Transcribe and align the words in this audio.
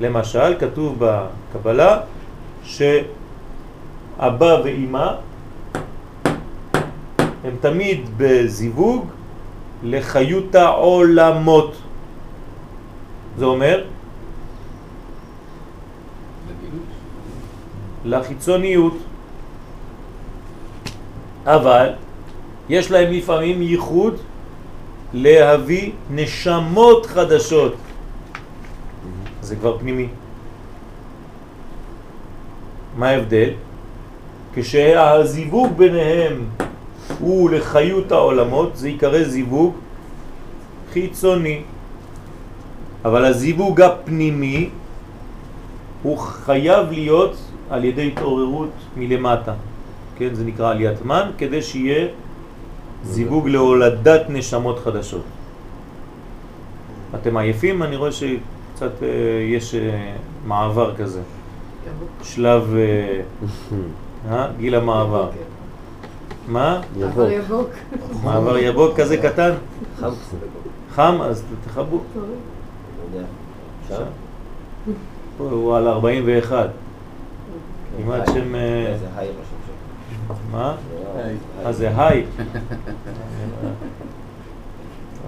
למשל, 0.00 0.54
כתוב 0.58 0.96
בקבלה 0.98 2.00
שאבא 2.64 4.60
ואימא 4.64 5.10
הם 7.44 7.56
תמיד 7.60 8.00
בזיווג 8.16 9.06
לחיות 9.82 10.54
העולמות. 10.54 11.76
זה 13.38 13.44
אומר? 13.44 13.84
לחיצוניות. 18.04 18.94
אבל 21.46 21.88
יש 22.68 22.90
להם 22.90 23.12
לפעמים 23.12 23.62
ייחוד 23.62 24.16
להביא 25.12 25.92
נשמות 26.10 27.06
חדשות. 27.06 27.74
זה 29.42 29.56
כבר 29.56 29.78
פנימי. 29.78 30.08
מה 32.96 33.08
ההבדל? 33.08 33.50
כשהזיווג 34.54 35.72
ביניהם 35.76 36.46
הוא 37.20 37.50
לחיות 37.50 38.12
העולמות, 38.12 38.76
זה 38.76 38.88
יקרא 38.88 39.22
זיווג 39.22 39.74
חיצוני. 40.92 41.62
אבל 43.04 43.24
הזיווג 43.24 43.80
הפנימי 43.80 44.70
הוא 46.02 46.18
חייב 46.18 46.90
להיות 46.90 47.36
על 47.70 47.84
ידי 47.84 48.06
התעוררות 48.06 48.70
מלמטה. 48.96 49.54
כן, 50.18 50.34
זה 50.34 50.44
נקרא 50.44 50.70
עליית 50.70 51.04
מן, 51.04 51.30
כדי 51.38 51.62
שיהיה 51.62 52.08
זיווג 53.04 53.48
להולדת 53.48 54.22
נשמות 54.28 54.78
חדשות. 54.78 55.24
אתם 57.14 57.36
עייפים? 57.36 57.82
אני 57.82 57.96
רואה 57.96 58.12
שקצת 58.12 58.61
אה, 59.02 59.08
יש 59.48 59.74
אה, 59.74 60.14
מעבר 60.46 60.96
כזה. 60.96 61.20
שלב, 62.22 62.74
אה, 64.30 64.48
גיל 64.58 64.74
המעבר. 64.74 65.30
מה? 66.48 66.80
יבוק. 67.30 67.68
מעבר 68.22 68.58
יבוק 68.58 69.00
כזה 69.00 69.16
קטן? 69.16 69.52
חם 70.00 70.10
חם? 70.94 71.18
אז 71.22 71.44
תחבו. 71.64 72.02
פה 75.38 75.44
הוא 75.44 75.76
על 75.76 75.88
41. 75.88 76.70
כמעט 77.96 78.26
שם... 78.26 78.54
מה. 80.52 80.74
אה, 81.64 81.72
זה 81.72 81.90
היי. 81.96 82.24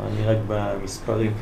אני 0.07 0.27
רק 0.27 0.37
במספרים. 0.49 1.33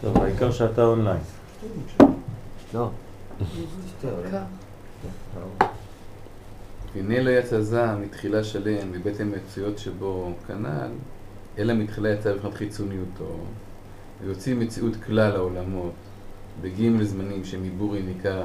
טוב, 0.00 0.18
העיקר 0.18 0.50
שאתה 0.50 0.84
אונליין. 0.84 1.20
לא. 2.74 2.90
והנה 6.94 7.20
לא 7.22 7.30
יצא 7.30 7.60
זעם 7.60 8.02
מתחילה 8.02 8.44
שלם 8.44 8.92
מבטן 8.92 9.32
מצויות 9.36 9.78
שבו 9.78 10.32
כנ"ל, 10.46 10.90
אלא 11.58 11.74
מתחילה 11.74 12.08
יצא 12.10 12.32
בבחינת 12.32 12.54
חיצוניותו, 12.54 13.36
ויוציא 14.20 14.54
מציאות 14.54 14.96
כלל 15.06 15.36
העולמות, 15.36 15.92
בג' 16.62 17.02
זמנים 17.02 17.44
שמעיבור 17.44 17.96
יניקה 17.96 18.42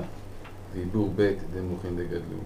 ועיבור 0.74 1.14
ב' 1.16 1.34
דמוכין 1.54 1.96
דגדלו. 1.96 2.40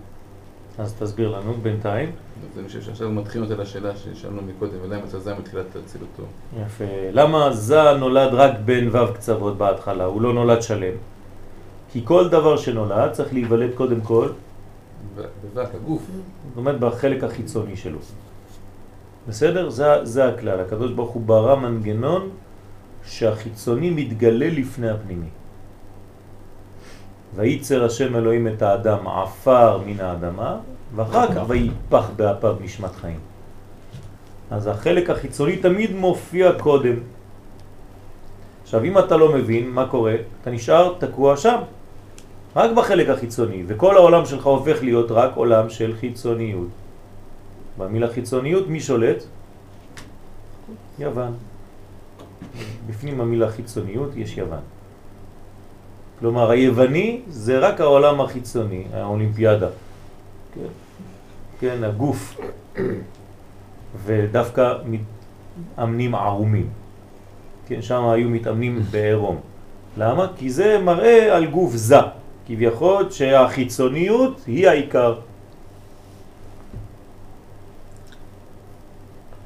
אז 0.80 0.94
תסביר 0.94 1.38
לנו 1.38 1.54
בינתיים. 1.54 2.12
אז 2.54 2.60
אני 2.60 2.68
חושב 2.68 2.82
שעכשיו 2.82 3.10
מתחילים 3.12 3.50
אותה 3.50 3.62
לשאלה 3.62 3.92
ששאלנו 3.96 4.42
מקודם, 4.42 4.74
ולמה 4.84 5.04
יצא 5.06 5.20
זעם 5.20 5.38
מתחילת 5.40 5.66
אצילותו. 5.86 6.24
יפה. 6.66 6.86
למה 7.12 7.54
זה 7.54 7.94
נולד 8.00 8.34
רק 8.34 8.52
בין 8.66 8.96
ו' 8.96 9.14
קצוות 9.14 9.58
בהתחלה? 9.58 10.06
הוא 10.06 10.22
לא 10.22 10.34
נולד 10.34 10.62
שלם. 10.62 10.94
כי 11.92 12.02
כל 12.06 12.30
דבר 12.30 12.58
שנולד 12.58 13.12
צריך 13.12 13.34
להיוולד 13.34 13.70
קודם 13.76 14.02
כל, 14.02 14.30
בבק, 15.16 15.76
הגוף. 15.76 16.02
זאת 16.50 16.58
אומרת 16.58 16.80
בחלק 16.80 17.24
החיצוני 17.24 17.78
שלו. 17.78 17.98
בסדר? 19.28 19.70
זה, 19.70 20.06
זה 20.06 20.28
הכלל. 20.28 20.60
הקדוש 20.60 20.92
ברוך 20.92 21.12
הוא 21.12 21.24
ברא 21.26 21.56
מנגנון 21.56 22.30
שהחיצוני 23.06 23.90
מתגלה 23.90 24.50
לפני 24.50 24.90
הפנימי. 24.90 25.30
וייצר 27.36 27.86
השם 27.86 28.16
אלוהים 28.16 28.48
את 28.48 28.62
האדם 28.62 29.08
עפר 29.08 29.80
מן 29.86 30.00
האדמה, 30.00 30.58
ואחר 30.96 31.28
כך 31.36 31.42
ויפח 31.48 32.10
באפיו 32.16 32.56
נשמת 32.62 32.96
חיים. 32.96 33.20
אז 34.52 34.68
החלק 34.68 35.10
החיצוני 35.10 35.58
תמיד 35.58 35.96
מופיע 35.96 36.52
קודם. 36.60 36.96
עכשיו, 38.64 38.84
אם 38.84 39.00
אתה 39.00 39.18
לא 39.18 39.34
מבין 39.34 39.70
מה 39.70 39.88
קורה, 39.88 40.16
אתה 40.42 40.52
נשאר 40.52 40.96
תקוע 41.00 41.38
שם, 41.38 41.58
רק 42.56 42.72
בחלק 42.72 43.10
החיצוני, 43.10 43.64
וכל 43.68 43.98
העולם 43.98 44.26
שלך 44.26 44.46
הופך 44.46 44.84
להיות 44.84 45.12
רק 45.12 45.32
עולם 45.36 45.70
של 45.70 45.94
חיצוניות. 46.00 46.68
במילה 47.78 48.08
חיצוניות, 48.08 48.68
מי 48.68 48.80
שולט? 48.80 49.24
יוון. 51.00 51.34
בפנים 52.88 53.22
המילה 53.22 53.50
חיצוניות 53.50 54.10
יש 54.16 54.38
יוון. 54.38 54.79
כלומר, 56.20 56.50
היווני 56.52 57.22
זה 57.30 57.60
רק 57.60 57.82
העולם 57.82 58.22
החיצוני, 58.22 58.84
האולימפיאדה. 58.94 59.70
כן, 60.56 60.72
כן 61.60 61.84
הגוף. 61.84 62.40
ודווקא 64.06 64.74
מתאמנים 64.86 66.16
ערומים. 66.16 66.70
כן, 67.68 67.82
שם 67.82 68.06
היו 68.10 68.30
מתאמנים 68.30 68.82
בעירום. 68.92 69.40
למה? 69.98 70.28
כי 70.38 70.50
זה 70.50 70.80
מראה 70.84 71.36
על 71.36 71.46
גוף 71.46 71.76
זה. 71.76 71.96
כביכול 72.48 73.12
שהחיצוניות 73.12 74.42
היא 74.48 74.68
העיקר. 74.68 75.20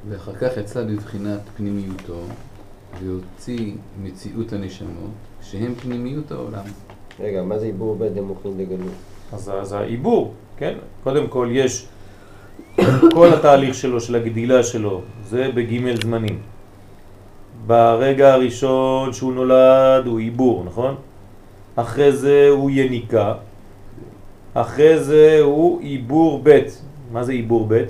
ואחר 0.08 0.34
כך 0.34 0.56
יצא 0.56 0.84
בבחינת 0.84 1.40
פנימיותו, 1.56 2.20
והוציא 3.00 3.74
מציאות 4.02 4.52
הנשמות, 4.52 5.10
שהם 5.58 5.74
פנימיות 5.74 6.32
העולם. 6.32 6.64
רגע, 7.20 7.42
מה 7.42 7.58
זה 7.58 7.66
עיבור 7.66 7.96
בית 7.96 8.14
דמוכין 8.14 8.52
דגלות? 8.56 8.92
אז, 9.32 9.50
אז 9.60 9.72
העיבור, 9.72 10.34
כן? 10.56 10.74
קודם 11.04 11.26
כל 11.26 11.48
יש 11.52 11.86
כל 13.14 13.28
התהליך 13.34 13.74
שלו, 13.74 14.00
של 14.00 14.14
הגדילה 14.14 14.62
שלו, 14.62 15.00
זה 15.24 15.50
בג' 15.54 16.02
זמנים. 16.02 16.38
ברגע 17.66 18.34
הראשון 18.34 19.12
שהוא 19.12 19.32
נולד 19.32 20.06
הוא 20.06 20.18
עיבור, 20.18 20.64
נכון? 20.64 20.94
אחרי 21.76 22.12
זה 22.12 22.48
הוא 22.50 22.70
יניקה, 22.70 23.34
אחרי 24.54 24.98
זה 24.98 25.38
הוא 25.42 25.80
עיבור 25.80 26.40
ב'. 26.42 26.60
מה 27.12 27.24
זה 27.24 27.32
עיבור 27.32 27.66
ב'? 27.68 27.82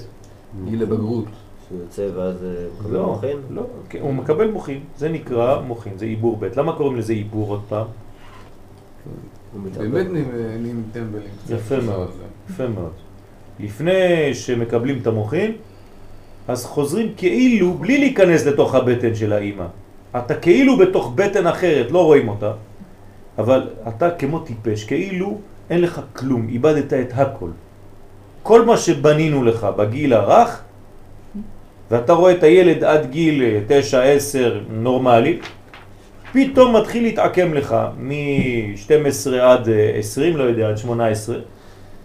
גיל 0.64 0.82
הבגרות. 0.82 1.43
שהוא 1.74 1.82
יוצא 1.82 2.18
ואז 2.18 2.44
אה, 2.44 2.66
מקבל 2.78 2.94
לא, 2.94 3.06
מוכין? 3.06 3.36
לא, 3.50 3.62
כן, 3.88 3.98
הוא 4.00 4.14
מקבל 4.14 4.50
מוחין, 4.50 4.80
זה 4.96 5.08
נקרא 5.08 5.60
מוחין, 5.60 5.92
זה 5.98 6.04
עיבור 6.04 6.36
ב'. 6.36 6.44
למה 6.56 6.72
קוראים 6.76 6.96
לזה 6.96 7.12
עיבור 7.12 7.48
עוד 7.48 7.62
פעם? 7.68 7.86
הוא. 9.04 9.62
באמת 9.78 10.06
נהיים 10.60 10.82
טמבלים. 10.92 11.30
יפה 11.50 11.80
מאוד, 11.80 12.10
יפה 12.50 12.68
מאוד. 12.68 12.92
לפני 13.60 14.34
שמקבלים 14.34 14.98
את 15.02 15.06
המוחין, 15.06 15.52
אז 16.48 16.64
חוזרים 16.64 17.12
כאילו 17.16 17.74
בלי 17.74 17.98
להיכנס 17.98 18.46
לתוך 18.46 18.74
הבטן 18.74 19.14
של 19.14 19.32
האימא. 19.32 19.66
אתה 20.16 20.34
כאילו 20.34 20.76
בתוך 20.76 21.12
בטן 21.14 21.46
אחרת, 21.46 21.90
לא 21.90 22.04
רואים 22.04 22.28
אותה, 22.28 22.52
אבל 23.38 23.70
אתה 23.88 24.10
כמו 24.10 24.38
טיפש, 24.38 24.84
כאילו 24.84 25.38
אין 25.70 25.80
לך 25.80 26.00
כלום, 26.12 26.48
איבדת 26.48 26.92
את 26.92 27.12
הכל. 27.14 27.50
כל 28.42 28.64
מה 28.64 28.76
שבנינו 28.76 29.44
לך 29.44 29.64
בגיל 29.76 30.12
הרך, 30.12 30.63
ואתה 31.90 32.12
רואה 32.12 32.32
את 32.32 32.42
הילד 32.42 32.84
עד 32.84 33.10
גיל 33.10 33.42
9-10 33.68 33.72
נורמלי, 34.70 35.38
פתאום 36.32 36.76
מתחיל 36.76 37.02
להתעקם 37.02 37.54
לך 37.54 37.76
מ-12 37.98 39.34
עד 39.40 39.68
20, 39.98 40.36
לא 40.36 40.42
יודע, 40.42 40.68
עד 40.68 40.78
18, 40.78 41.36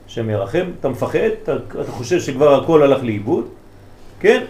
שם 0.07 0.29
ירחם, 0.29 0.65
אתה 0.79 0.89
מפחד, 0.89 1.19
אתה, 1.43 1.55
אתה 1.81 1.91
חושב 1.91 2.19
שכבר 2.19 2.63
הכל 2.63 2.83
הלך 2.83 3.03
לאיבוד, 3.03 3.47
כן? 4.19 4.43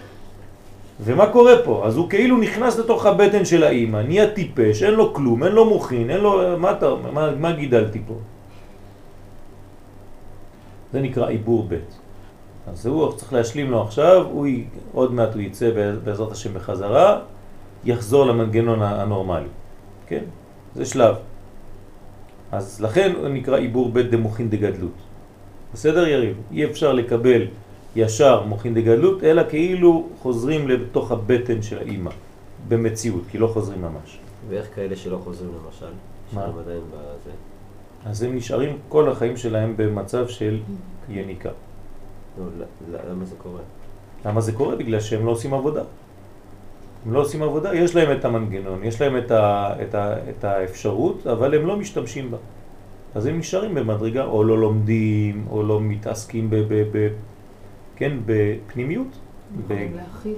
ומה 1.01 1.25
קורה 1.25 1.53
פה? 1.63 1.83
אז 1.85 1.97
הוא 1.97 2.09
כאילו 2.09 2.37
נכנס 2.37 2.79
לתוך 2.79 3.05
הבטן 3.05 3.45
של 3.45 3.63
האימא, 3.63 4.01
נהיה 4.01 4.29
טיפש, 4.29 4.83
אין 4.83 4.93
לו 4.93 5.13
כלום, 5.13 5.43
אין 5.43 5.51
לו 5.51 5.65
מוכין, 5.65 6.09
אין 6.09 6.19
לו... 6.19 6.57
מה, 6.57 6.71
אתה, 6.71 6.89
מה, 7.13 7.31
מה 7.35 7.51
גידלתי 7.51 7.99
פה? 8.07 8.13
זה 10.93 11.01
נקרא 11.01 11.27
עיבור 11.27 11.67
ב'. 11.69 11.75
אז 12.71 12.85
הוא 12.85 13.11
צריך 13.11 13.33
להשלים 13.33 13.71
לו 13.71 13.81
עכשיו, 13.81 14.25
הוא 14.31 14.47
י... 14.47 14.63
עוד 14.93 15.13
מעט 15.13 15.33
הוא 15.33 15.41
יצא 15.41 15.71
בעזרת 16.03 16.31
השם 16.31 16.53
בחזרה, 16.53 17.21
יחזור 17.85 18.25
למנגנון 18.25 18.81
הנורמלי. 18.81 19.47
כן? 20.07 20.23
זה 20.75 20.85
שלב. 20.85 21.15
אז 22.51 22.81
לכן 22.81 23.13
הוא 23.17 23.27
נקרא 23.27 23.57
עיבור 23.57 23.89
ב' 23.93 23.99
דמוכין 23.99 24.49
דגדלות. 24.49 24.97
בסדר 25.73 26.07
יריב? 26.07 26.37
אי 26.51 26.65
אפשר 26.65 26.93
לקבל 26.93 27.47
ישר 27.95 28.43
מוכין 28.43 28.73
דגדלות, 28.73 29.23
אלא 29.23 29.41
כאילו 29.49 30.07
חוזרים 30.21 30.67
לתוך 30.67 31.11
הבטן 31.11 31.61
של 31.61 31.77
האימא, 31.77 32.11
במציאות, 32.67 33.23
כי 33.31 33.37
לא 33.37 33.47
חוזרים 33.47 33.81
ממש. 33.81 34.19
ואיך 34.49 34.67
כאלה 34.75 34.95
שלא 34.95 35.19
חוזרים 35.23 35.51
למשל? 35.65 35.93
מה? 36.33 36.47
בזה. 36.47 36.79
אז 38.05 38.23
הם 38.23 38.35
נשארים 38.35 38.77
כל 38.89 39.11
החיים 39.11 39.37
שלהם 39.37 39.73
במצב 39.77 40.27
של 40.27 40.59
יניקה. 41.09 41.49
למה 43.09 43.25
זה 43.25 43.35
קורה? 43.37 43.61
למה 44.25 44.41
זה 44.41 44.51
קורה? 44.51 44.75
בגלל 44.75 44.99
שהם 44.99 45.25
לא 45.25 45.31
עושים 45.31 45.53
עבודה. 45.53 45.83
הם 47.05 47.13
לא 47.13 47.19
עושים 47.19 47.43
עבודה, 47.43 47.75
יש 47.75 47.95
להם 47.95 48.17
את 48.17 48.25
המנגנון, 48.25 48.83
יש 48.83 49.01
להם 49.01 49.17
את, 49.17 49.31
ה, 49.31 49.73
את, 49.81 49.95
ה, 49.95 50.15
את 50.29 50.43
האפשרות, 50.43 51.27
אבל 51.27 51.55
הם 51.55 51.65
לא 51.65 51.77
משתמשים 51.77 52.31
בה. 52.31 52.37
אז 53.15 53.25
הם 53.25 53.39
נשארים 53.39 53.75
במדרגה, 53.75 54.25
או 54.25 54.43
לא 54.43 54.57
לומדים, 54.57 55.45
או 55.49 55.63
לא 55.63 55.81
מתעסקים 55.81 56.49
ב, 56.49 56.55
ב, 56.55 56.83
ב, 56.91 57.07
כן, 57.95 58.17
בפנימיות. 58.25 59.07
ב, 59.67 59.73
להכיל. 59.95 60.35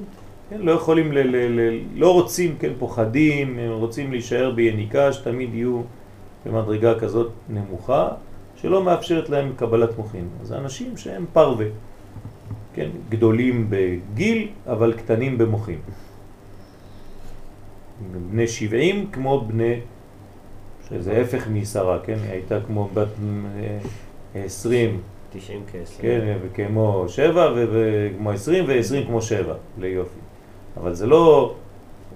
כן, 0.50 0.62
לא 0.62 0.72
יכולים, 0.72 1.12
ל, 1.12 1.18
ל, 1.18 1.36
ל, 1.36 1.80
לא 1.96 2.14
רוצים, 2.14 2.56
כן, 2.60 2.72
פוחדים, 2.80 3.60
הם 3.60 3.72
רוצים 3.72 4.12
להישאר 4.12 4.52
ביניקה, 4.52 5.14
שתמיד 5.14 5.54
יהיו 5.54 5.82
במדרגה 6.46 7.00
כזאת 7.00 7.32
נמוכה, 7.50 8.08
שלא 8.56 8.84
מאפשרת 8.84 9.30
להם 9.30 9.54
קבלת 9.56 9.98
מוחין. 9.98 10.28
אז 10.42 10.54
אנשים 10.54 10.98
שהם 10.98 11.26
פרווה, 11.34 11.66
כן, 12.74 12.90
גדולים 13.10 13.68
בגיל, 13.70 14.48
אבל 14.68 14.94
קטנים 14.94 15.38
במוחין. 15.38 15.80
בני 18.30 18.48
70 18.48 19.12
כמו 19.12 19.46
בני, 19.48 19.80
שזה 20.90 21.22
הפך 21.22 21.48
משרה, 21.48 22.00
כן, 22.00 22.18
היא 22.24 22.32
הייתה 22.32 22.60
כמו 22.68 22.90
בת 22.94 23.08
אה, 24.36 24.44
20, 24.46 25.02
90 25.34 25.64
כסף. 25.74 26.02
כן, 26.02 26.38
וכמו 26.44 27.06
7 27.08 27.54
וכמו 27.56 28.32
20 28.32 28.66
ו-20 28.68 29.08
כמו 29.08 29.22
7, 29.22 29.56
ליופי. 29.80 30.20
אבל 30.78 30.94
זה 30.94 31.08
לא 31.08 31.56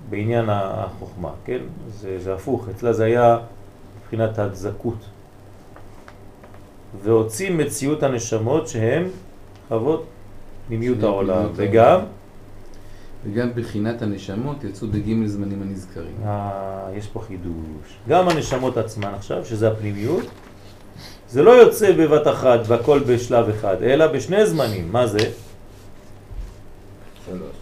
בעניין 0.10 0.46
החוכמה, 0.50 1.32
כן? 1.46 1.60
זה, 1.90 2.20
זה 2.20 2.34
הפוך, 2.34 2.70
אצלה 2.70 2.94
זה 2.94 3.06
היה 3.06 3.38
מבחינת 4.02 4.40
הדזקות. 4.40 5.06
והוציא 7.04 7.52
מציאות 7.52 8.04
הנשמות 8.04 8.68
שהן 8.68 9.04
חוות 9.68 10.06
פנימיות 10.68 11.04
העולם, 11.04 11.48
וגם, 11.56 12.00
וגם 13.26 13.50
בחינת 13.56 14.02
הנשמות 14.02 14.64
יצאו 14.64 14.88
בגימל 14.88 15.28
זמנים 15.28 15.62
הנזכרים. 15.62 16.16
אה, 16.26 16.90
יש 16.96 17.08
פה 17.08 17.20
חידוש, 17.20 17.98
גם 18.08 18.30
הנשמות 18.30 18.78
עצמן 18.78 19.14
עכשיו, 19.14 19.46
שזה 19.46 19.72
הפנימיות, 19.72 20.26
זה 21.30 21.44
לא 21.44 21.52
יוצא 21.52 21.92
בבת 21.92 22.28
אחת 22.28 22.60
והכל 22.68 23.00
בשלב 23.00 23.50
אחד, 23.50 23.84
אלא 23.84 24.08
בשני 24.08 24.46
זמנים. 24.46 24.92
מה 24.92 25.08
זה? 25.08 25.20
שלוש. 27.26 27.56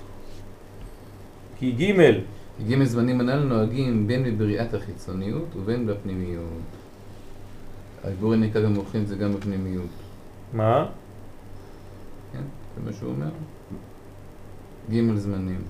כי 1.59 1.71
ג' 1.71 2.19
גימל 2.65 2.85
זמנים 2.85 3.19
הנ"ל 3.19 3.39
נוהגים 3.39 4.07
בין 4.07 4.23
בבריאת 4.23 4.73
החיצוניות 4.73 5.55
ובין 5.55 5.87
בפנימיות. 5.87 6.43
העיבור 8.03 8.33
הנקה 8.33 8.59
במוחין 8.59 9.05
זה 9.05 9.15
גם 9.15 9.33
בפנימיות, 9.33 9.89
מה? 10.53 10.85
כן? 12.33 12.43
זה 12.75 12.85
מה 12.85 12.91
שהוא 12.99 13.09
אומר. 13.09 13.25
גימל 14.89 15.17
זמנים. 15.17 15.61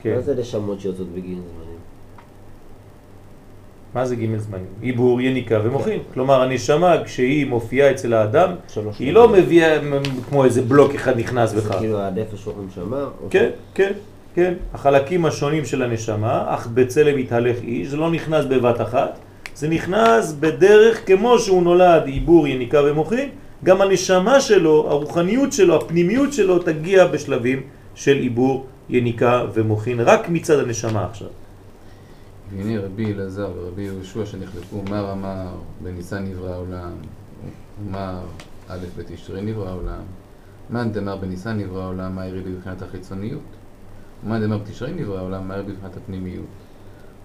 כן. 0.00 0.14
מה 0.14 0.20
זה 0.20 0.34
נשמות 0.34 0.80
שיוצאות 0.80 1.08
בגין 1.08 1.34
זמנים? 1.34 1.78
מה 3.94 4.06
זה 4.06 4.16
ג' 4.16 4.38
זמנים? 4.38 4.66
עיבור, 4.80 5.20
יניקה 5.20 5.60
ומוחין. 5.64 5.98
כלומר, 6.14 6.42
הנשמה 6.42 7.04
כשהיא 7.04 7.46
מופיעה 7.46 7.90
אצל 7.90 8.14
האדם. 8.14 8.50
היא 8.98 9.12
לא 9.12 9.28
מביאה 9.28 9.78
כמו 10.28 10.44
איזה 10.44 10.62
בלוק 10.62 10.94
אחד 10.94 11.18
נכנס 11.18 11.50
זה 11.50 11.60
בך. 11.60 11.76
כאילו 11.78 12.00
הנפש 12.00 12.46
רוח 12.46 12.56
נשמה? 12.66 13.04
או 13.22 13.26
כן, 13.30 13.50
כן, 13.74 13.92
כן. 14.34 14.54
החלקים 14.74 15.26
השונים 15.26 15.64
של 15.64 15.82
הנשמה, 15.82 16.44
אך 16.54 16.66
בצלם 16.66 17.18
מתהלך 17.18 17.56
איש, 17.62 17.88
זה 17.88 17.96
לא 17.96 18.10
נכנס 18.10 18.44
בבת 18.44 18.80
אחת, 18.80 19.18
זה 19.54 19.68
נכנס 19.68 20.32
בדרך 20.32 21.06
כמו 21.06 21.38
שהוא 21.38 21.62
נולד, 21.62 22.02
עיבור, 22.06 22.48
יניקה 22.48 22.80
ומוחין, 22.84 23.28
גם 23.64 23.80
הנשמה 23.80 24.40
שלו, 24.40 24.90
הרוחניות 24.90 25.52
שלו, 25.52 25.76
הפנימיות 25.76 26.32
שלו, 26.32 26.58
תגיע 26.58 27.06
בשלבים 27.06 27.62
של 27.94 28.16
עיבור, 28.16 28.66
יניקה 28.88 29.44
ומוחין, 29.54 30.00
רק 30.00 30.28
מצד 30.28 30.58
הנשמה 30.58 31.04
עכשיו. 31.04 31.28
והנה 32.50 32.80
רבי 32.80 33.12
אלעזר 33.12 33.50
ורבי 33.56 33.82
יהושע 33.82 34.26
שנחלקו, 34.26 34.82
מר 34.90 35.12
אמר 35.12 35.46
בניסן 35.82 36.24
נברא 36.24 36.52
העולם, 36.52 36.92
ומר 37.86 38.20
א' 38.68 38.86
בתשרי 38.98 39.42
נברא 39.42 39.68
העולם, 39.68 40.02
מאן 40.70 40.92
דמר 40.92 41.16
בניסן 41.16 41.58
נברא 41.58 41.82
העולם, 41.82 42.14
מה 42.14 42.26
יריד 42.26 42.44
בבחינת 42.46 42.82
החיצוניות? 42.82 43.40
ומאן 44.24 44.42
דמר 44.42 44.58
בתשרי 44.58 44.92
נברא 44.92 45.18
העולם, 45.18 45.48
מה 45.48 45.54
יריד 45.54 45.68
בבחינת 45.70 45.96
הפנימיות? 45.96 46.46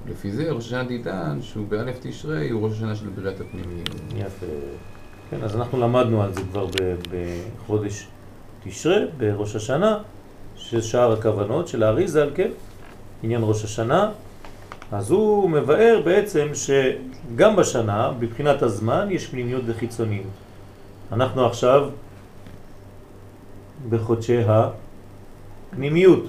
ולפי 0.06 0.32
זה 0.32 0.52
ראש 0.52 0.66
השנה 0.66 0.84
תטען 0.86 1.42
שהוא 1.42 1.68
באלף 1.68 1.98
תשרי 2.02 2.50
הוא 2.50 2.68
ראש 2.68 2.74
השנה 2.74 2.96
של 2.96 3.08
בריאת 3.10 3.42
הפנימיות. 3.42 3.90
יפה. 4.16 4.46
כן, 5.30 5.44
אז 5.44 5.56
אנחנו 5.56 5.80
למדנו 5.80 6.24
על 6.24 6.34
זה 6.34 6.42
כבר 6.52 6.68
בחודש 7.12 8.08
תשרה, 8.64 8.98
בראש 9.18 9.56
השנה, 9.56 9.98
ששאר 10.56 11.14
הכוונות 11.14 11.68
של 11.68 11.84
האריזל, 11.84 12.30
כן, 12.36 12.50
עניין 13.24 13.42
ראש 13.44 13.64
השנה, 13.64 14.12
אז 14.92 15.12
הוא 15.12 15.50
מבאר 15.50 16.02
בעצם 16.06 16.48
שגם 16.54 17.56
בשנה, 17.56 18.12
בבחינת 18.20 18.62
הזמן, 18.62 19.08
יש 19.12 19.28
פנימיות 19.28 19.64
וחיצוניות. 19.66 20.26
אנחנו 21.12 21.46
עכשיו 21.46 21.90
בחודשי 23.90 24.38
הפנימיות, 25.72 26.24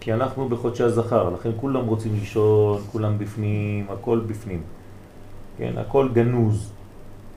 כי 0.00 0.12
אנחנו 0.12 0.48
בחודשי 0.48 0.82
הזכר, 0.82 1.30
לכן 1.30 1.50
כולם 1.60 1.86
רוצים 1.86 2.14
לישון, 2.14 2.80
כולם 2.92 3.18
בפנים, 3.18 3.86
הכל 3.90 4.20
בפנים. 4.26 4.62
כן, 5.58 5.72
הכל 5.76 6.08
גנוז, 6.12 6.72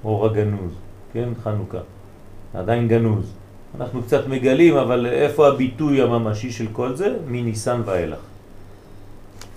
אור 0.04 0.26
הגנוז, 0.26 0.72
כן, 1.14 1.30
חנוכה, 1.44 1.80
עדיין 2.54 2.88
גנוז. 2.88 3.34
אנחנו 3.76 4.04
קצת 4.04 4.28
מגלים, 4.28 4.78
אבל 4.78 5.06
איפה 5.06 5.48
הביטוי 5.48 6.02
הממשי 6.02 6.52
של 6.52 6.68
כל 6.72 6.96
זה? 6.96 7.18
מניסן 7.28 7.82
ואילך. 7.86 8.20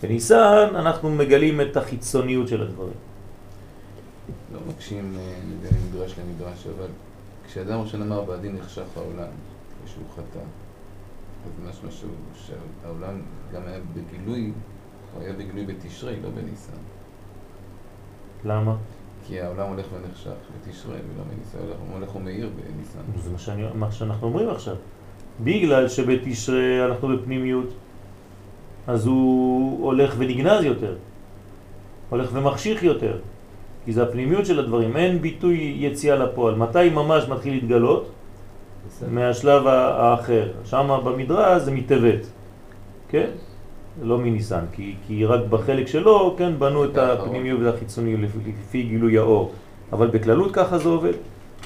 בניסן 0.03 0.69
אנחנו 0.75 1.11
מגלים 1.11 1.61
את 1.61 1.77
החיצוניות 1.77 2.49
של 2.49 2.63
הדברים. 2.63 2.95
לא 4.53 4.61
מקשים 4.69 5.17
אה, 5.19 5.35
בין 5.63 5.73
מדרש 5.89 6.15
למדרש, 6.19 6.67
אבל 6.67 6.87
כשאדם 7.47 7.81
ראשון 7.81 8.03
אמר 8.03 8.21
בעדין 8.21 8.57
נחשך 8.57 8.97
העולם, 8.97 9.33
כשהוא 9.85 10.05
חטא, 10.15 10.45
אז 11.45 11.69
משמע 11.69 12.09
שהעולם 12.35 13.21
גם 13.53 13.63
היה 13.67 13.79
בגילוי, 13.95 14.53
הוא 15.15 15.23
היה 15.23 15.33
בגילוי 15.33 15.67
בתשרי, 15.67 16.17
לא 16.23 16.29
בניסן. 16.29 16.77
למה? 18.45 18.77
כי 19.27 19.41
העולם 19.41 19.69
הולך 19.69 19.87
ונחשך 19.93 20.31
בתשרי 20.67 20.93
ולא 20.95 21.25
בניסן, 21.35 21.59
הולך- 21.95 22.17
ומאיר 22.17 22.49
בניסן. 22.57 22.99
זה 23.25 23.31
מה, 23.31 23.39
שאני, 23.39 23.63
מה 23.75 23.93
שאנחנו 23.93 24.27
אומרים 24.27 24.49
עכשיו. 24.49 24.75
בגלל 25.41 25.89
שבתשרה 25.89 26.57
אנחנו 26.87 27.09
בפנימיות, 27.09 27.69
אז 28.87 29.07
הוא 29.07 29.85
הולך 29.85 30.15
ונגנז 30.19 30.65
יותר, 30.65 30.95
הולך 32.11 32.31
ומחשיך 32.33 32.83
יותר, 32.83 33.19
כי 33.85 33.93
זה 33.93 34.03
הפנימיות 34.03 34.47
של 34.47 34.59
הדברים, 34.59 34.97
אין 34.97 35.19
ביטוי 35.23 35.77
יציאה 35.79 36.17
לפועל. 36.17 36.55
מתי 36.55 36.91
ממש 36.91 37.29
מתחיל 37.29 37.55
להתגלות? 37.55 38.11
מהשלב 39.11 39.67
ה- 39.67 39.73
האחר. 39.95 40.49
שם 40.65 40.99
במדרש 41.05 41.63
זה 41.63 41.71
מטבת, 41.71 42.21
כן? 43.09 43.31
לא 44.03 44.19
מניסן, 44.19 44.65
כי, 44.73 44.95
כי 45.07 45.25
רק 45.25 45.41
בחלק 45.51 45.87
שלו, 45.87 46.35
כן, 46.39 46.59
בנו 46.59 46.85
את 46.85 46.97
האחרון. 46.97 47.29
הפנימיות 47.29 47.61
והחיצוניות 47.61 48.21
לפי, 48.21 48.39
לפי 48.69 48.83
גילוי 48.83 49.19
האור. 49.19 49.53
אבל 49.93 50.07
בכללות 50.07 50.53
ככה 50.53 50.79
זה 50.79 50.89
עובד, 50.89 51.13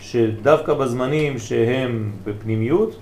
שדווקא 0.01 0.75
בזמנים 0.75 1.39
שהם 1.39 2.11
בפנימיות, 2.25 2.97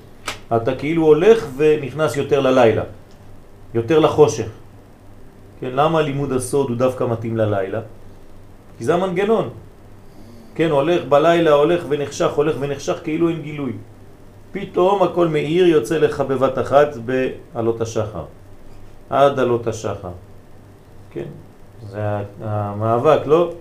אתה 0.56 0.74
כאילו 0.74 1.06
הולך 1.06 1.46
ונכנס 1.56 2.16
יותר 2.16 2.40
ללילה, 2.40 2.82
יותר 3.74 3.98
לחושך. 3.98 4.48
כן, 5.60 5.70
למה 5.72 6.02
לימוד 6.02 6.32
הסוד 6.32 6.68
הוא 6.68 6.76
דווקא 6.76 7.04
מתאים 7.04 7.36
ללילה? 7.36 7.80
כי 8.78 8.84
זה 8.84 8.94
המנגנון. 8.94 9.48
כן, 10.54 10.70
הולך 10.70 11.04
בלילה, 11.04 11.52
הולך 11.52 11.84
ונחשך, 11.88 12.30
הולך 12.32 12.56
ונחשך 12.60 12.98
כאילו 13.04 13.28
אין 13.28 13.42
גילוי. 13.42 13.72
פתאום 14.52 15.02
הכל 15.02 15.28
מאיר 15.28 15.66
יוצא 15.66 15.98
לך 15.98 16.20
בבת 16.20 16.58
אחת 16.58 16.88
בעלות 16.96 17.80
השחר. 17.80 18.24
עד 19.10 19.38
עלות 19.38 19.66
השחר. 19.66 20.10
כן, 21.10 21.28
זה 21.88 22.00
המאבק, 22.40 23.26
לא? 23.26 23.52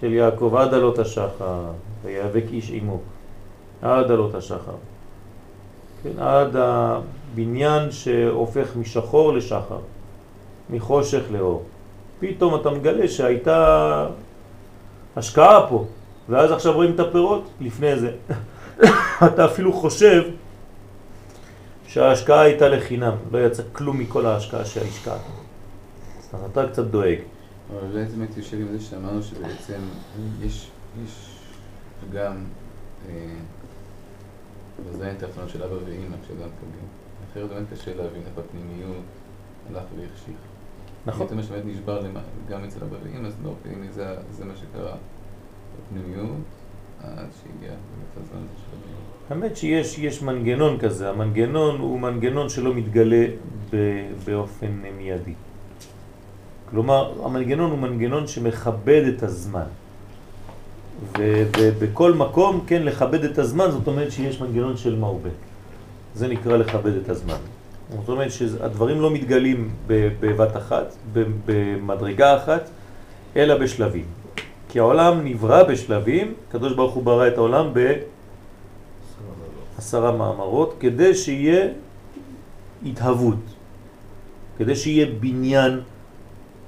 של 0.00 0.12
יעקב 0.12 0.54
עד 0.58 0.74
עלות 0.74 0.98
השחר, 0.98 1.64
ויאבק 2.04 2.44
איש 2.52 2.70
עמו. 2.70 2.98
עד 3.82 4.10
עלות 4.10 4.34
השחר. 4.34 4.74
כן, 6.02 6.22
עד 6.22 6.56
הבניין 6.56 7.90
שהופך 7.90 8.76
משחור 8.76 9.32
לשחר, 9.32 9.78
מחושך 10.70 11.22
לאור. 11.30 11.62
פתאום 12.20 12.54
אתה 12.54 12.70
מגלה 12.70 13.08
שהייתה 13.08 14.06
השקעה 15.16 15.66
פה, 15.68 15.84
ואז 16.28 16.52
עכשיו 16.52 16.72
רואים 16.72 16.94
את 16.94 17.00
הפירות 17.00 17.48
לפני 17.60 17.96
זה. 17.96 18.10
אתה 19.26 19.44
אפילו 19.44 19.72
חושב 19.72 20.22
שההשקעה 21.88 22.40
הייתה 22.40 22.68
לחינם, 22.68 23.16
לא 23.32 23.46
יצא 23.46 23.62
כלום 23.72 23.98
מכל 23.98 24.26
ההשקעה 24.26 24.64
שהשקעת. 24.64 25.20
אז 26.32 26.44
אתה 26.52 26.68
קצת 26.68 26.84
דואג. 26.84 27.18
אבל 27.70 27.78
אולי 27.90 28.06
זה 28.06 28.16
באמת 28.16 28.36
יושב 28.36 28.56
עם 28.60 28.66
זה 28.72 28.80
שאמרנו 28.80 29.22
שבעצם 29.22 29.80
יש, 30.40 30.70
יש 31.04 31.36
גם 32.12 32.44
אה, 33.08 33.14
בזין 34.86 35.14
תחתונות 35.18 35.48
של 35.50 35.62
אבא 35.62 35.74
ואימא 35.84 36.16
כשאדם 36.24 36.48
פוגעים. 36.60 36.88
אחרת 37.32 37.48
באמת 37.48 37.66
קשה 37.72 37.94
להבין 37.94 38.22
איך 38.22 38.38
הפנימיות 38.38 39.04
הלך 39.70 39.82
והחשיך. 39.96 40.36
נכון. 41.06 41.26
אומרת 41.30 41.44
שבאמת 41.44 41.64
נשבר 41.66 42.06
גם 42.48 42.64
אצל 42.64 42.84
אבא 42.84 42.96
ואימא, 43.02 43.26
אז 43.26 43.34
לא, 43.44 43.54
הנה 43.64 43.92
זה, 43.92 44.16
זה 44.30 44.44
מה 44.44 44.52
שקרה 44.56 44.94
בפנימיות, 45.76 46.36
האמת 49.30 49.56
שיש 49.56 49.98
יש 49.98 50.22
מנגנון 50.22 50.78
כזה, 50.78 51.10
המנגנון 51.10 51.80
הוא 51.80 52.00
מנגנון 52.00 52.48
שלא 52.48 52.74
מתגלה 52.74 53.26
באופן 54.24 54.70
מיידי. 54.96 55.34
כלומר, 56.70 57.12
המנגנון 57.24 57.70
הוא 57.70 57.78
מנגנון 57.78 58.26
שמכבד 58.26 59.02
את 59.16 59.22
הזמן. 59.22 59.68
ובכל 61.18 62.12
מקום, 62.12 62.64
כן, 62.66 62.82
לכבד 62.82 63.24
את 63.24 63.38
הזמן, 63.38 63.70
זאת 63.70 63.86
אומרת 63.86 64.12
שיש 64.12 64.40
מנגנון 64.40 64.76
של 64.76 64.96
מרבה. 64.96 65.30
זה 66.14 66.28
נקרא 66.28 66.56
לכבד 66.56 66.94
את 66.96 67.08
הזמן. 67.08 67.36
זאת 68.00 68.08
אומרת 68.08 68.32
שהדברים 68.32 69.00
לא 69.00 69.10
מתגלים 69.10 69.70
בבת 69.86 70.56
אחת, 70.56 70.96
במדרגה 71.46 72.36
אחת, 72.36 72.70
אלא 73.36 73.58
בשלבים. 73.58 74.04
כי 74.68 74.78
העולם 74.78 75.24
נברא 75.24 75.62
בשלבים, 75.62 76.34
הקדוש 76.48 76.72
ברוך 76.72 76.94
הוא 76.94 77.02
ברא 77.02 77.28
את 77.28 77.36
העולם 77.36 77.70
ב... 77.72 77.92
עשרה 79.78 80.12
מאמרות, 80.12 80.74
כדי 80.80 81.14
שיהיה 81.14 81.66
התהוות, 82.86 83.38
כדי 84.58 84.76
שיהיה 84.76 85.06
בניין 85.20 85.80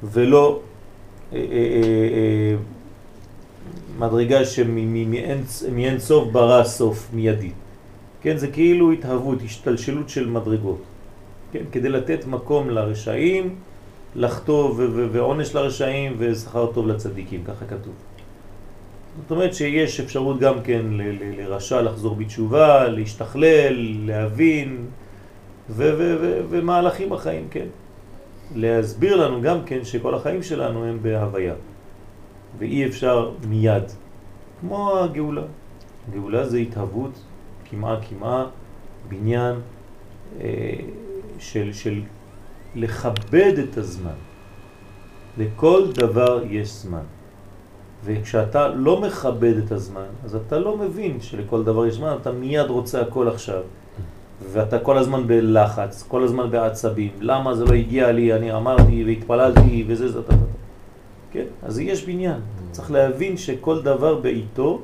ולא 0.03 0.61
אה, 1.33 1.39
אה, 1.39 1.43
אה, 1.43 2.57
מדרגה 3.99 4.45
שמאין 4.45 5.99
סוף 5.99 6.29
ברא 6.33 6.65
סוף 6.65 7.09
מיידי. 7.13 7.51
כן, 8.23 8.37
זה 8.37 8.49
כאילו 8.49 8.93
התהוות, 8.93 9.39
השתלשלות 9.45 10.09
של 10.09 10.31
מדרגות. 10.31 10.83
כן, 11.53 11.65
כדי 11.73 11.89
לתת 11.89 12.27
מקום 12.27 12.71
לרשעים, 12.71 13.55
ו- 14.17 15.09
ועונש 15.13 15.55
לרשעים 15.55 16.15
ושכר 16.19 16.67
טוב 16.73 16.87
לצדיקים, 16.87 17.45
ככה 17.45 17.67
כתוב. 17.67 17.95
זאת 19.23 19.31
אומרת 19.31 19.55
שיש 19.55 20.01
אפשרות 20.01 20.41
גם 20.41 20.63
כן 20.63 20.83
לרשע 21.37 21.83
לחזור 21.83 22.17
בתשובה, 22.17 22.89
להשתכלל, 22.89 23.75
להבין, 24.07 24.87
ומהלכים 26.51 27.11
בחיים, 27.11 27.47
כן. 27.51 27.67
להסביר 28.55 29.17
לנו 29.17 29.43
גם 29.43 29.65
כן 29.67 29.85
שכל 29.85 30.15
החיים 30.15 30.43
שלנו 30.43 30.85
הם 30.85 30.99
בהוויה, 31.03 31.55
ואי 32.59 32.87
אפשר 32.87 33.31
מיד, 33.49 33.85
כמו 34.61 34.99
הגאולה. 34.99 35.43
גאולה 36.13 36.49
זה 36.49 36.59
התהוות, 36.59 37.21
כמעה 37.71 37.97
כמעה, 38.09 38.47
בניין 39.09 39.55
אה, 40.41 40.75
של, 41.39 41.73
של 41.73 42.01
לכבד 42.75 43.55
את 43.59 43.79
הזמן. 43.79 44.19
לכל 45.39 45.83
דבר 45.95 46.43
יש 46.51 46.69
זמן. 46.69 47.03
וכשאתה 48.05 48.69
לא 48.69 49.01
מכבד 49.01 49.57
את 49.57 49.73
הזמן, 49.73 50.07
אז 50.25 50.35
אתה 50.35 50.59
לא 50.59 50.77
מבין 50.77 51.21
שלכל 51.21 51.65
דבר 51.65 51.87
יש 51.87 51.95
זמן, 51.95 52.17
אתה 52.21 52.33
מיד 52.33 52.67
רוצה 52.67 53.01
הכל 53.01 53.29
עכשיו. 53.29 53.63
ואתה 54.53 54.79
כל 54.79 54.99
הזמן 54.99 55.27
בלחץ, 55.27 56.05
כל 56.09 56.25
הזמן 56.25 56.51
בעצבים. 56.51 57.11
למה 57.21 57.55
זה 57.55 57.65
לא 57.65 57.73
הגיע 57.73 58.13
לי, 58.13 58.33
אני 58.33 58.53
אמרתי 58.53 59.05
והתפללתי 59.05 59.85
וזה 59.87 60.09
זה, 60.09 60.21
זה. 60.21 60.35
כן, 61.33 61.45
אז 61.63 61.79
יש 61.79 62.05
בניין. 62.05 62.41
צריך 62.71 62.91
להבין 62.91 63.37
שכל 63.37 63.83
דבר 63.83 64.15
בעיתו, 64.15 64.81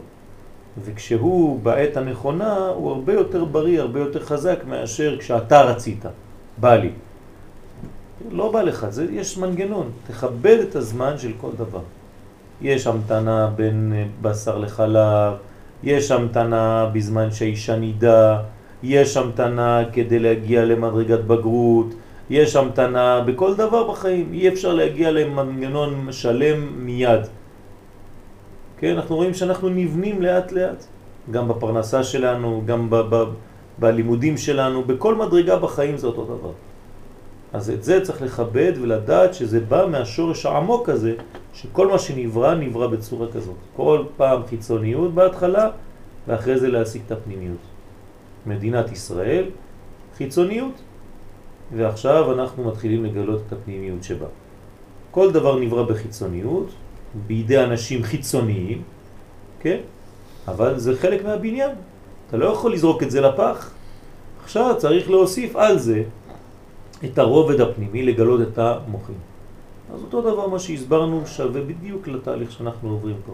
וכשהוא 0.84 1.60
בעת 1.62 1.96
הנכונה, 1.96 2.68
הוא 2.68 2.90
הרבה 2.90 3.12
יותר 3.12 3.44
בריא, 3.44 3.80
הרבה 3.80 4.00
יותר 4.00 4.20
חזק 4.20 4.58
מאשר 4.68 5.16
כשאתה 5.18 5.62
רצית. 5.62 6.04
בא 6.60 6.74
לי. 6.74 6.90
לא 8.30 8.52
בא 8.52 8.62
לך, 8.62 8.86
זה, 8.90 9.06
יש 9.10 9.38
מנגנון. 9.38 9.90
תכבד 10.06 10.58
את 10.70 10.76
הזמן 10.76 11.18
של 11.18 11.32
כל 11.40 11.50
דבר. 11.56 11.80
יש 12.62 12.86
המתנה 12.86 13.50
בין 13.56 13.92
אה, 13.96 14.04
בשר 14.22 14.58
לחלב, 14.58 15.32
יש 15.82 16.10
המתנה 16.10 16.90
בזמן 16.92 17.30
שהאישה 17.30 17.76
נידה, 17.76 18.38
יש 18.82 19.16
המתנה 19.16 19.82
כדי 19.92 20.18
להגיע 20.18 20.64
למדרגת 20.64 21.20
בגרות, 21.20 21.86
יש 22.30 22.56
המתנה 22.56 23.20
בכל 23.26 23.54
דבר 23.54 23.90
בחיים, 23.90 24.32
אי 24.32 24.48
אפשר 24.48 24.74
להגיע 24.74 25.10
למנגנון 25.10 26.08
שלם 26.12 26.86
מיד. 26.86 27.20
כן, 28.78 28.96
אנחנו 28.96 29.16
רואים 29.16 29.34
שאנחנו 29.34 29.68
נבנים 29.68 30.22
לאט 30.22 30.52
לאט, 30.52 30.84
גם 31.30 31.48
בפרנסה 31.48 32.04
שלנו, 32.04 32.62
גם 32.66 32.90
ב- 32.90 33.14
ב- 33.14 33.30
בלימודים 33.78 34.36
שלנו, 34.36 34.84
בכל 34.84 35.14
מדרגה 35.14 35.56
בחיים 35.56 35.96
זה 35.96 36.06
אותו 36.06 36.24
דבר. 36.24 36.52
אז 37.52 37.70
את 37.70 37.84
זה 37.84 38.00
צריך 38.00 38.22
לכבד 38.22 38.72
ולדעת 38.80 39.34
שזה 39.34 39.60
בא 39.60 39.86
מהשורש 39.90 40.46
העמוק 40.46 40.88
הזה, 40.88 41.14
שכל 41.54 41.88
מה 41.88 41.98
שנברא 41.98 42.54
נברא 42.54 42.86
בצורה 42.86 43.26
כזאת. 43.32 43.56
כל 43.76 44.04
פעם 44.16 44.46
חיצוניות 44.46 45.14
בהתחלה, 45.14 45.70
ואחרי 46.28 46.58
זה 46.58 46.68
להשיג 46.68 47.02
את 47.06 47.12
הפנימיות. 47.12 47.64
מדינת 48.46 48.92
ישראל, 48.92 49.44
חיצוניות, 50.16 50.74
ועכשיו 51.76 52.32
אנחנו 52.32 52.64
מתחילים 52.64 53.04
לגלות 53.04 53.40
את 53.46 53.52
הפנימיות 53.52 54.04
שבה. 54.04 54.26
כל 55.10 55.32
דבר 55.32 55.58
נברא 55.58 55.82
בחיצוניות, 55.82 56.70
בידי 57.26 57.64
אנשים 57.64 58.02
חיצוניים, 58.02 58.82
כן? 59.60 59.80
אבל 60.48 60.78
זה 60.78 60.96
חלק 60.96 61.24
מהבניין. 61.24 61.70
אתה 62.28 62.36
לא 62.36 62.46
יכול 62.46 62.72
לזרוק 62.72 63.02
את 63.02 63.10
זה 63.10 63.20
לפח. 63.20 63.70
עכשיו 64.44 64.74
צריך 64.78 65.10
להוסיף 65.10 65.56
על 65.56 65.78
זה 65.78 66.02
את 67.12 67.18
הרובד 67.18 67.60
הפנימי, 67.60 68.02
לגלות 68.02 68.40
את 68.40 68.58
המוחים. 68.58 69.14
אז 69.94 70.02
אותו 70.02 70.20
דבר 70.20 70.48
מה 70.48 70.58
שהסברנו 70.58 71.26
שווה 71.26 71.60
בדיוק 71.62 72.08
לתהליך 72.08 72.52
שאנחנו 72.52 72.90
עוברים 72.90 73.16
פה. 73.26 73.32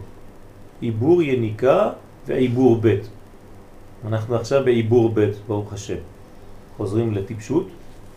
עיבור 0.81 1.23
יניקה 1.23 1.91
ועיבור 2.27 2.79
ב'. 2.83 2.97
אנחנו 4.09 4.37
עכשיו 4.37 4.65
בעיבור 4.65 5.11
ב', 5.15 5.31
ברוך 5.49 5.73
השם. 5.73 5.95
חוזרים 6.77 7.15
לטיפשות, 7.15 7.67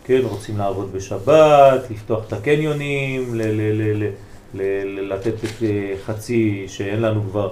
כן, 0.04 0.20
רוצים 0.24 0.58
לעבוד 0.58 0.92
בשבת, 0.92 1.90
לפתוח 1.90 2.24
את 2.28 2.32
הקניונים, 2.32 3.34
ל- 3.34 3.42
ל- 3.42 4.02
ל- 4.04 4.10
ל- 4.54 5.12
לתת 5.12 5.34
את 5.44 5.62
אה, 5.62 5.94
חצי 6.04 6.64
שאין 6.68 7.00
לנו 7.02 7.22
כבר, 7.30 7.48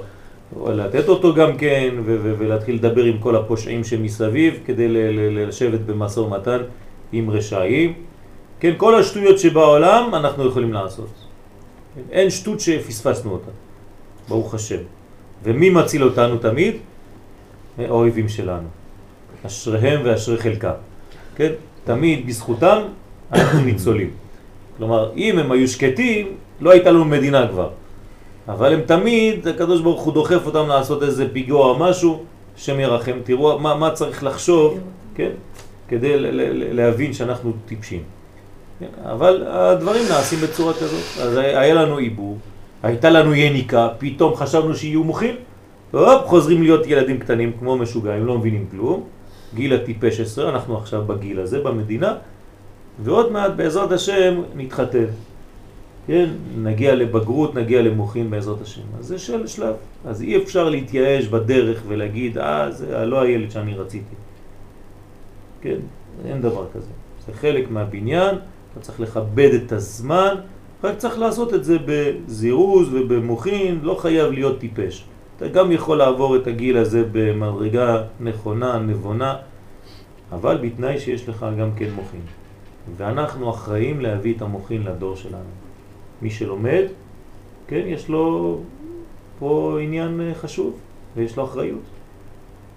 לתת 0.67 1.09
אותו 1.09 1.35
גם 1.35 1.57
כן, 1.57 1.95
ולהתחיל 2.05 2.75
לדבר 2.75 3.05
עם 3.05 3.19
כל 3.19 3.37
הפושעים 3.37 3.85
שמסביב, 3.85 4.59
כדי 4.67 4.87
לשבת 5.31 5.81
במשא 5.81 6.21
ומתן 6.21 6.59
עם 7.13 7.31
רשעים. 7.31 7.93
כן, 8.61 8.75
כל 8.77 8.95
השטויות 8.95 9.39
שבעולם 9.39 10.15
אנחנו 10.15 10.47
יכולים 10.47 10.73
לעשות. 10.73 11.09
כן, 11.95 12.01
אין 12.11 12.31
שטות 12.31 12.61
שפספסנו 12.61 13.33
אותה, 13.33 13.51
ברוך 14.29 14.55
השם. 14.55 14.81
ומי 15.43 15.71
מציל 15.71 16.05
אותנו 16.05 16.39
תמיד? 16.39 16.75
האויבים 17.79 18.29
שלנו. 18.29 18.69
אשריהם 19.47 20.01
ואשרי 20.05 20.39
חלקם. 20.39 20.79
כן? 21.37 21.53
תמיד 21.85 22.27
בזכותם 22.27 22.83
אנחנו 23.33 23.61
ניצולים. 23.69 24.11
כלומר, 24.77 25.13
אם 25.17 25.39
הם 25.39 25.53
היו 25.53 25.69
שקטים, 25.69 26.37
לא 26.61 26.71
הייתה 26.71 26.91
לנו 26.91 27.05
מדינה 27.05 27.49
כבר. 27.49 27.71
אבל 28.49 28.73
הם 28.73 28.81
תמיד, 28.87 29.49
הקדוש 29.49 29.81
ברוך 29.81 30.03
הוא 30.03 30.13
דוחף 30.15 30.47
אותם 30.47 30.69
לעשות 30.69 31.03
איזה 31.03 31.29
פיגוע 31.33 31.67
או 31.67 31.79
משהו, 31.79 32.25
שם 32.57 32.81
ירחם. 32.81 33.19
תראו 33.25 33.59
מה, 33.59 33.75
מה 33.75 33.91
צריך 33.91 34.25
לחשוב, 34.25 34.79
כן? 35.15 35.31
כדי 35.89 36.13
להבין 36.73 37.13
שאנחנו 37.13 37.53
טיפשים. 37.67 38.03
אבל 39.03 39.45
הדברים 39.47 40.03
נעשים 40.09 40.39
בצורה 40.39 40.75
כזאת. 40.75 41.23
אז 41.23 41.37
היה 41.37 41.75
לנו 41.75 41.97
עיבור, 41.97 42.39
הייתה 42.83 43.11
לנו 43.11 43.35
יניקה, 43.35 43.89
פתאום 43.99 44.37
חשבנו 44.37 44.75
שיהיו 44.75 45.05
מוחים, 45.05 45.35
והופ, 45.93 46.27
חוזרים 46.27 46.63
להיות 46.63 46.87
ילדים 46.87 47.19
קטנים 47.19 47.53
כמו 47.59 47.77
משוגעים, 47.77 48.27
לא 48.27 48.39
מבינים 48.39 48.67
כלום. 48.71 49.05
גיל 49.55 49.75
הטיפש 49.75 50.21
עשרה, 50.21 50.51
אנחנו 50.51 50.79
עכשיו 50.79 51.03
בגיל 51.07 51.41
הזה 51.41 51.61
במדינה, 51.61 52.15
ועוד 53.05 53.33
מעט 53.33 53.53
בעזרת 53.57 53.93
השם 53.93 54.43
נתחתן. 54.57 55.05
כן, 56.07 56.27
נגיע 56.59 56.95
לבגרות, 56.95 57.55
נגיע 57.55 57.83
למוחים 57.83 58.31
בעזרת 58.31 58.63
השם. 58.63 58.83
אז 58.99 59.07
זה 59.07 59.19
של 59.19 59.47
שלב. 59.47 59.75
אז 60.07 60.23
אי 60.23 60.37
אפשר 60.37 60.69
להתייאש 60.69 61.27
בדרך 61.27 61.83
ולהגיד, 61.89 62.39
אה, 62.39 62.71
זה 62.71 63.05
לא 63.05 63.23
הילד 63.23 63.51
שאני 63.51 63.75
רציתי. 63.75 64.15
כן, 65.65 65.81
אין 66.25 66.41
דבר 66.41 66.67
כזה. 66.75 66.91
זה 67.27 67.33
חלק 67.33 67.71
מהבניין, 67.71 68.37
אתה 68.73 68.81
צריך 68.81 69.01
לכבד 69.01 69.51
את 69.55 69.73
הזמן, 69.73 70.35
רק 70.85 70.97
צריך 70.97 71.19
לעשות 71.19 71.55
את 71.55 71.65
זה 71.65 71.77
בזירוז 71.87 72.89
ובמוחין, 72.95 73.81
לא 73.83 73.95
חייב 73.95 74.33
להיות 74.33 74.59
טיפש. 74.59 75.05
אתה 75.37 75.49
גם 75.49 75.73
יכול 75.73 75.99
לעבור 75.99 76.37
את 76.37 76.47
הגיל 76.47 76.77
הזה 76.77 77.05
במדרגה 77.13 78.03
נכונה, 78.21 78.79
נבונה, 78.79 79.37
אבל 80.33 80.59
בתנאי 80.63 81.01
שיש 81.01 81.29
לך 81.29 81.47
גם 81.59 81.71
כן 81.77 81.91
מוכין. 81.95 82.21
ואנחנו 82.97 83.51
אחראים 83.51 84.01
להביא 84.01 84.35
את 84.37 84.43
המוכין 84.43 84.83
לדור 84.83 85.17
שלנו. 85.17 85.55
מי 86.23 86.31
שלומד, 86.31 86.85
כן, 87.67 87.83
יש 87.87 88.09
לו 88.09 88.59
פה 89.39 89.79
עניין 89.83 90.21
אה, 90.21 90.35
חשוב 90.35 90.79
ויש 91.17 91.37
לו 91.37 91.45
אחריות. 91.45 91.94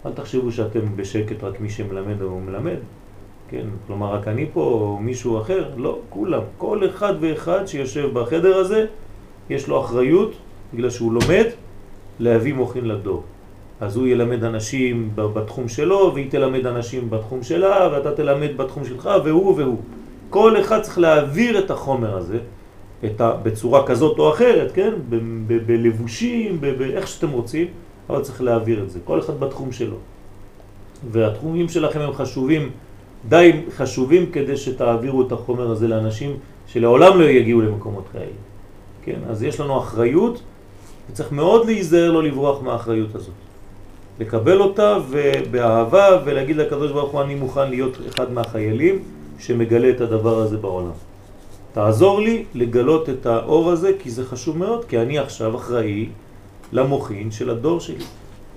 אל 0.05 0.11
תחשבו 0.11 0.51
שאתם 0.51 0.79
בשקט 0.95 1.43
רק 1.43 1.59
מי 1.59 1.69
שמלמד 1.69 2.21
או 2.21 2.39
מלמד, 2.39 2.77
כן, 3.49 3.65
כלומר 3.87 4.13
רק 4.13 4.27
אני 4.27 4.45
פה 4.53 4.61
או 4.61 4.97
מישהו 5.01 5.41
אחר, 5.41 5.69
לא, 5.77 5.99
כולם, 6.09 6.41
כל 6.57 6.81
אחד 6.89 7.13
ואחד 7.19 7.65
שיושב 7.65 8.09
בחדר 8.13 8.57
הזה, 8.57 8.85
יש 9.49 9.67
לו 9.67 9.81
אחריות, 9.81 10.31
בגלל 10.73 10.89
שהוא 10.89 11.13
לומד, 11.13 11.45
להביא 12.19 12.53
מוכין 12.53 12.85
לדור. 12.85 13.23
אז 13.81 13.95
הוא 13.95 14.07
ילמד 14.07 14.43
אנשים 14.43 15.09
בתחום 15.15 15.67
שלו, 15.67 16.11
והיא 16.13 16.31
תלמד 16.31 16.65
אנשים 16.65 17.09
בתחום 17.09 17.43
שלה, 17.43 17.89
ואתה 17.91 18.11
תלמד 18.11 18.57
בתחום 18.57 18.85
שלך, 18.85 19.09
והוא 19.23 19.55
והוא. 19.57 19.77
כל 20.29 20.61
אחד 20.61 20.81
צריך 20.81 20.99
להעביר 20.99 21.59
את 21.59 21.71
החומר 21.71 22.17
הזה, 22.17 22.37
את 23.05 23.21
ה, 23.21 23.31
בצורה 23.43 23.87
כזאת 23.87 24.19
או 24.19 24.29
אחרת, 24.33 24.71
כן? 24.71 24.93
בלבושים, 25.65 26.61
באיך 26.61 27.07
שאתם 27.07 27.29
רוצים, 27.29 27.67
אבל 28.09 28.21
צריך 28.21 28.41
להעביר 28.41 28.83
את 28.83 28.89
זה, 28.89 28.99
כל 29.05 29.19
אחד 29.19 29.39
בתחום 29.39 29.71
שלו. 29.71 29.95
והתחומים 31.11 31.69
שלכם 31.69 31.99
הם 31.99 32.13
חשובים, 32.13 32.69
די 33.29 33.51
חשובים 33.75 34.31
כדי 34.31 34.57
שתעבירו 34.57 35.21
את 35.21 35.31
החומר 35.31 35.71
הזה 35.71 35.87
לאנשים 35.87 36.37
שלעולם 36.67 37.19
לא 37.19 37.25
יגיעו 37.25 37.61
למקומות 37.61 38.05
כאלה. 38.13 38.37
כן? 39.03 39.19
אז 39.29 39.43
יש 39.43 39.59
לנו 39.59 39.79
אחריות, 39.79 40.41
וצריך 41.11 41.31
מאוד 41.31 41.65
להיזהר 41.65 42.11
לא 42.11 42.23
לברוח 42.23 42.61
מהאחריות 42.61 43.15
הזאת. 43.15 43.33
לקבל 44.19 44.61
אותה 44.61 44.97
ובאהבה 45.09 46.07
ולהגיד 46.25 46.57
לקדוש 46.57 46.91
ברוך 46.91 47.11
הוא 47.11 47.21
אני 47.21 47.35
מוכן 47.35 47.69
להיות 47.69 47.97
אחד 48.07 48.31
מהחיילים 48.31 48.99
שמגלה 49.39 49.89
את 49.89 50.01
הדבר 50.01 50.37
הזה 50.39 50.57
בעולם. 50.57 50.91
תעזור 51.73 52.21
לי 52.21 52.45
לגלות 52.53 53.09
את 53.09 53.25
האור 53.25 53.71
הזה 53.71 53.91
כי 53.99 54.09
זה 54.09 54.25
חשוב 54.25 54.57
מאוד, 54.57 54.85
כי 54.85 54.99
אני 54.99 55.17
עכשיו 55.19 55.55
אחראי 55.55 56.09
למוכין 56.71 57.31
של 57.31 57.49
הדור 57.49 57.79
שלי, 57.79 58.05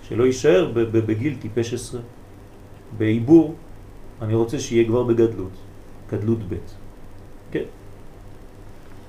שלא 0.08 0.24
יישאר 0.24 0.72
בגיל 0.74 1.36
טיפש 1.40 1.74
עשרה, 1.74 2.00
בעיבור, 2.98 3.54
אני 4.22 4.34
רוצה 4.34 4.58
שיהיה 4.58 4.84
כבר 4.86 5.02
בגדלות, 5.02 5.52
גדלות 6.12 6.38
ב'. 6.48 6.54
כן. 7.50 7.64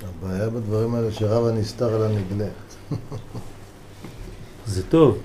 הבעיה 0.03 0.49
בדברים 0.49 0.95
האלה 0.95 1.11
שרב 1.11 1.45
הנסתר 1.45 1.93
על 1.95 2.03
הנגלה. 2.03 2.49
זה 4.65 4.83
טוב. 4.89 5.17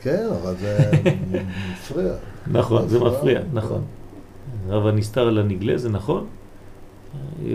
כן, 0.00 0.26
אבל 0.42 0.54
זה 0.56 0.90
מפריע. 1.72 2.12
נכון, 2.46 2.88
זה 2.88 3.00
מפריע, 3.00 3.40
נכון. 3.52 3.82
רב 4.68 4.86
הנסתר 4.86 5.28
על 5.28 5.38
הנגלה 5.38 5.78
זה 5.78 5.88
נכון, 5.88 6.26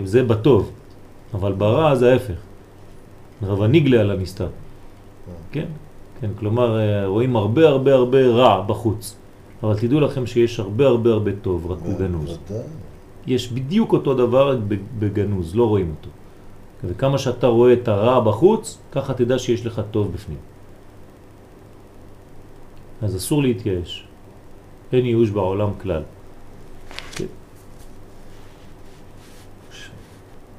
זה 0.04 0.22
בטוב, 0.22 0.70
אבל 1.34 1.52
ברע 1.52 1.94
זה 1.94 2.12
ההפך. 2.12 2.38
רב 3.42 3.62
הנגלה 3.62 4.00
על 4.00 4.10
הנסתר. 4.10 4.48
כן, 5.52 5.66
כן, 6.20 6.30
כלומר 6.38 6.78
רואים 7.06 7.36
הרבה 7.36 7.68
הרבה 7.68 7.94
הרבה 7.94 8.26
רע 8.26 8.62
בחוץ, 8.62 9.16
אבל 9.62 9.78
תדעו 9.78 10.00
לכם 10.00 10.26
שיש 10.26 10.60
הרבה 10.60 10.86
הרבה 10.86 11.10
הרבה 11.10 11.30
טוב, 11.42 11.70
רק 11.70 11.78
הוא 11.84 11.94
גנוז. 11.98 12.38
יש 13.26 13.52
בדיוק 13.52 13.92
אותו 13.92 14.14
דבר 14.14 14.58
בגנוז, 14.98 15.56
לא 15.56 15.68
רואים 15.68 15.94
אותו. 15.98 16.10
וכמה 16.84 17.18
שאתה 17.18 17.46
רואה 17.46 17.72
את 17.72 17.88
הרע 17.88 18.20
בחוץ, 18.20 18.78
ככה 18.92 19.14
תדע 19.14 19.38
שיש 19.38 19.66
לך 19.66 19.82
טוב 19.90 20.12
בפנים. 20.12 20.38
אז 23.02 23.16
אסור 23.16 23.42
להתייאש. 23.42 24.04
אין 24.92 25.06
ייאוש 25.06 25.30
בעולם 25.30 25.70
כלל. 25.82 26.02
כן. 27.12 27.24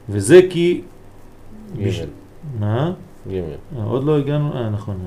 וזה 0.10 0.40
כי... 0.50 0.82
מה? 2.60 2.94
גימל. 3.30 3.48
אה, 3.78 3.84
עוד 3.84 4.04
לא 4.04 4.18
הגענו, 4.18 4.54
אה 4.54 4.70
נכון, 4.70 4.98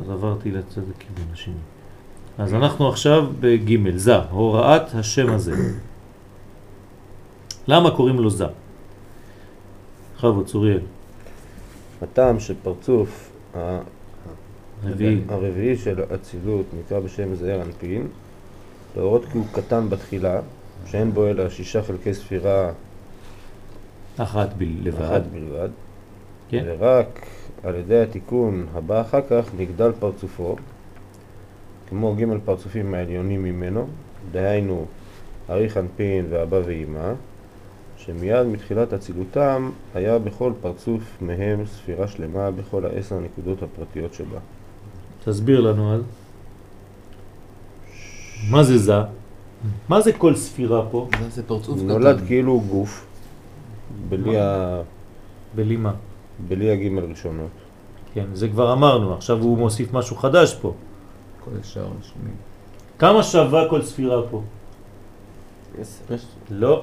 אז 0.00 0.10
עברתי 0.10 0.50
לצד 0.50 0.80
הכיוון 0.96 1.32
השני. 1.32 1.54
אז 2.38 2.54
אנחנו 2.54 2.88
עכשיו 2.88 3.26
בג' 3.40 3.96
זה, 3.96 4.16
הוראת 4.16 4.94
השם 4.94 5.32
הזה. 5.32 5.52
למה 7.68 7.90
קוראים 7.90 8.18
לו 8.18 8.30
זה? 8.30 8.46
בכבוד, 10.16 10.46
צוריאל. 10.46 10.80
הטעם 12.02 12.40
שפרצוף 12.40 13.30
רביעי. 14.84 15.20
הרביעי 15.28 15.76
של 15.76 16.00
האצילות 16.10 16.66
נקרא 16.78 17.00
בשם 17.00 17.34
זעיר 17.34 17.62
אנפין, 17.62 18.06
להורות 18.96 19.24
כי 19.32 19.38
הוא 19.38 19.46
קטן 19.52 19.88
בתחילה, 19.88 20.40
שאין 20.86 21.12
בו 21.12 21.26
אלא 21.26 21.48
שישה 21.48 21.82
חלקי 21.82 22.14
ספירה 22.14 22.70
אחת 24.16 24.48
בלבד. 24.58 25.02
אחת 25.02 25.22
בלבד, 25.32 25.68
כן. 26.48 26.64
ורק 26.66 27.26
על 27.64 27.74
ידי 27.74 28.02
התיקון 28.02 28.66
הבא 28.74 29.00
אחר 29.00 29.20
כך 29.30 29.50
נגדל 29.58 29.92
פרצופו, 29.98 30.56
כמו 31.88 32.14
ג' 32.16 32.24
פרצופים 32.44 32.94
העליונים 32.94 33.42
ממנו, 33.44 33.86
דהיינו 34.32 34.86
אריך 35.50 35.76
אנפין 35.76 36.26
ואבא 36.30 36.60
ואימא, 36.66 37.12
שמיד 37.96 38.46
מתחילת 38.46 38.92
אצילותם 38.92 39.70
היה 39.94 40.18
בכל 40.18 40.52
פרצוף 40.60 41.02
מהם 41.20 41.66
ספירה 41.66 42.08
שלמה 42.08 42.50
בכל 42.50 42.86
העשר 42.86 43.20
נקודות 43.20 43.62
הפרטיות 43.62 44.14
שבה. 44.14 44.38
תסביר 45.24 45.60
לנו 45.60 45.94
אז. 45.94 46.00
מה 48.50 48.62
זה 48.64 48.78
זה? 48.78 48.92
מה 49.88 50.00
זה 50.00 50.12
כל 50.12 50.34
ספירה 50.34 50.86
פה? 50.90 51.08
זה- 51.30 51.42
פרצוף 51.42 51.78
קטן. 51.78 51.86
נולד 51.86 52.20
כאילו 52.26 52.60
גוף, 52.60 53.06
בלי, 54.08 54.40
ה... 54.40 54.80
בלי 55.54 55.76
מה? 55.76 55.94
בלי 56.38 56.70
הגימל 56.70 57.04
ראשונות. 57.04 57.50
כן, 58.14 58.24
זה 58.32 58.48
כבר 58.48 58.72
אמרנו, 58.72 59.14
עכשיו 59.14 59.38
הוא 59.42 59.58
מוסיף 59.58 59.92
משהו 59.92 60.16
חדש 60.16 60.54
פה. 60.54 60.74
כל 61.44 61.50
השאר 61.60 61.82
רשומים. 61.82 62.34
כמה 62.98 63.22
שווה 63.22 63.68
כל 63.68 63.82
ספירה 63.82 64.22
פה? 64.30 64.42
לא. 66.50 66.82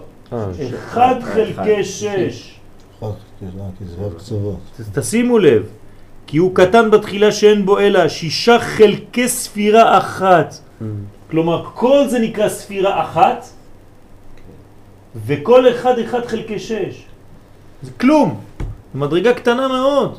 אחד 0.75 1.15
חלקי 1.23 1.83
שש. 1.83 2.59
תשימו 4.93 5.39
לב, 5.39 5.69
כי 6.27 6.37
הוא 6.37 6.55
קטן 6.55 6.91
בתחילה 6.91 7.31
שאין 7.31 7.65
בו 7.65 7.79
אלא 7.79 8.09
שישה 8.09 8.59
חלקי 8.59 9.27
ספירה 9.27 9.97
אחת. 9.97 10.55
כלומר, 11.31 11.65
כל 11.73 12.07
זה 12.07 12.19
נקרא 12.19 12.49
ספירה 12.49 13.03
אחת, 13.03 13.45
וכל 15.25 15.69
אחד 15.71 15.99
אחד 15.99 16.25
חלקי 16.25 16.59
שש. 16.59 17.05
זה 17.83 17.91
כלום. 17.99 18.39
מדרגה 18.95 19.33
קטנה 19.33 19.67
מאוד. 19.67 20.17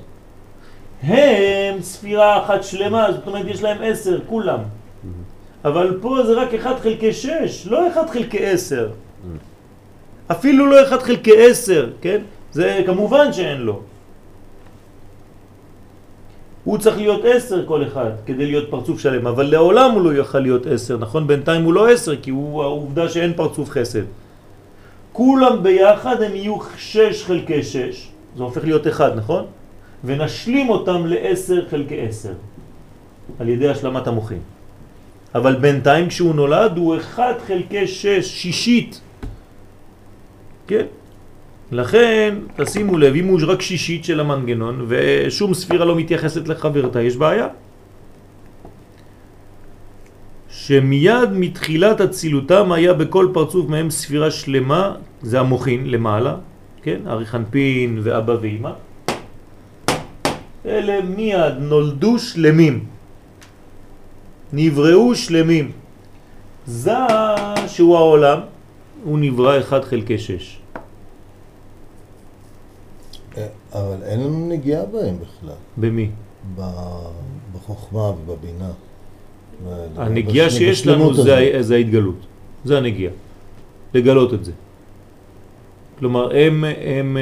הם 1.03 1.83
ספירה 1.83 2.45
אחת 2.45 2.65
שלמה, 2.65 3.13
זאת 3.13 3.27
אומרת 3.27 3.47
יש 3.49 3.63
להם 3.63 3.79
עשר, 3.83 4.21
כולם. 4.27 4.59
אבל 5.65 5.99
פה 6.01 6.19
זה 6.27 6.33
רק 6.33 6.55
אחד 6.55 6.75
חלקי 6.83 7.13
שש, 7.13 7.67
לא 7.67 7.89
אחד 7.89 8.11
חלקי 8.11 8.47
עשר. 8.47 8.89
אפילו 10.31 10.67
לא 10.67 10.83
אחד 10.89 11.03
חלקי 11.03 11.47
עשר, 11.47 11.91
כן? 12.01 12.21
זה 12.53 12.83
כמובן 12.87 13.33
שאין 13.33 13.61
לו. 13.61 13.81
הוא 16.65 16.79
צריך 16.79 16.97
להיות 16.97 17.25
עשר 17.25 17.67
כל 17.67 17.87
אחד 17.87 18.11
כדי 18.27 18.47
להיות 18.47 18.71
פרצוף 18.71 19.01
שלם, 19.01 19.27
אבל 19.27 19.47
לעולם 19.47 19.91
הוא 19.91 20.03
לא 20.03 20.11
יוכל 20.11 20.39
להיות 20.39 20.67
עשר, 20.67 20.97
נכון? 20.99 21.27
בינתיים 21.27 21.65
הוא 21.65 21.73
לא 21.73 21.89
עשר, 21.89 22.17
כי 22.17 22.31
הוא 22.31 22.63
העובדה 22.63 23.09
שאין 23.09 23.33
פרצוף 23.37 23.71
חסד. 23.71 24.03
כולם 25.13 25.63
ביחד 25.63 26.23
הם 26.23 26.35
יהיו 26.35 26.57
שש 26.77 27.25
חלקי 27.25 27.63
שש, 27.63 28.09
זה 28.37 28.43
הופך 28.43 28.65
להיות 28.65 28.87
אחד, 28.87 29.17
נכון? 29.17 29.45
ונשלים 30.05 30.69
אותם 30.69 31.07
לעשר 31.07 31.69
חלקי 31.71 32.01
עשר, 32.01 32.33
על 33.39 33.49
ידי 33.49 33.69
השלמת 33.69 34.07
המוחים. 34.07 34.41
אבל 35.35 35.55
בינתיים 35.55 36.09
כשהוא 36.09 36.35
נולד 36.35 36.77
הוא 36.77 36.97
אחד 36.97 37.35
חלקי 37.47 37.87
שש, 37.87 38.27
שישית. 38.27 39.01
כן? 40.67 40.87
לכן, 41.73 42.35
תשימו 42.57 42.99
לב, 42.99 43.15
אם 43.15 43.27
הוא 43.27 43.41
רק 43.47 43.63
שישית 43.63 44.05
של 44.05 44.21
המנגנון 44.21 44.87
ושום 44.89 45.55
ספירה 45.55 45.85
לא 45.85 45.97
מתייחסת 45.97 46.49
לחברתה, 46.49 47.03
יש 47.03 47.17
בעיה. 47.17 47.49
שמיד 50.49 51.31
מתחילת 51.33 52.01
אצילותם 52.01 52.73
היה 52.73 52.93
בכל 52.93 53.29
פרצוף 53.33 53.69
מהם 53.69 53.91
ספירה 53.91 54.31
שלמה, 54.31 54.95
זה 55.23 55.41
המוחין 55.41 55.91
למעלה, 55.91 56.37
כן? 56.87 57.01
אריכנפין 57.07 57.99
ואבא 58.03 58.37
ואמא. 58.41 58.73
אלה 60.67 61.03
מיד 61.03 61.55
נולדו 61.59 62.19
שלמים, 62.19 62.85
נבראו 64.53 65.15
שלמים. 65.15 65.73
זה 66.67 66.95
שהוא 67.67 67.97
העולם, 67.97 68.39
הוא 69.05 69.19
נברא 69.19 69.61
אחד 69.61 69.85
חלקי 69.85 70.19
שש. 70.19 70.59
אה, 73.37 73.47
אבל 73.73 74.03
אין 74.03 74.21
לנו 74.21 74.49
נגיעה 74.49 74.87
בהם 74.87 75.17
בכלל, 75.19 75.59
במי? 75.77 76.11
בחוכמה 77.55 78.11
ובבינה. 78.15 78.71
הנגיעה 79.97 80.51
שיש 80.51 80.87
לנו 80.87 81.15
זה, 81.15 81.59
זה 81.61 81.75
ההתגלות, 81.75 82.21
זה 82.65 82.79
הנגיעה. 82.79 83.13
לגלות 83.95 84.35
את 84.35 84.45
זה. 84.45 84.53
כלומר, 85.99 86.37
הם, 86.37 86.65
הם, 86.65 87.17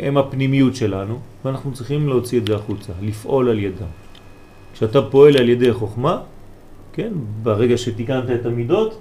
הם 0.00 0.16
הפנימיות 0.16 0.76
שלנו, 0.76 1.18
ואנחנו 1.44 1.72
צריכים 1.72 2.08
להוציא 2.08 2.40
את 2.40 2.46
זה 2.46 2.54
החוצה, 2.54 2.92
לפעול 3.02 3.48
על 3.48 3.58
ידם. 3.58 3.92
כשאתה 4.74 5.02
פועל 5.02 5.36
על 5.36 5.48
ידי 5.48 5.72
חוכמה, 5.72 6.20
כן, 6.92 7.12
ברגע 7.42 7.78
שתיקנת 7.78 8.30
את 8.30 8.46
המידות, 8.46 9.00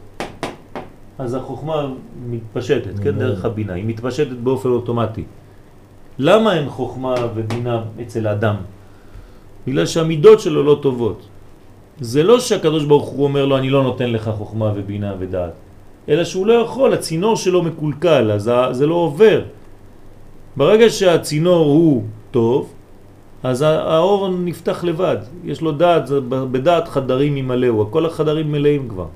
אז 1.18 1.34
החוכמה 1.34 1.94
מתפשטת, 2.30 3.00
כן, 3.04 3.12
דרך 3.12 3.46
הבינה, 3.46 3.74
היא 3.74 3.86
מתפשטת 3.86 4.38
באופן 4.38 4.70
אוטומטי. 4.70 5.24
למה 6.20 6.58
אין 6.58 6.70
חוכמה 6.70 7.16
ובינה 7.36 7.84
אצל 8.02 8.28
האדם? 8.28 8.56
בגלל 9.68 9.86
שהמידות 9.86 10.40
שלו 10.40 10.64
לא 10.64 10.80
טובות. 10.82 11.28
זה 12.00 12.24
לא 12.24 12.40
שהקדוש 12.40 12.86
ברוך 12.86 13.10
הוא 13.10 13.24
אומר 13.24 13.46
לו, 13.46 13.58
אני 13.58 13.70
לא 13.70 13.84
נותן 13.84 14.10
לך 14.12 14.30
חוכמה 14.38 14.72
ובינה 14.76 15.14
ודעת, 15.20 15.54
אלא 16.10 16.24
שהוא 16.24 16.48
לא 16.48 16.54
יכול, 16.54 16.94
הצינור 16.94 17.36
שלו 17.36 17.64
מקולקל, 17.64 18.32
אז 18.32 18.52
זה 18.72 18.86
לא 18.88 18.96
עובר. 18.96 19.42
ברגע 20.56 20.90
שהצינור 20.90 21.66
הוא 21.66 22.04
טוב, 22.32 22.74
אז 23.44 23.62
האור 23.62 24.30
נפתח 24.30 24.84
לבד, 24.84 25.18
יש 25.44 25.62
לו 25.62 25.72
דעת, 25.72 26.10
בדעת 26.30 26.88
חדרים 26.88 27.38
ימלאו, 27.38 27.92
כל 27.92 28.06
החדרים 28.06 28.52
מלאים 28.52 28.90
כבר. 28.90 29.08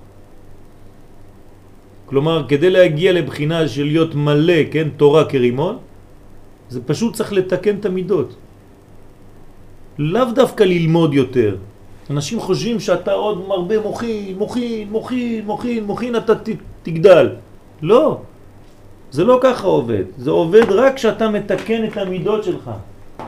כלומר, 2.06 2.45
כדי 2.47 2.69
להגיע 2.69 3.12
לבחינה 3.13 3.67
של 3.67 3.84
להיות 3.84 4.15
מלא, 4.15 4.69
כן, 4.71 4.88
תורה 4.97 5.25
כרימון, 5.25 5.78
זה 6.69 6.80
פשוט 6.86 7.13
צריך 7.13 7.34
לתקן 7.34 7.75
את 7.75 7.86
המידות. 7.86 8.36
לאו 9.97 10.25
דווקא 10.36 10.63
ללמוד 10.63 11.13
יותר. 11.13 11.56
אנשים 12.10 12.39
חושבים 12.39 12.80
שאתה 12.80 13.13
עוד 13.13 13.47
מרבה 13.47 13.82
מוכין, 13.82 14.38
מוכין, 14.38 14.89
מוכין, 14.91 15.45
מוכין, 15.45 15.84
מוכין, 15.84 16.15
אתה 16.15 16.34
תגדל. 16.89 17.30
לא, 17.82 18.17
זה 19.12 19.23
לא 19.23 19.39
ככה 19.41 19.67
עובד. 19.67 20.04
זה 20.17 20.32
עובד 20.32 20.71
רק 20.71 20.95
כשאתה 20.95 21.30
מתקן 21.30 21.86
את 21.86 21.97
המידות 21.97 22.43
שלך. 22.43 22.71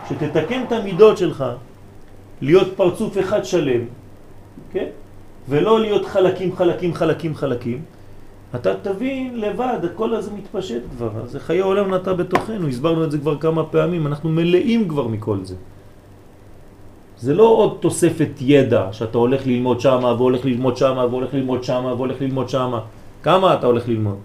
שתתקן 0.09 0.63
את 0.67 0.71
המידות 0.71 1.17
שלך, 1.17 1.45
להיות 2.41 2.67
פרצוף 2.75 3.17
אחד 3.19 3.45
שלם, 3.45 3.81
כן? 4.71 4.85
ולא 5.49 5.79
להיות 5.79 6.05
חלקים, 6.05 6.55
חלקים, 6.55 6.93
חלקים, 6.93 7.35
חלקים. 7.35 7.81
אתה 8.55 8.73
תבין 8.81 9.39
לבד, 9.39 9.79
הכל 9.83 10.15
הזה 10.15 10.31
מתפשט 10.31 10.81
כבר, 10.97 11.09
זה 11.25 11.39
חיי 11.39 11.59
עולם 11.59 11.93
נטע 11.93 12.13
בתוכנו, 12.13 12.67
הסברנו 12.67 13.03
את 13.03 13.11
זה 13.11 13.17
כבר 13.17 13.37
כמה 13.37 13.63
פעמים, 13.63 14.07
אנחנו 14.07 14.29
מלאים 14.29 14.87
כבר 14.87 15.07
מכל 15.07 15.37
זה. 15.43 15.55
זה 17.17 17.33
לא 17.33 17.47
עוד 17.47 17.77
תוספת 17.79 18.29
ידע 18.39 18.87
שאתה 18.91 19.17
הולך 19.17 19.47
ללמוד 19.47 19.79
שמה 19.79 20.13
והולך 20.13 20.45
ללמוד 20.45 20.77
שמה 20.77 21.05
והולך 21.05 21.33
ללמוד 21.33 21.63
שמה 21.63 21.93
והולך 21.93 22.21
ללמוד 22.21 22.49
שמה. 22.49 22.79
כמה 23.23 23.53
אתה 23.53 23.65
הולך 23.65 23.87
ללמוד? 23.87 24.17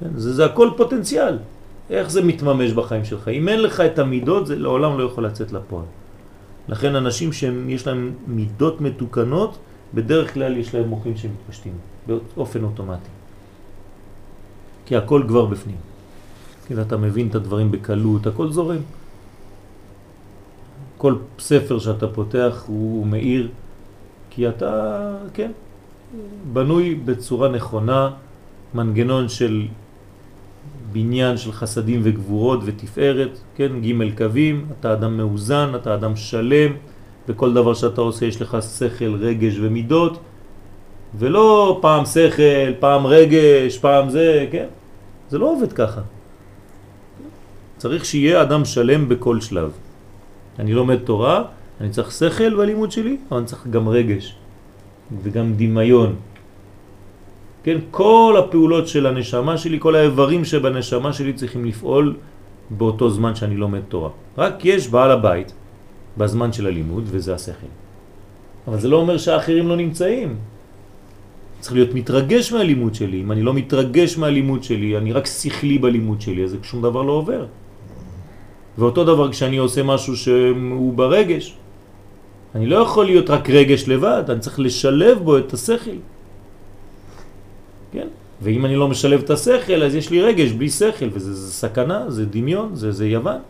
כן, 0.00 0.08
זה, 0.16 0.34
זה 0.34 0.44
הכל 0.44 0.70
פוטנציאל. 0.76 1.38
איך 1.90 2.10
זה 2.10 2.22
מתממש 2.22 2.72
בחיים 2.72 3.04
שלך? 3.04 3.28
אם 3.28 3.48
אין 3.48 3.62
לך 3.62 3.80
את 3.80 3.98
המידות, 3.98 4.46
זה 4.46 4.56
לעולם 4.56 4.98
לא 4.98 5.04
יכול 5.04 5.26
לצאת 5.26 5.52
לפועל. 5.52 5.84
לכן 6.68 6.94
אנשים 6.94 7.32
שיש 7.32 7.86
להם 7.86 8.12
מידות 8.26 8.80
מתוקנות, 8.80 9.58
בדרך 9.94 10.34
כלל 10.34 10.56
יש 10.56 10.74
להם 10.74 10.88
מוחים 10.88 11.16
שמתפשטים 11.16 11.72
באופן 12.06 12.64
אוטומטי. 12.64 13.10
כי 14.86 14.96
הכל 14.96 15.22
כבר 15.28 15.44
בפנים. 15.44 15.76
כי 16.66 16.74
אתה 16.80 16.96
מבין 16.96 17.28
את 17.28 17.34
הדברים 17.34 17.70
בקלות, 17.70 18.26
הכל 18.26 18.52
זורם. 18.52 18.82
כל 20.98 21.14
ספר 21.38 21.78
שאתה 21.78 22.08
פותח 22.08 22.64
הוא 22.66 23.06
מאיר, 23.06 23.48
כי 24.30 24.48
אתה, 24.48 25.12
כן, 25.34 25.50
בנוי 26.52 26.94
בצורה 26.94 27.48
נכונה, 27.48 28.10
מנגנון 28.74 29.28
של 29.28 29.66
בניין 30.92 31.36
של 31.36 31.52
חסדים 31.52 32.00
וגבורות 32.04 32.60
ותפארת, 32.64 33.38
כן, 33.56 33.72
ג' 33.80 34.16
קווים, 34.16 34.66
אתה 34.80 34.92
אדם 34.92 35.16
מאוזן, 35.16 35.72
אתה 35.74 35.94
אדם 35.94 36.16
שלם, 36.16 36.72
וכל 37.28 37.54
דבר 37.54 37.74
שאתה 37.74 38.00
עושה 38.00 38.26
יש 38.26 38.42
לך 38.42 38.56
שכל, 38.78 39.14
רגש 39.14 39.58
ומידות, 39.60 40.18
ולא 41.18 41.78
פעם 41.82 42.04
שכל, 42.04 42.72
פעם 42.80 43.06
רגש, 43.06 43.78
פעם 43.78 44.10
זה, 44.10 44.46
כן? 44.52 44.66
זה 45.30 45.38
לא 45.38 45.52
עובד 45.52 45.72
ככה. 45.72 46.00
צריך 47.76 48.04
שיהיה 48.04 48.42
אדם 48.42 48.64
שלם 48.64 49.08
בכל 49.08 49.40
שלב. 49.40 49.72
אני 50.58 50.72
לומד 50.74 50.98
תורה, 51.04 51.42
אני 51.80 51.90
צריך 51.90 52.12
שכל 52.12 52.56
בלימוד 52.56 52.92
שלי, 52.92 53.16
אבל 53.28 53.38
אני 53.38 53.46
צריך 53.46 53.66
גם 53.66 53.88
רגש 53.88 54.36
וגם 55.22 55.52
דמיון. 55.56 56.16
כן, 57.64 57.78
כל 57.90 58.36
הפעולות 58.38 58.88
של 58.88 59.06
הנשמה 59.06 59.58
שלי, 59.58 59.76
כל 59.80 59.94
האיברים 59.94 60.44
שבנשמה 60.44 61.12
שלי 61.12 61.32
צריכים 61.32 61.64
לפעול 61.64 62.16
באותו 62.70 63.10
זמן 63.10 63.34
שאני 63.34 63.56
לומד 63.56 63.80
תורה. 63.88 64.10
רק 64.38 64.64
יש 64.64 64.88
בעל 64.88 65.10
הבית 65.10 65.52
בזמן 66.16 66.52
של 66.52 66.66
הלימוד, 66.66 67.04
וזה 67.06 67.34
השכל. 67.34 67.72
אבל 68.68 68.78
זה 68.78 68.88
לא 68.88 68.96
אומר 68.96 69.18
שהאחרים 69.18 69.68
לא 69.68 69.76
נמצאים. 69.76 70.36
צריך 71.60 71.74
להיות 71.74 71.94
מתרגש 71.94 72.52
מהלימוד 72.52 72.94
שלי. 72.94 73.20
אם 73.20 73.32
אני 73.32 73.42
לא 73.42 73.54
מתרגש 73.54 74.18
מהלימוד 74.18 74.62
שלי, 74.62 74.96
אני 74.96 75.12
רק 75.12 75.26
שכלי 75.26 75.78
בלימוד 75.78 76.20
שלי, 76.20 76.44
אז 76.44 76.56
שום 76.62 76.82
דבר 76.82 77.02
לא 77.02 77.12
עובר. 77.12 77.46
ואותו 78.78 79.04
דבר 79.04 79.32
כשאני 79.32 79.56
עושה 79.56 79.82
משהו 79.82 80.16
שהוא 80.16 80.94
ברגש, 80.94 81.56
אני 82.56 82.66
לא 82.66 82.76
יכול 82.76 83.04
להיות 83.06 83.30
רק 83.30 83.50
רגש 83.50 83.88
לבד, 83.88 84.24
אני 84.28 84.40
צריך 84.40 84.60
לשלב 84.60 85.18
בו 85.18 85.38
את 85.38 85.52
השכל. 85.52 86.00
כן? 87.92 88.08
ואם 88.42 88.66
אני 88.66 88.76
לא 88.76 88.88
משלב 88.88 89.20
את 89.20 89.30
השכל, 89.30 89.82
אז 89.82 89.94
יש 89.94 90.10
לי 90.10 90.22
רגש 90.22 90.50
בלי 90.52 90.70
שכל, 90.70 91.08
וזה 91.12 91.34
זה 91.34 91.52
סכנה, 91.52 92.10
זה 92.10 92.26
דמיון, 92.26 92.74
זה, 92.74 92.92
זה 92.92 93.06
יוון. 93.08 93.40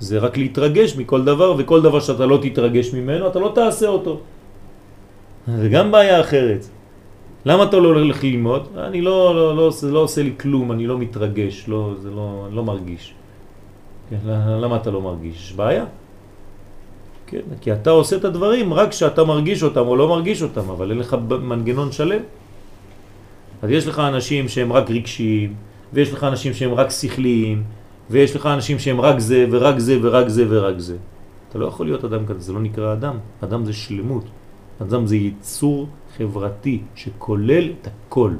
זה 0.00 0.18
רק 0.18 0.36
להתרגש 0.36 0.96
מכל 0.96 1.24
דבר, 1.24 1.54
וכל 1.58 1.82
דבר 1.82 2.00
שאתה 2.00 2.26
לא 2.26 2.38
תתרגש 2.42 2.94
ממנו, 2.94 3.28
אתה 3.28 3.38
לא 3.38 3.52
תעשה 3.54 3.88
אותו. 3.88 4.20
זה 5.46 5.68
גם 5.68 5.92
בעיה 5.92 6.20
אחרת. 6.20 6.66
למה 7.44 7.64
אתה 7.64 7.76
לא 7.76 7.88
הולך 7.88 8.24
ללמוד? 8.24 8.62
אני 8.76 9.00
לא, 9.00 9.34
לא, 9.34 9.56
לא, 9.56 9.70
זה 9.70 9.92
לא 9.92 9.98
עושה 9.98 10.22
לי 10.22 10.32
כלום, 10.40 10.72
אני 10.72 10.86
לא 10.86 10.98
מתרגש, 10.98 11.68
לא, 11.68 11.94
זה 12.00 12.10
לא, 12.10 12.48
לא 12.52 12.64
מרגיש. 12.64 13.14
כן, 14.10 14.18
למה 14.64 14.76
אתה 14.76 14.90
לא 14.90 15.00
מרגיש? 15.00 15.36
יש 15.36 15.52
בעיה. 15.52 15.84
כן, 17.26 17.40
כי 17.60 17.72
אתה 17.72 17.90
עושה 17.90 18.16
את 18.16 18.24
הדברים 18.24 18.74
רק 18.74 18.90
כשאתה 18.90 19.24
מרגיש 19.24 19.62
אותם 19.62 19.86
או 19.86 19.96
לא 19.96 20.08
מרגיש 20.08 20.42
אותם, 20.42 20.70
אבל 20.70 20.90
אין 20.90 20.98
לך 20.98 21.16
מנגנון 21.42 21.92
שלם. 21.92 22.20
אז 23.62 23.70
יש 23.70 23.86
לך 23.86 23.98
אנשים 23.98 24.48
שהם 24.48 24.72
רק 24.72 24.90
רגשיים, 24.90 25.54
ויש 25.92 26.12
לך 26.12 26.24
אנשים 26.24 26.54
שהם 26.54 26.74
רק 26.74 26.90
שכליים, 26.90 27.62
ויש 28.10 28.36
לך 28.36 28.46
אנשים 28.46 28.78
שהם 28.78 29.00
רק 29.00 29.18
זה 29.18 29.46
ורק 29.50 29.78
זה 29.78 29.98
ורק 30.02 30.28
זה 30.28 30.44
ורק 30.48 30.78
זה. 30.78 30.96
אתה 31.48 31.58
לא 31.58 31.66
יכול 31.66 31.86
להיות 31.86 32.04
אדם 32.04 32.26
כזה, 32.26 32.40
זה 32.40 32.52
לא 32.52 32.60
נקרא 32.60 32.92
אדם. 32.92 33.16
אדם 33.40 33.64
זה 33.64 33.72
שלמות. 33.72 34.24
אדם 34.82 35.06
זה 35.06 35.16
ייצור 35.16 35.88
חברתי 36.16 36.80
שכולל 36.94 37.70
את 37.70 37.88
הכל. 37.88 38.30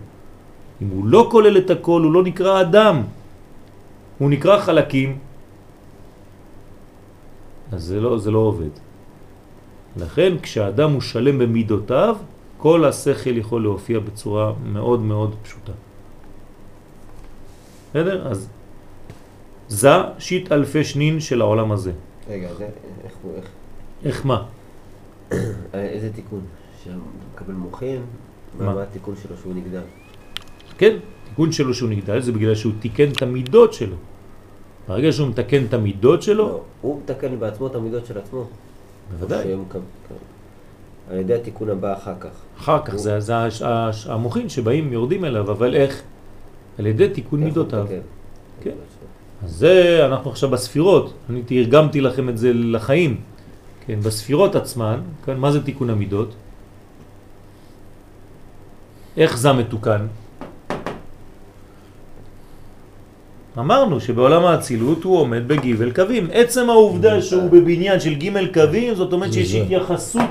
אם 0.83 0.89
הוא 0.89 1.07
לא 1.07 1.29
כולל 1.31 1.59
את 1.59 1.71
הכל, 1.71 2.03
הוא 2.03 2.13
לא 2.13 2.23
נקרא 2.23 2.61
אדם. 2.61 3.03
הוא 4.19 4.31
נקרא 4.31 4.59
חלקים. 4.59 5.19
אז 7.73 7.85
זה 7.85 8.01
לא, 8.01 8.19
זה 8.19 8.31
לא 8.31 8.39
עובד. 8.39 8.71
לכן 9.97 10.39
כשאדם 10.43 10.93
הוא 10.93 11.01
שלם 11.01 11.39
במידותיו, 11.39 12.17
כל 12.57 12.85
השכל 12.85 13.37
יכול 13.37 13.63
להופיע 13.63 13.99
בצורה 13.99 14.53
מאוד 14.65 15.01
מאוד 15.01 15.35
פשוטה. 15.43 15.73
בסדר? 17.91 18.29
אז 18.29 18.49
זה 19.69 19.89
שיט 20.19 20.53
אלפי 20.53 20.85
שנין 20.85 21.21
של 21.21 21.41
העולם 21.41 21.73
הזה. 21.73 21.93
רגע, 22.29 22.55
זה, 22.55 22.69
איך 23.05 23.13
הוא, 23.23 23.37
איך? 23.37 23.47
איך 24.05 24.27
מה? 24.27 24.45
איזה 25.75 26.13
תיקון? 26.13 26.41
שהוא 26.85 26.95
מקבל 27.35 27.55
מוחין? 27.55 28.03
מה? 28.59 28.75
מה 28.75 28.83
התיקון 28.83 29.15
שלו 29.23 29.37
שהוא 29.43 29.55
נגדל? 29.55 29.83
כן, 30.79 30.97
תיקון 31.29 31.53
שלו 31.53 31.75
שהוא 31.75 31.91
נגדל 31.91 32.21
זה 32.21 32.33
בגלל 32.33 32.55
שהוא 32.55 32.73
תיקן 32.81 33.11
את 33.13 33.23
המידות 33.23 33.73
שלו. 33.73 33.97
ברגע 34.89 35.13
שהוא 35.13 35.29
מתקן 35.29 35.65
את 35.65 35.75
המידות 35.75 36.23
שלו... 36.23 36.49
לא, 36.49 36.61
הוא 36.81 37.01
מתקן 37.05 37.39
בעצמו 37.39 37.67
את 37.67 37.75
המידות 37.75 38.07
של 38.07 38.19
עצמו. 38.19 38.45
בוודאי. 39.11 39.55
על 41.11 41.19
ידי 41.19 41.35
התיקון 41.35 41.71
הבא 41.71 41.95
אחר 41.95 42.15
כך. 42.21 42.31
אחר 42.59 42.85
כך, 42.85 42.97
זה, 42.97 43.21
זה 43.21 43.35
המוחין 44.07 44.49
שבאים, 44.49 44.93
יורדים 44.93 45.25
אליו, 45.25 45.51
אבל 45.51 45.75
איך? 45.75 46.03
על 46.79 46.87
ידי 46.87 47.09
תיקון 47.09 47.41
מידותיו. 47.41 47.87
כן. 48.61 48.71
אז 49.45 49.51
זה, 49.51 50.07
אנחנו 50.07 50.31
עכשיו 50.31 50.51
בספירות, 50.51 51.13
אני 51.31 51.43
תרגמתי 51.43 52.01
לכם 52.01 52.29
את 52.29 52.39
זה 52.39 52.51
לחיים. 52.55 53.21
כן, 53.87 54.01
בספירות 54.01 54.57
עצמן, 54.57 55.01
כן, 55.25 55.37
מה 55.37 55.53
זה 55.53 55.65
תיקון 55.65 55.91
המידות? 55.91 56.35
איך 59.17 59.39
זה 59.39 59.53
מתוקן? 59.53 60.07
אמרנו 63.59 64.01
שבעולם 64.01 64.45
האצילות 64.45 65.05
הוא 65.05 65.19
עומד 65.19 65.49
בגיבל 65.49 65.93
קווים. 65.93 66.29
עצם 66.33 66.71
העובדה 66.71 67.23
שהוא 67.23 67.51
בבניין 67.51 68.01
של 68.01 68.15
גימל 68.15 68.47
קווים, 68.55 68.95
זאת 68.95 69.13
אומרת 69.13 69.33
שיש 69.33 69.55
התייחסות 69.55 70.31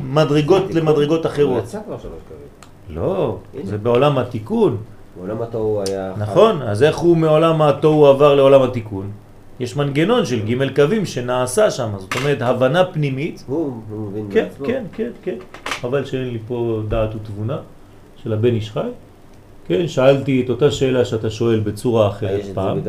מדרגות 0.00 0.74
למדרגות 0.74 1.26
אחרות. 1.26 1.58
הוא 1.58 1.58
יצא 1.58 1.78
כבר 1.86 1.98
שלוש 1.98 2.20
קווים. 2.28 2.96
לא. 3.04 3.36
זה 3.64 3.78
בעולם 3.78 4.18
התיקון. 4.18 4.76
בעולם 5.16 5.42
התוהו 5.42 5.82
היה... 5.88 6.12
נכון, 6.18 6.62
אז 6.62 6.82
איך 6.82 6.96
הוא 6.96 7.16
מעולם 7.16 7.62
התוהו 7.62 8.06
עבר 8.06 8.34
לעולם 8.34 8.62
התיקון? 8.62 9.10
יש 9.60 9.76
מנגנון 9.76 10.26
של 10.26 10.40
ג' 10.46 10.74
קווים 10.76 11.06
שנעשה 11.06 11.70
שם, 11.70 11.90
זאת 11.98 12.14
אומרת 12.16 12.42
הבנה 12.42 12.84
פנימית. 12.84 13.44
הוא, 13.46 13.72
מבין 13.90 14.26
כן, 14.30 14.42
בעצמו. 14.44 14.66
כן, 14.66 14.84
כן, 14.92 15.10
כן. 15.22 15.36
חבל 15.66 16.04
שאין 16.04 16.28
לי 16.28 16.38
פה 16.48 16.80
דעת 16.88 17.14
ותבונה 17.14 17.58
של 18.22 18.32
הבן 18.32 18.54
איש 18.54 18.70
חי. 18.70 18.88
כן, 19.66 19.88
שאלתי 19.88 20.42
את 20.44 20.50
אותה 20.50 20.70
שאלה 20.70 21.04
שאתה 21.04 21.30
שואל 21.30 21.60
בצורה 21.60 22.08
אחרת 22.08 22.42
פעם. 22.54 22.80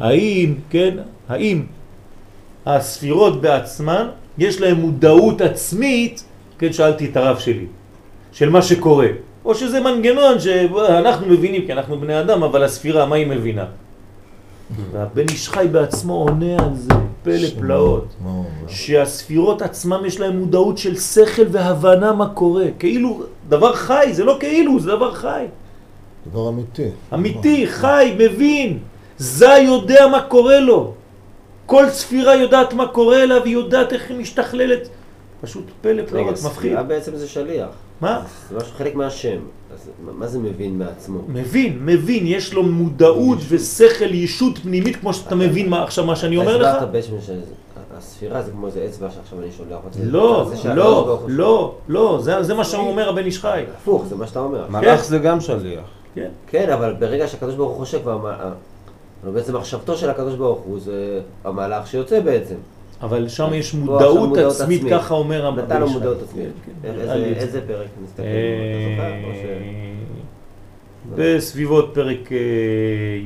האם, 0.00 0.54
כן, 0.70 0.96
האם 1.28 1.62
הספירות 2.66 3.40
בעצמן, 3.40 4.06
יש 4.38 4.60
להן 4.60 4.74
מודעות 4.74 5.40
עצמית, 5.40 6.24
כן, 6.58 6.72
שאלתי 6.72 7.06
את 7.06 7.16
הרב 7.16 7.38
שלי, 7.38 7.66
של 8.32 8.50
מה 8.50 8.62
שקורה. 8.62 9.06
או 9.44 9.54
שזה 9.54 9.80
מנגנון 9.80 10.40
שאנחנו 10.40 11.26
מבינים, 11.26 11.66
כי 11.66 11.72
אנחנו 11.72 12.00
בני 12.00 12.20
אדם, 12.20 12.42
אבל 12.42 12.64
הספירה, 12.64 13.06
מה 13.06 13.16
היא 13.16 13.26
מבינה? 13.26 13.64
והבן 14.92 15.28
איש 15.28 15.48
חי 15.48 15.66
בעצמו 15.72 16.14
עונה 16.14 16.54
על 16.58 16.74
זה, 16.74 16.94
פלא 17.22 17.48
פלאות. 17.58 18.06
שהספירות 18.68 19.62
עצמם 19.62 20.02
יש 20.06 20.20
להם 20.20 20.38
מודעות 20.38 20.78
של 20.78 20.96
שכל 20.96 21.42
והבנה 21.50 22.12
מה 22.12 22.28
קורה. 22.28 22.66
כאילו, 22.78 23.22
דבר 23.48 23.72
חי, 23.72 24.08
זה 24.12 24.24
לא 24.24 24.36
כאילו, 24.40 24.80
זה 24.80 24.90
דבר 24.90 25.14
חי. 25.14 25.44
דבר 26.26 26.48
אמיתי. 26.48 26.88
אמיתי, 27.14 27.66
חי, 27.66 28.16
מבין. 28.18 28.78
זה 29.18 29.46
יודע 29.48 30.06
מה 30.12 30.20
קורה 30.22 30.60
לו. 30.60 30.92
כל 31.66 31.88
ספירה 31.90 32.34
יודעת 32.34 32.72
מה 32.72 32.88
קורה 32.88 33.26
לה 33.26 33.40
והיא 33.40 33.52
יודעת 33.54 33.92
איך 33.92 34.10
היא 34.10 34.18
משתכללת. 34.18 34.88
פשוט 35.40 35.64
פלא 35.80 36.02
פלאות, 36.06 36.30
מפחיד. 36.32 36.50
ספירה 36.52 36.82
בעצם 36.82 37.16
זה 37.16 37.28
שליח. 37.28 37.68
מה? 38.00 38.22
זה 38.50 38.56
משהו 38.56 38.72
חלק 38.78 38.94
מהשם. 38.94 39.38
אז 39.74 39.90
מה- 40.18 40.26
זה 40.26 40.38
מבין 40.38 40.78
מעצמו? 40.78 41.18
מבין, 41.28 41.78
מבין, 41.86 42.26
יש 42.26 42.52
לו 42.52 42.62
מודעות 42.62 43.38
ושכל, 43.48 44.14
ישות 44.14 44.58
פנימית, 44.58 44.96
כמו 44.96 45.14
שאתה 45.14 45.34
מבין 45.34 45.68
מה 45.68 45.82
עכשיו 45.84 46.04
מה 46.04 46.16
שאני 46.16 46.36
אומר 46.36 46.56
לך? 46.56 46.66
הסברת 46.74 46.90
בעצם 46.92 47.12
שהספירה 47.20 48.42
זה 48.42 48.50
כמו 48.50 48.66
איזה 48.66 48.84
אצבע 48.88 49.10
שעכשיו 49.10 49.38
אני 49.40 49.48
שולח 49.56 49.78
אותה. 49.84 49.98
לא, 50.02 50.50
לא, 50.74 51.18
לא, 51.28 51.74
לא, 51.88 52.18
זה 52.22 52.42
זה 52.42 52.54
מה 52.54 52.64
שהוא 52.64 52.88
אומר 52.88 53.08
הבן 53.08 53.24
איש 53.24 53.38
חי. 53.38 53.62
הפוך, 53.76 54.04
זה 54.08 54.16
מה 54.16 54.26
שאתה 54.26 54.40
אומר. 54.40 54.66
מלאך 54.70 55.04
זה 55.04 55.18
גם 55.18 55.40
שליח. 55.40 55.80
כן. 56.14 56.28
כן, 56.46 56.70
אבל 56.70 56.94
ברגע 56.98 57.28
שהקדוש 57.28 57.54
ברוך 57.54 57.70
הוא 57.70 57.78
חושב, 57.78 58.08
אבל 58.08 58.32
בעצם 59.32 59.56
מחשבתו 59.56 59.96
של 59.96 60.10
הקדוש 60.10 60.34
ברוך 60.34 60.60
הוא 60.60 60.80
זה 60.80 61.20
המהלך 61.44 61.86
שיוצא 61.86 62.20
בעצם. 62.20 62.54
אבל 63.02 63.28
שם 63.28 63.50
יש 63.54 63.74
מודעות 63.74 64.38
עצמית. 64.38 64.82
ככה 64.90 65.14
אומר 65.14 65.46
הבן 65.46 65.62
נתן 65.64 65.80
לו. 65.80 65.88
מודעות 65.90 66.22
עצמית. 66.22 66.46
כן, 66.66 66.72
כן, 66.82 67.00
איזה- 67.34 67.60
פרק 67.66 67.86
נסתכל? 68.04 68.22
אתה 68.22 68.30
זוכר? 68.96 69.28
או 69.28 69.34
ש- 69.34 71.16
בסביבות 71.16 71.90
פרק 71.94 72.32
אה, 72.32 72.38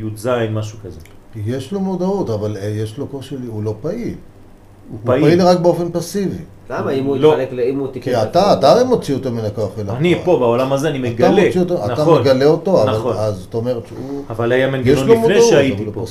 י"ז, 0.01 0.29
משהו 0.51 0.79
כזה. 0.85 1.01
יש 1.47 1.73
לו 1.73 1.81
מודעות, 1.81 2.31
אבל 2.31 2.57
אה, 2.57 2.65
יש 2.69 2.99
לו 2.99 3.07
קושי, 3.07 3.37
הוא 3.47 3.63
לא 3.63 3.75
פעיל. 3.81 4.15
הוא 4.91 4.99
פעיל 5.05 5.23
פעיל. 5.25 5.43
רק 5.43 5.59
באופן 5.59 5.91
פסיבי. 5.93 6.37
למה 6.71 6.91
אם 6.91 7.05
הוא 7.05 7.17
לא. 7.17 7.29
יתחלק, 7.29 7.49
ל- 7.53 7.61
אם 7.61 7.79
הוא 7.79 7.89
תיקן... 7.89 8.11
כי 8.11 8.23
את 8.23 8.27
אתה? 8.31 8.53
אתה 8.53 8.71
הרי 8.71 8.85
מוציא 8.85 9.15
אותו 9.15 9.31
מן 9.33 9.45
הכוח 9.45 9.71
אל 9.79 9.91
אני 9.91 10.13
הפועל. 10.13 10.25
פה 10.25 10.39
בעולם 10.39 10.73
הזה, 10.73 10.89
אני 10.89 10.99
אתה 10.99 11.09
מגלה. 11.29 11.45
מוציא 11.47 11.61
אותו, 11.61 11.85
אתה 11.85 11.93
נכון. 11.93 12.21
מגלה 12.21 12.45
אותו, 12.45 12.83
אבל 12.83 12.91
נכון. 12.97 13.17
אז 13.17 13.35
זאת 13.35 13.55
אומרת 13.55 13.87
שהוא... 13.87 14.23
אבל 14.31 14.53
היה 14.53 14.71
מנגנון 14.71 15.09
לפני 15.09 15.43
שהייתי 15.43 15.85
אבל 15.85 15.93
פה. 15.93 16.05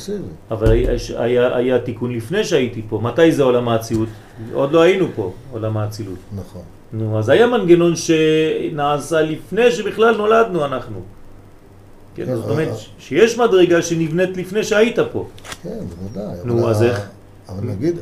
אבל 0.51 0.71
היה- 1.17 1.79
תיקון 1.79 2.15
לפני 2.15 2.43
שהייתי 2.43 2.81
פה. 2.89 2.99
מתי 3.03 3.31
זה 3.31 3.43
עולם 3.43 3.69
האצילות? 3.69 4.09
עוד 4.53 4.71
לא 4.71 4.81
היינו 4.81 5.05
פה, 5.15 5.31
עולם 5.51 5.77
האצילות. 5.77 6.15
נכון. 6.35 6.61
נו, 6.93 7.19
אז 7.19 7.29
היה 7.29 7.47
מנגנון 7.47 7.93
שנעשה 7.95 9.21
לפני 9.21 9.71
שבכלל 9.71 10.17
נולדנו 10.17 10.65
אנחנו. 10.65 10.97
כן, 12.15 12.25
כן, 12.25 12.35
זאת 12.35 12.49
אומרת. 12.49 12.69
שיש 12.99 13.37
מדרגה 13.37 13.81
שנבנית 13.81 14.37
לפני 14.37 14.63
שהיית 14.63 14.99
פה. 15.11 15.25
כן, 15.63 15.69
בוודאי. 16.13 16.35
נו, 16.43 16.69
אז 16.69 16.83
איך? 16.83 17.09
אבל 17.49 17.67
נגיד, 17.67 17.95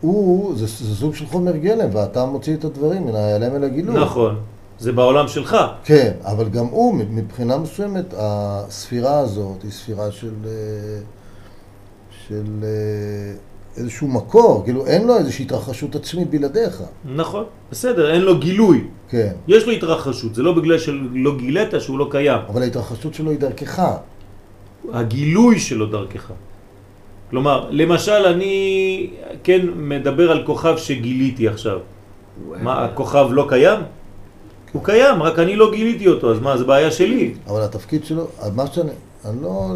הוא, 0.00 0.54
זה 0.56 0.66
זה 0.66 0.96
סוג 0.96 1.14
של 1.14 1.26
חומר 1.26 1.56
גלם, 1.56 1.88
ואתה 1.92 2.24
מוציא 2.24 2.54
את 2.54 2.64
הדברים 2.64 3.06
מן 3.06 3.14
ההיעלם 3.14 3.56
אל 3.56 3.64
הגילוי. 3.64 4.00
נכון, 4.00 4.36
זה 4.78 4.92
בעולם 4.92 5.28
שלך. 5.28 5.56
כן, 5.84 6.12
אבל 6.22 6.48
גם 6.48 6.66
הוא, 6.66 6.94
מבחינה 6.94 7.58
מסוימת, 7.58 8.14
הספירה 8.16 9.18
הזאת 9.18 9.62
היא 9.62 9.70
ספירה 9.70 10.10
של, 10.10 10.34
אה, 10.44 10.50
של 12.26 12.44
אה, 12.62 13.32
איזשהו 13.76 14.08
מקור, 14.08 14.62
כאילו 14.64 14.86
אין 14.86 15.06
לו 15.06 15.16
איזושהי 15.16 15.44
התרחשות 15.44 15.96
עצמית 15.96 16.30
בלעדיך. 16.30 16.82
נכון, 17.14 17.44
בסדר, 17.70 18.12
אין 18.12 18.20
לו 18.20 18.38
גילוי. 18.38 18.84
כן, 19.08 19.32
יש 19.48 19.66
לו 19.66 19.72
התרחשות, 19.72 20.34
זה 20.34 20.42
לא 20.42 20.52
בגלל 20.52 20.78
שלא 20.78 21.36
גילית 21.36 21.68
שהוא 21.78 21.98
לא 21.98 22.08
קיים. 22.10 22.40
אבל 22.48 22.62
ההתרחשות 22.62 23.14
שלו 23.14 23.30
היא 23.30 23.38
דרכך. 23.38 23.82
הגילוי 24.92 25.58
שלו 25.58 25.86
דרכך. 25.86 26.30
כלומר, 27.30 27.68
למשל 27.70 28.12
אני 28.12 29.10
כן 29.42 29.66
מדבר 29.76 30.30
על 30.30 30.46
כוכב 30.46 30.76
שגיליתי 30.76 31.48
עכשיו. 31.48 31.78
מה, 32.62 32.84
הכוכב 32.84 33.26
לא 33.30 33.46
קיים? 33.48 33.80
הוא 34.72 34.84
קיים, 34.84 35.22
רק 35.22 35.38
אני 35.38 35.56
לא 35.56 35.72
גיליתי 35.72 36.08
אותו, 36.08 36.32
אז 36.32 36.40
מה, 36.40 36.58
זה 36.58 36.64
בעיה 36.64 36.90
שלי. 36.90 37.34
אבל 37.46 37.62
התפקיד 37.62 38.04
שלו, 38.04 38.26
מה 38.54 38.66
שאני, 38.66 38.90
אני 39.24 39.42
לא, 39.42 39.66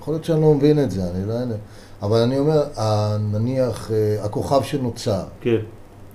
יכול 0.00 0.14
להיות 0.14 0.24
שאני 0.24 0.42
לא 0.42 0.54
מבין 0.54 0.82
את 0.82 0.90
זה, 0.90 1.00
אני 1.14 1.28
לא 1.28 1.32
יודע, 1.32 1.56
אבל 2.02 2.18
אני 2.18 2.38
אומר, 2.38 2.62
נניח 3.32 3.90
אה, 3.90 4.24
הכוכב 4.24 4.62
שנוצר, 4.62 5.22
כן, 5.40 5.56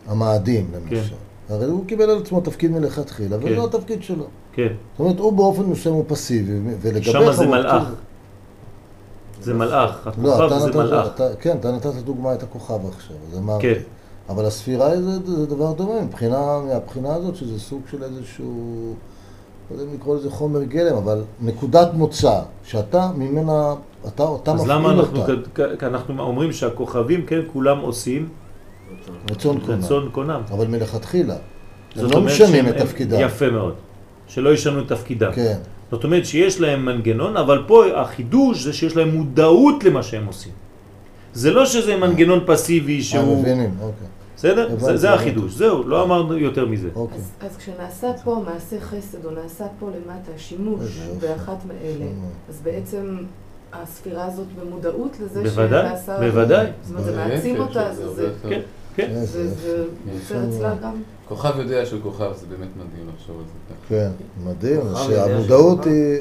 המאדים 0.07 0.67
למשל, 0.75 1.15
הרי 1.49 1.65
הוא 1.65 1.85
קיבל 1.85 2.09
על 2.09 2.17
עצמו 2.17 2.41
תפקיד 2.41 2.71
מלכתחילה, 2.71 3.37
כן. 3.39 3.45
וזה 3.45 3.63
התפקיד 3.63 4.03
שלו. 4.03 4.25
כן. 4.53 4.67
זאת 4.91 4.99
אומרת, 4.99 5.19
הוא 5.19 5.33
באופן 5.33 5.63
מסוים 5.63 5.95
הוא 5.95 6.05
פסיבי, 6.07 6.51
ולגביך 6.81 7.11
שם 7.11 7.31
זה 7.31 7.47
מלאך. 7.47 7.83
זה 9.41 9.53
מלאך, 9.53 10.07
לא, 10.23 10.33
הכוכב 10.35 10.45
אתה 10.45 10.59
זה 10.59 10.71
מלאך. 10.77 11.07
אתה, 11.15 11.27
כן, 11.39 11.57
אתה 11.59 11.71
נתת 11.71 11.93
דוגמה 12.03 12.33
את 12.33 12.43
הכוכב 12.43 12.79
עכשיו, 12.87 13.15
אז 13.31 13.37
אמרתי. 13.37 13.61
כן. 13.75 13.79
אבל 14.29 14.45
הספירה 14.45 15.01
זה, 15.01 15.11
זה 15.25 15.45
דבר 15.45 15.73
דומה, 15.73 16.01
מבחינה, 16.01 16.59
מהבחינה 16.67 17.15
הזאת 17.15 17.35
שזה 17.35 17.59
סוג 17.59 17.81
של 17.91 18.03
איזשהו, 18.03 18.93
לא 19.71 19.75
יודע 19.75 19.89
אם 19.91 19.95
לקרוא 19.95 20.15
לזה 20.15 20.31
חומר 20.31 20.63
גלם, 20.63 20.95
אבל 20.95 21.21
נקודת 21.41 21.93
מוצא, 21.93 22.39
שאתה 22.63 23.11
ממנה, 23.15 23.73
אתה 24.07 24.23
אותה 24.23 24.51
אז 24.51 24.61
מפעיל 24.61 24.71
למה 24.77 24.91
אנחנו, 24.91 25.21
אותה, 25.21 25.33
כ- 25.55 25.61
כ- 25.79 25.83
אנחנו 25.83 26.23
אומרים 26.23 26.51
שהכוכבים, 26.53 27.25
כן, 27.25 27.39
כולם 27.53 27.79
עושים 27.79 28.29
רצון 29.31 29.59
קונה. 29.59 29.77
רצון 29.85 30.09
קונם. 30.11 30.41
אבל 30.51 30.67
מלכתחילה. 30.67 31.35
הם 31.95 32.05
לא 32.11 32.21
משנים 32.21 32.67
את 32.69 32.77
תפקידם. 32.77 33.19
יפה 33.19 33.49
מאוד. 33.49 33.73
שלא 34.27 34.53
ישנו 34.53 34.79
את 34.81 34.87
תפקידם. 34.87 35.31
כן, 35.31 35.57
זאת 35.91 36.03
אומרת 36.03 36.25
שיש 36.25 36.61
להם 36.61 36.85
מנגנון, 36.85 37.37
אבל 37.37 37.63
פה 37.67 37.85
החידוש 37.95 38.63
זה 38.63 38.73
שיש 38.73 38.95
להם 38.97 39.09
מודעות 39.09 39.83
למה 39.83 40.03
שהם 40.03 40.25
עושים. 40.25 40.51
זה 41.33 41.51
לא 41.51 41.65
שזה 41.65 41.95
מנגנון 41.97 42.39
פסיבי 42.45 42.97
אה, 42.97 43.03
שהוא... 43.03 43.41
מבינים, 43.41 43.71
אוקיי. 43.81 44.07
בסדר? 44.35 44.95
זה-. 44.95 45.13
החידוש. 45.13 45.53
זהו, 45.53 45.87
לא 45.87 46.03
אמרנו 46.03 46.37
יותר 46.37 46.65
מזה. 46.65 46.89
אוקיי. 46.95 47.17
אז, 47.17 47.31
אז 47.41 47.57
כשנעשה 47.57 48.07
פה 48.23 48.43
מעשה 48.45 48.79
חסד 48.81 49.25
או 49.25 49.31
נעשה 49.31 49.65
פה 49.79 49.89
למטה 49.89 50.31
שימוש. 50.37 50.99
באחת 51.19 51.65
מאלה. 51.67 52.05
אז 52.49 52.61
בעצם 52.63 53.17
הספירה 53.73 54.25
הזאת 54.25 54.45
במודעות 54.61 55.17
לזה 55.23 55.43
בוודאי, 55.43 55.87
שנעשה... 55.89 56.19
בוודאי. 56.19 56.67
זאת 56.83 56.91
אומרת, 56.91 57.05
זה 57.05 57.15
מעצים 57.15 57.59
אותה, 57.59 57.93
זה, 57.93 58.23
יותר- 58.23 58.61
כן, 58.95 59.25
זה, 59.25 59.85
אצלה. 60.49 60.75
גם... 60.81 61.01
כוכב 61.27 61.59
יודע 61.59 61.85
שהוא 61.85 62.01
כוכב, 62.01 62.31
זה 62.35 62.45
באמת 62.45 62.67
מדהים 62.75 63.09
לחשוב 63.15 63.37
על 63.37 63.43
זה 63.45 63.75
ככה. 63.75 63.89
כן, 63.89 64.09
מדהים, 64.43 64.79
שהמודעות. 65.07 65.85
היא, 65.85 66.17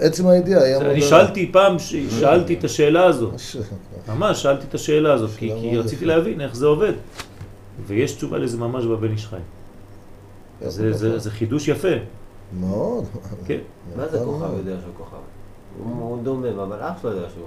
עצם 0.00 0.26
הידיעה 0.26 0.62
היא 0.62 0.74
המודעות. 0.74 0.92
אני 0.92 1.02
שאלתי 1.02 1.50
פעם, 1.52 1.78
שאלתי 2.20 2.54
את 2.54 2.64
השאלה 2.64 3.04
הזאת. 3.04 3.34
ממש, 4.08 4.42
שאלתי 4.42 4.66
את 4.68 4.74
השאלה 4.74 5.12
הזאת, 5.12 5.30
כי, 5.36 5.76
רציתי. 5.76 6.04
להבין 6.04 6.40
איך 6.40 6.56
זה 6.56 6.66
עובד. 6.66 6.92
ויש 7.86 8.12
תשובה 8.12 8.38
לזה 8.38 8.58
ממש 8.58 8.84
בבן 8.84 9.12
איש 9.12 9.26
חי. 9.26 9.36
זה, 10.66 10.92
זה, 10.92 11.18
זה 11.18 11.30
חידוש 11.30 11.68
יפה, 11.68 11.88
מאוד. 12.60 13.04
כן. 13.46 13.58
מה 13.96 14.08
זה 14.08 14.20
נכון 14.20 14.40
כוכב. 14.40 14.58
יודע 14.58 14.76
שהוא 14.80 14.92
כוכב? 14.96 15.16
הוא 15.78 15.94
הוא 16.00 16.22
דומם, 16.22 16.58
אבל 16.58 16.76
אח 16.80 17.02
שלו 17.02 17.10
יודע 17.10 17.26
שהוא 17.34 17.46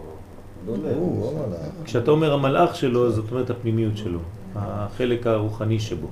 הוא, 0.66 0.78
הוא 0.96 1.44
המלאך. 1.44 1.60
כשאתה 1.86 2.12
אומר 2.12 2.34
המלאך 2.34 2.76
שלו, 2.76 3.12
זאת 3.12 3.32
אומרת 3.32 3.50
הפנימיות 3.50 3.98
שלו, 3.98 4.20
החלק 4.56 5.28
הרוחני 5.28 5.80
שבו. 5.80 6.08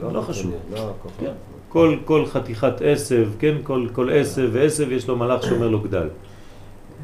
לא 0.00 0.20
חשוב. 0.20 0.52
לא 0.72 0.90
הכוכב. 0.90 1.20
כן. 1.20 1.32
כל, 1.68 1.96
כל 2.04 2.26
חתיכת 2.26 2.72
עשב, 2.84 3.30
כן, 3.38 3.54
כל, 3.62 3.88
כל 3.92 4.10
עשב 4.12 4.50
ועשב 4.52 4.92
יש 4.92 5.08
לו 5.08 5.16
מלאך 5.16 5.42
שאומר 5.42 5.68
לו 5.68 5.80
גדל. 5.80 6.08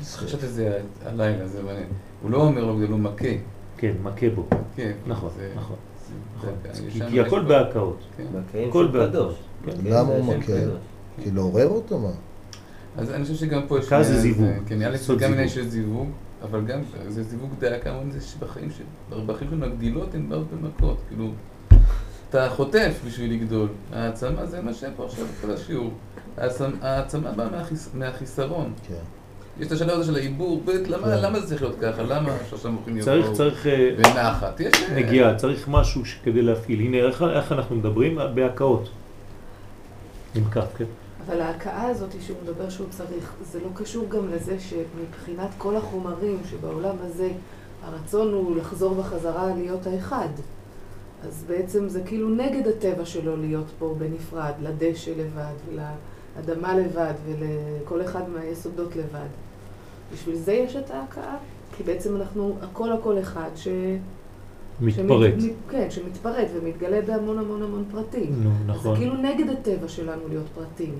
חשבתי 0.02 0.46
על 0.46 0.52
זה 0.52 0.80
הלילה, 1.04 1.48
זה 1.48 1.62
מעניין. 1.62 1.86
הוא 2.22 2.30
לא 2.30 2.36
אומר 2.36 2.64
לו, 2.64 2.78
זה 2.78 2.86
לא 2.86 2.98
מכה. 2.98 3.28
כן, 3.76 3.92
מכה 4.02 4.26
בו. 4.34 4.46
כן, 4.76 4.92
נכון, 5.06 5.30
נכון. 5.56 5.76
נכון. 6.36 6.50
כי, 7.10 7.20
הכל 7.20 7.40
בהקאות. 7.40 7.98
כן. 8.16 8.24
הכל 8.68 8.86
בהקאות. 8.86 9.10
קדוש. 9.10 9.34
כן. 9.64 9.72
למה 9.84 10.08
הוא 10.08 10.24
מכה? 10.24 10.52
כי 11.22 11.30
לעורר 11.30 11.68
אותו 11.68 11.98
מה? 11.98 12.10
אז 12.96 13.10
אני 13.10 13.22
חושב 13.22 13.34
שגם 13.34 13.60
פה 13.68 13.78
יש... 13.78 13.86
מכה 13.86 14.02
זה 14.02 14.20
זיווג. 14.20 14.48
כן, 14.66 14.78
נראה 14.78 14.90
לי 14.90 14.98
גם 15.18 15.32
עניין. 15.32 15.48
של 15.48 15.68
זיווג, 15.68 16.08
אבל 16.42 16.64
גם 16.64 16.80
זה 17.08 17.22
זיווג 17.22 17.50
דעה 17.58 17.78
כמובן 17.78 18.10
זה 18.10 18.20
שבחיים 18.20 18.68
של... 18.70 18.84
בחיים 19.26 19.50
שלנו 19.50 19.64
הגדילות 19.64 20.14
הן 20.14 20.28
באות 20.28 20.46
במכות, 20.52 20.96
כאילו... 21.08 21.30
אתה 22.30 22.48
חוטף 22.50 23.00
בשביל 23.06 23.32
לגדול. 23.32 23.68
העצמה 23.92 24.46
זה 24.46 24.62
מה 24.62 24.74
שפה 24.74 25.04
עכשיו 25.04 25.24
כל 25.40 25.50
השיעור. 25.50 25.90
העצמ- 26.38 26.82
העצמה 26.82 27.32
באה 27.32 27.46
מהחיס- 27.50 27.88
מהחיסרון. 27.94 28.72
כן. 28.88 28.94
יש 29.60 29.66
את 29.66 29.72
השלב 29.72 29.90
הזה 29.90 30.04
של 30.04 30.16
העיבור, 30.16 30.62
למה 30.86 31.02
כן. 31.06 31.22
למה 31.22 31.40
זה 31.40 31.46
צריך 31.46 31.62
להיות 31.62 31.76
ככה? 31.82 32.02
למה 32.02 32.30
שלושה 32.48 32.68
מוחים 32.68 33.00
צריך, 33.00 33.20
יבואו 33.24 33.36
צריך 33.36 33.66
אה, 33.66 33.90
בנחת? 33.96 34.60
יש... 34.60 34.74
נגיעה, 34.94 35.34
צריך 35.34 35.68
משהו 35.68 36.02
כדי 36.24 36.42
להפעיל. 36.42 36.80
הנה, 36.80 36.96
איך, 36.96 37.22
איך 37.22 37.52
אנחנו 37.52 37.76
מדברים? 37.76 38.18
בהקאות. 38.34 38.88
עם 40.34 40.44
כף, 40.50 40.66
כן? 40.78 40.84
אבל 41.28 41.40
ההכאה 41.40 41.86
הזאת 41.86 42.10
שהוא 42.20 42.36
מדבר 42.42 42.68
שהוא 42.68 42.86
צריך, 42.90 43.34
זה 43.52 43.60
לא 43.60 43.68
קשור 43.74 44.08
גם 44.08 44.28
לזה 44.28 44.56
שמבחינת 44.60 45.50
כל 45.58 45.76
החומרים 45.76 46.38
שבעולם 46.50 46.96
הזה, 47.00 47.30
הרצון 47.82 48.32
הוא 48.32 48.56
לחזור 48.56 48.94
בחזרה 48.94 49.54
להיות 49.54 49.86
האחד. 49.86 50.28
אז 51.24 51.44
בעצם 51.46 51.88
זה 51.88 52.02
כאילו 52.02 52.28
נגד 52.28 52.68
הטבע 52.68 53.04
שלו 53.04 53.36
להיות 53.36 53.66
פה 53.78 53.94
בנפרד, 53.98 54.52
לדשא 54.62 55.10
לבד, 55.10 55.54
ולאדמה 55.68 56.78
לבד, 56.78 57.14
ולכל 57.26 58.02
אחד 58.02 58.28
מהיסודות 58.28 58.96
לבד. 58.96 59.28
בשביל 60.12 60.36
זה 60.36 60.52
יש 60.52 60.76
את 60.76 60.90
ההכאה, 60.90 61.36
כי 61.76 61.82
בעצם 61.82 62.16
אנחנו 62.16 62.56
הכל 62.62 62.92
הכל 62.92 63.18
אחד 63.18 63.50
ש... 63.56 63.68
מתפרץ. 64.80 65.34
שמת, 65.42 65.52
כן, 65.70 65.86
שמתפרט 65.90 66.48
ומתגלה 66.54 67.00
בהמון 67.06 67.38
המון 67.38 67.62
המון 67.62 67.84
פרטים. 67.90 68.34
נו, 68.42 68.50
נכון. 68.66 68.94
זה 68.94 69.00
כאילו 69.00 69.14
נגד 69.16 69.50
הטבע 69.50 69.88
שלנו 69.88 70.22
להיות 70.28 70.46
פרטים. 70.54 70.94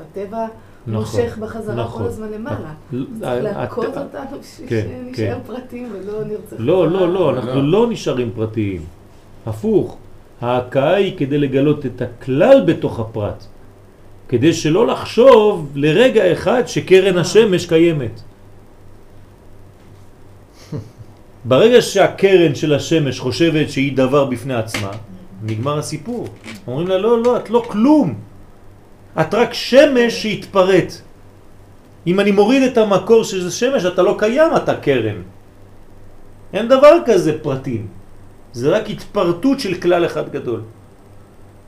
הטבע 0.00 0.46
נכון, 0.86 1.00
מושך 1.00 1.38
בחזרה 1.40 1.84
נכון. 1.84 2.02
כל 2.02 2.08
הזמן 2.08 2.28
למעלה. 2.32 2.72
צריך 2.90 3.44
להכות 3.44 3.86
אותנו 3.86 4.38
בשביל 4.40 4.68
כן, 4.68 4.86
שנשאר 5.06 5.34
כן. 5.34 5.40
פרטים 5.46 5.88
ולא 5.92 6.24
נרצה. 6.24 6.56
לא. 6.58 6.90
לא, 6.90 7.12
לא, 7.12 7.30
אנחנו 7.30 7.62
לא. 7.62 7.80
לא 7.80 7.90
נשארים 7.90 8.30
פרטיים. 8.34 8.82
הפוך, 9.46 9.96
ההכאה 10.40 10.94
היא 10.94 11.18
כדי 11.18 11.38
לגלות 11.38 11.86
את 11.86 12.02
הכלל 12.02 12.64
בתוך 12.66 13.00
הפרט. 13.00 13.44
כדי 14.28 14.52
שלא 14.52 14.86
לחשוב 14.86 15.70
לרגע 15.74 16.32
אחד 16.32 16.62
שקרן 16.66 17.18
השמש 17.18 17.66
קיימת. 17.66 18.20
ברגע 21.44 21.82
שהקרן 21.82 22.54
של 22.54 22.74
השמש 22.74 23.20
חושבת 23.20 23.70
שהיא 23.70 23.96
דבר 23.96 24.24
בפני 24.24 24.54
עצמה, 24.54 24.90
נגמר 25.42 25.78
הסיפור. 25.78 26.28
אומרים 26.66 26.88
לה, 26.88 26.98
לא, 26.98 27.22
לא, 27.22 27.36
את 27.36 27.50
לא 27.50 27.64
כלום. 27.68 28.14
את 29.20 29.34
רק 29.34 29.54
שמש 29.54 30.22
שהתפרט. 30.22 30.92
אם 32.06 32.20
אני 32.20 32.30
מוריד 32.30 32.62
את 32.62 32.78
המקור 32.78 33.24
שזה 33.24 33.50
שמש, 33.50 33.84
אתה 33.84 34.02
לא 34.02 34.16
קיים, 34.18 34.56
אתה 34.56 34.74
קרן. 34.74 35.22
אין 36.52 36.68
דבר 36.68 36.92
כזה 37.06 37.38
פרטים. 37.42 37.86
זה 38.52 38.70
רק 38.70 38.90
התפרטות 38.90 39.60
של 39.60 39.74
כלל 39.74 40.06
אחד 40.06 40.28
גדול. 40.28 40.60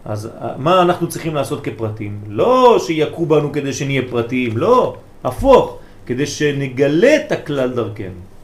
אז 0.04 0.26
אה, 0.26 0.54
מה 0.58 0.82
אנחנו 0.82 1.08
צריכים 1.08 1.34
לעשות 1.34 1.64
כפרטים? 1.64 2.20
לא 2.28 2.78
שיכו 2.78 3.26
בנו 3.26 3.52
כדי 3.52 3.72
שנהיה 3.72 4.02
פרטיים, 4.10 4.58
לא, 4.58 4.96
הפוך, 5.24 5.78
כדי 6.06 6.26
שנגלה 6.26 7.16
את 7.16 7.32
הכלל 7.32 7.70
דרכנו. 7.70 8.35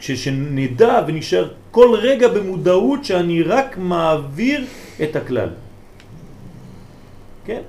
כשנדע 0.00 1.04
ונשאר 1.06 1.48
כל 1.70 1.94
רגע 2.00 2.28
במודעות 2.28 3.04
שאני 3.04 3.42
רק 3.42 3.78
מעביר 3.78 4.64
את 5.02 5.16
הכלל. 5.16 5.48
כן? 7.44 7.62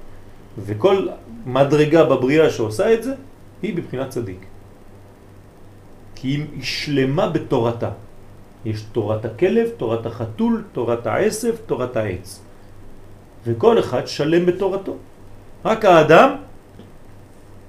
וכל 0.57 1.07
מדרגה 1.45 2.03
בבריאה 2.03 2.49
שעושה 2.49 2.93
את 2.93 3.03
זה, 3.03 3.13
היא 3.61 3.75
בבחינת 3.75 4.09
צדיק. 4.09 4.45
כי 6.15 6.27
היא 6.27 6.63
שלמה 6.63 7.29
בתורתה. 7.29 7.89
יש 8.65 8.81
תורת 8.91 9.25
הכלב, 9.25 9.69
תורת 9.77 10.05
החתול, 10.05 10.63
תורת 10.71 11.07
העשב, 11.07 11.55
תורת 11.65 11.97
העץ. 11.97 12.41
וכל 13.45 13.79
אחד 13.79 14.07
שלם 14.07 14.45
בתורתו. 14.45 14.95
רק 15.65 15.85
האדם, 15.85 16.29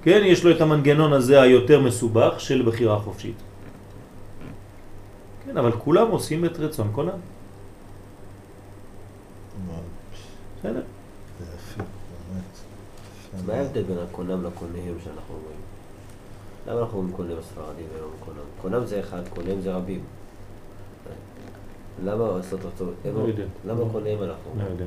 כן, 0.02 0.22
יש 0.24 0.44
לו 0.44 0.50
את 0.50 0.60
המנגנון 0.60 1.12
הזה 1.12 1.42
היותר 1.42 1.80
מסובך 1.80 2.40
של 2.40 2.62
בחירה 2.62 2.98
חופשית. 2.98 3.51
כן, 5.44 5.56
אבל 5.56 5.72
כולם 5.72 6.10
עושים 6.10 6.44
את 6.44 6.58
רצון 6.58 6.88
קונם. 6.92 7.18
בסדר? 10.60 10.82
מה. 13.46 13.54
ההבדל 13.54 13.82
בין 13.82 13.98
הקונם 13.98 14.44
לקונהם 14.44 14.94
שאנחנו 15.04 15.34
אומרים? 15.34 15.56
למה 16.68 16.80
אנחנו 16.80 16.98
אומרים 16.98 17.16
קונם 17.16 17.38
הספרדים 17.38 17.86
ולא 17.96 18.06
קונם? 18.24 18.38
קונם 18.62 18.86
זה 18.86 19.00
אחד, 19.00 19.28
קונם 19.34 19.60
זה 19.60 19.74
רבים. 19.74 20.00
למה 22.04 22.36
לעשות 22.36 22.60
אותו? 22.64 22.84
לא. 23.04 23.26
למה 23.66 23.80
קונם 23.92 24.06
אנחנו 24.06 24.26
לא 24.26 24.50
אומרים? 24.50 24.66
יודע. 24.70 24.84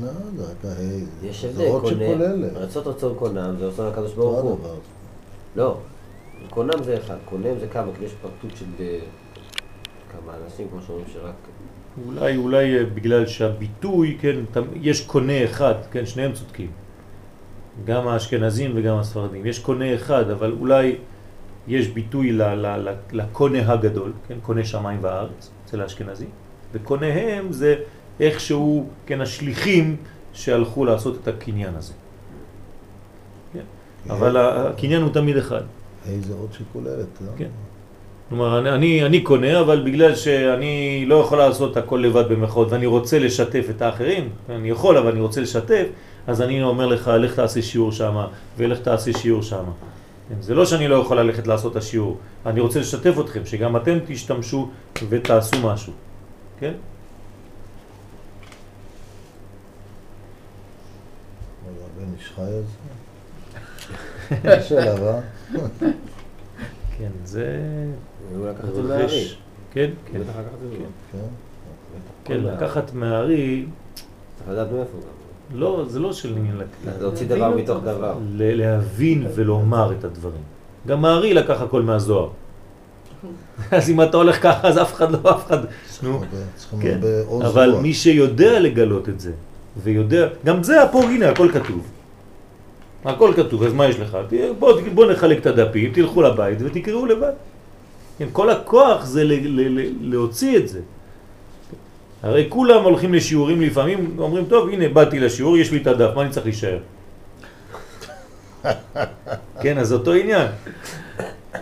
לא, 0.00 0.10
זה 0.36 0.50
רק 0.50 0.64
ההי. 0.64 1.04
יש 1.22 1.44
הבדל, 1.44 1.70
קונה, 1.80 1.88
שכוללת. 1.88 2.52
רצות 2.54 2.86
רצון 2.86 3.14
קונם 3.14 3.54
זה 3.58 3.66
רצון 3.66 3.88
הקדוש 3.92 4.12
ברוך 4.12 4.40
הוא. 4.42 4.58
לא, 5.56 5.78
קונם 6.50 6.82
זה 6.82 6.96
אחד, 6.98 7.16
קונם 7.24 7.58
זה 7.60 7.68
כמה, 7.68 7.92
כי 7.98 8.04
יש 8.04 8.12
פרטות 8.22 8.56
של 8.56 8.66
אה, 8.80 8.98
כמה 10.12 10.32
אנשים, 10.44 10.66
כמו 10.70 10.80
שאומרים 10.86 11.06
שרק... 11.12 11.34
אולי, 12.06 12.36
אולי 12.36 12.78
אה, 12.78 12.84
בגלל 12.84 13.26
שהביטוי, 13.26 14.18
כן, 14.20 14.36
יש 14.80 15.00
קונה 15.06 15.44
אחד, 15.44 15.74
כן, 15.90 16.06
שניהם 16.06 16.32
צודקים. 16.32 16.70
גם 17.84 18.08
האשכנזים 18.08 18.72
וגם 18.74 18.96
הספרדים. 18.96 19.46
יש 19.46 19.58
קונה 19.58 19.94
אחד, 19.94 20.30
אבל 20.30 20.52
אולי 20.60 20.96
יש 21.68 21.88
ביטוי 21.88 22.32
ל- 22.32 22.42
ל- 22.42 22.88
ל- 22.88 22.94
לקונה 23.12 23.72
הגדול, 23.72 24.12
כן, 24.28 24.34
קונה 24.42 24.64
שמיים 24.64 24.98
וארץ, 25.02 25.50
אצל 25.64 25.80
האשכנזים, 25.80 26.28
וקוניהם 26.72 27.52
זה 27.52 27.76
איכשהו, 28.20 28.88
כן, 29.06 29.20
השליחים 29.20 29.96
שהלכו 30.32 30.84
לעשות 30.84 31.18
את 31.22 31.28
הקניין 31.28 31.74
הזה. 31.74 31.92
כן. 33.52 33.64
אבל 34.10 34.36
הקניין 34.36 35.02
הוא 35.02 35.12
תמיד 35.12 35.36
אחד. 35.36 35.62
ה' 36.06 36.20
זה 36.20 36.34
אות 36.34 36.52
שכוללת, 36.52 37.06
לא? 37.20 37.30
כן. 37.36 37.48
כלומר, 38.32 38.58
אני, 38.58 38.70
אני, 38.70 39.06
אני 39.06 39.20
קונה, 39.20 39.60
אבל 39.60 39.82
בגלל 39.84 40.14
שאני 40.14 41.04
לא 41.06 41.14
יכול 41.14 41.38
לעשות 41.38 41.76
הכל 41.76 41.96
לבד 41.96 42.28
במחאות 42.28 42.72
ואני 42.72 42.86
רוצה 42.86 43.18
לשתף 43.18 43.66
את 43.70 43.82
האחרים, 43.82 44.28
אני 44.48 44.70
יכול, 44.70 44.96
אבל 44.96 45.10
אני 45.10 45.20
רוצה 45.20 45.40
לשתף, 45.40 45.86
אז 46.26 46.42
אני 46.42 46.62
אומר 46.62 46.86
לך, 46.86 47.08
לך 47.08 47.34
תעשה 47.34 47.62
שיעור 47.62 47.92
שם, 47.92 48.24
ולך 48.56 48.78
תעשה 48.78 49.12
שיעור 49.12 49.42
שם. 49.42 49.64
כן, 50.28 50.34
זה 50.40 50.54
לא 50.54 50.66
שאני 50.66 50.88
לא 50.88 50.96
יכול 50.96 51.20
ללכת 51.20 51.46
לעשות 51.46 51.72
את 51.72 51.76
השיעור, 51.76 52.18
אני 52.46 52.60
רוצה 52.60 52.80
לשתף 52.80 53.14
אתכם, 53.20 53.40
שגם 53.44 53.76
אתם 53.76 53.98
תשתמשו 54.06 54.70
ותעשו 55.08 55.56
משהו, 55.62 55.92
כן? 56.60 56.72
הבן 61.66 62.12
איש 62.18 62.32
חי 62.36 62.42
על 62.42 62.62
זה? 62.62 64.58
יש 64.58 64.72
עליו, 64.72 65.08
אה? 65.08 65.20
כן, 66.98 67.10
זה 67.24 67.60
הוא 68.36 68.48
לקח 68.48 68.64
את 68.68 68.74
זה 68.74 68.82
מהארי. 68.82 69.28
כן, 69.72 69.90
כן, 70.12 70.20
בטח 70.20 70.30
לקח 70.30 70.48
את 70.54 70.60
זה 70.60 70.66
ממנו. 70.66 70.86
כן. 71.12 71.18
כן, 72.24 72.40
לקחת 72.40 72.94
מהארי, 72.94 73.64
צריך 74.36 74.50
לדעת 74.50 74.72
מאיפה 74.72 74.98
גם. 74.98 75.58
לא, 75.58 75.84
זה 75.88 76.00
לא 76.00 76.12
של 76.12 76.36
עניין 76.36 76.56
לקחת. 76.56 77.00
להוציא 77.00 77.26
דבר 77.26 77.56
מתוך. 77.56 77.78
דבר. 77.84 78.14
להבין 78.36 79.26
ולומר 79.34 79.92
את 79.98 80.04
הדברים. 80.04 80.42
גם 80.86 81.04
הארי 81.04 81.34
לקח 81.34 81.60
הכל 81.60 81.82
מהזוהר. 81.82 82.28
אז 83.70 83.90
אם 83.90 84.02
אתה 84.02 84.16
הולך 84.16 84.42
ככה, 84.42 84.68
אז 84.68 84.78
אף 84.78 84.94
אחד 84.94 85.10
לא, 85.10 85.18
אף 85.30 85.46
אחד... 85.46 85.58
נו, 86.02 86.20
כן. 86.80 87.00
אבל. 87.46 87.74
מי 87.82 87.94
שיודע 87.94 88.60
לגלות 88.60 89.08
את 89.08 89.20
זה, 89.20 89.32
ויודע, 89.82 90.28
גם 90.44 90.62
זה 90.62 90.76
פה, 90.92 91.02
הנה, 91.02 91.28
הכל 91.28 91.48
כתוב. 91.52 91.86
הכל 93.04 93.32
כתוב, 93.36 93.62
אז 93.62 93.72
מה 93.72 93.86
יש 93.86 94.00
לך? 94.00 94.18
בוא, 94.58 94.80
בוא 94.94 95.12
נחלק 95.12 95.38
את 95.38 95.46
הדפים, 95.46 95.92
תלכו 95.92 96.22
לבית 96.22 96.58
ותקראו 96.62 97.06
לבד. 97.06 97.32
כן, 98.18 98.28
כל 98.32 98.50
הכוח 98.50 99.04
זה 99.04 99.24
ל- 99.24 99.32
ל- 99.32 99.80
ל- 99.80 99.92
להוציא 100.00 100.56
את 100.56 100.68
זה. 100.68 100.80
הרי 102.22 102.46
כולם 102.48 102.84
הולכים 102.84 103.14
לשיעורים 103.14 103.60
לפעמים, 103.62 104.16
אומרים, 104.18 104.44
טוב, 104.44 104.68
הנה, 104.68 104.88
באתי 104.88 105.20
לשיעור, 105.20 105.56
יש 105.56 105.72
לי 105.72 105.78
את 105.78 105.86
הדף, 105.86 106.10
מה 106.14 106.22
אני 106.22 106.30
צריך 106.30 106.46
להישאר? 106.46 106.78
כן, 109.62 109.78
אז 109.78 109.92
אותו 109.92 110.12
עניין. 110.12 110.46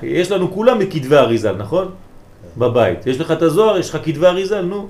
יש 0.03 0.31
לנו 0.31 0.53
כולם 0.53 0.79
בכתבי 0.79 1.17
אריזל, 1.17 1.57
נכון? 1.57 1.89
בבית. 2.59 3.07
יש 3.07 3.21
לך 3.21 3.31
את 3.31 3.43
הזוהר, 3.43 3.79
יש 3.79 3.91
לך 3.91 3.99
כתבי 4.05 4.27
אריזל, 4.27 4.61
נו. 4.63 4.89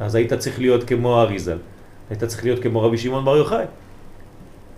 אז 0.00 0.14
היית 0.14 0.32
צריך 0.32 0.58
להיות 0.58 0.84
כמו 0.84 1.20
אריזל. 1.20 1.56
היית 2.10 2.24
צריך 2.24 2.44
להיות 2.44 2.62
כמו 2.62 2.82
רבי 2.82 2.98
שמעון 2.98 3.24
בר 3.24 3.36
יוחאי. 3.36 3.64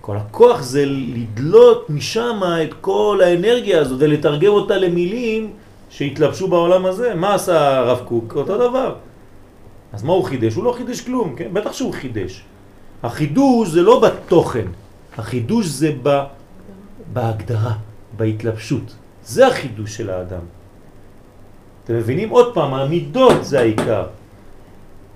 כל 0.02 0.16
הכוח 0.16 0.62
זה 0.62 0.84
לדלות 0.86 1.90
משם 1.90 2.40
את 2.62 2.74
כל 2.80 3.20
האנרגיה 3.24 3.80
הזאת 3.80 3.96
ולתרגם 4.00 4.52
אותה 4.52 4.76
למילים 4.76 5.50
שהתלבשו 5.90 6.48
בעולם 6.48 6.86
הזה. 6.86 7.14
מה 7.14 7.34
עשה 7.34 7.78
הרב 7.78 8.00
קוק? 8.04 8.36
אותו 8.36 8.68
דבר. 8.68 8.94
אז 9.92 10.02
מה 10.02 10.12
הוא 10.12 10.24
חידש? 10.24 10.54
הוא 10.54 10.64
לא 10.64 10.72
חידש 10.72 11.00
כלום, 11.00 11.34
כן? 11.36 11.48
בטח 11.52 11.72
שהוא 11.72 11.92
חידש. 11.92 12.42
החידוש 13.02 13.68
זה 13.68 13.82
לא 13.82 14.00
בתוכן, 14.00 14.66
החידוש 15.18 15.66
זה 15.66 15.92
ב... 16.02 16.22
בהגדרה, 17.12 17.72
בהתלבשות. 18.16 18.94
זה 19.24 19.46
החידוש 19.46 19.96
של 19.96 20.10
האדם. 20.10 20.44
אתם 21.84 21.94
מבינים? 21.94 22.30
עוד 22.30 22.54
פעם, 22.54 22.74
המידות 22.74 23.44
זה 23.44 23.60
העיקר. 23.60 24.06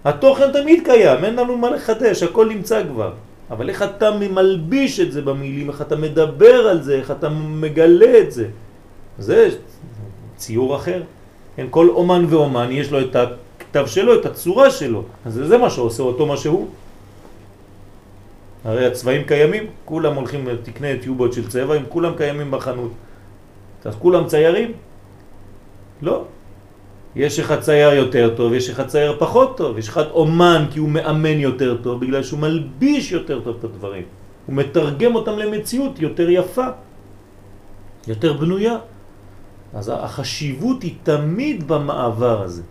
התוכן 0.05 0.53
תמיד 0.53 0.85
קיים, 0.85 1.25
אין 1.25 1.37
לנו 1.37 1.59
מה 1.59 1.71
לחדש, 1.71 2.23
הכל 2.23 2.49
נמצא 2.49 2.83
כבר. 2.89 3.13
אבל 3.51 3.69
איך 3.69 3.83
אתה 3.83 4.11
מלביש 4.11 5.01
את 5.01 5.13
זה 5.13 5.23
במילים, 5.23 5.71
איך 5.71 5.83
אתה 5.83 5.97
מדבר 5.97 6.69
על 6.69 6.83
זה, 6.83 6.95
איך 6.95 7.11
אתה 7.11 7.29
מגלה 7.29 8.19
את 8.19 8.33
זה. 8.33 8.47
זה 9.19 9.49
ציור 10.37 10.77
אחר. 10.77 11.03
כן, 11.57 11.67
כל 11.71 11.89
אומן 11.89 12.25
ואומן 12.29 12.69
יש 12.73 12.93
לו 12.93 13.01
את 13.01 13.17
הכתב 13.17 13.87
שלו, 13.87 14.21
את 14.21 14.27
הצורה 14.27 14.71
שלו. 14.71 15.03
אז 15.27 15.35
זה 15.35 15.59
מה 15.59 15.71
שעושה 15.71 16.03
אותו 16.03 16.27
מה 16.27 16.37
שהוא. 16.37 16.69
הרי 18.65 18.87
הצבעים 18.87 19.25
קיימים, 19.25 19.67
כולם 19.85 20.15
הולכים, 20.15 20.49
תקנה 20.63 20.89
טיובות 21.01 21.33
של 21.33 21.49
צבע, 21.49 21.75
הם 21.75 21.85
כולם 21.89 22.13
קיימים 22.17 22.51
בחנות. 22.51 22.91
אז 23.85 23.95
כולם 23.95 24.27
ציירים? 24.27 24.73
לא. 26.03 26.25
יש 27.17 27.41
אחד 27.41 27.61
צייר 27.61 27.93
יותר 27.93 28.35
טוב, 28.37 28.53
יש 28.53 28.71
אחד 28.71 28.87
צייר 28.87 29.17
פחות 29.19 29.57
טוב, 29.57 29.79
יש 29.79 29.89
אחד 29.89 30.05
אומן 30.11 30.67
כי 30.71 30.79
הוא 30.79 30.89
מאמן 30.89 31.39
יותר 31.41 31.77
טוב, 31.83 32.01
בגלל 32.01 32.23
שהוא 32.23 32.41
מלביש 32.41 33.13
יותר 33.13 33.41
טוב 33.41 33.57
את 33.59 33.65
הדברים. 33.65 34.03
הוא 34.47 34.55
מתרגם 34.55 35.15
אותם 35.15 35.39
למציאות 35.39 35.99
יותר 35.99 36.31
יפה, 36.31 36.67
יותר 38.09 38.33
בנויה. 38.33 38.79
אז 39.75 39.89
החשיבות 39.89 40.83
היא 40.83 40.95
תמיד 41.03 41.69
במעבר 41.69 42.43
הזה, 42.43 42.63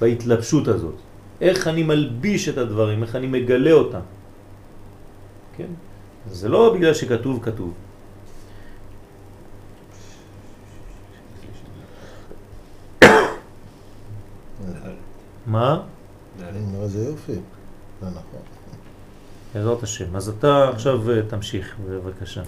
בהתלבשות 0.00 0.68
הזאת. 0.68 0.94
איך 1.40 1.68
אני 1.68 1.82
מלביש 1.82 2.48
את 2.48 2.58
הדברים, 2.58 3.02
איך 3.02 3.16
אני 3.16 3.26
מגלה 3.26 3.72
אותם. 3.72 4.04
כן? 5.56 5.70
זה 6.30 6.48
לא 6.48 6.74
בגלל 6.74 6.94
שכתוב 6.94 7.42
כתוב. 7.42 7.72
מה? 15.46 15.80
איזה 16.82 17.04
יופי. 17.04 17.32
זה 17.32 17.40
נכון. 18.06 18.40
בעזרת 19.54 19.82
השם. 19.82 20.16
אז 20.16 20.28
אתה 20.28 20.68
עכשיו 20.68 21.10
אה, 21.10 21.20
תמשיך, 21.28 21.74
בבקשה. 21.88 22.42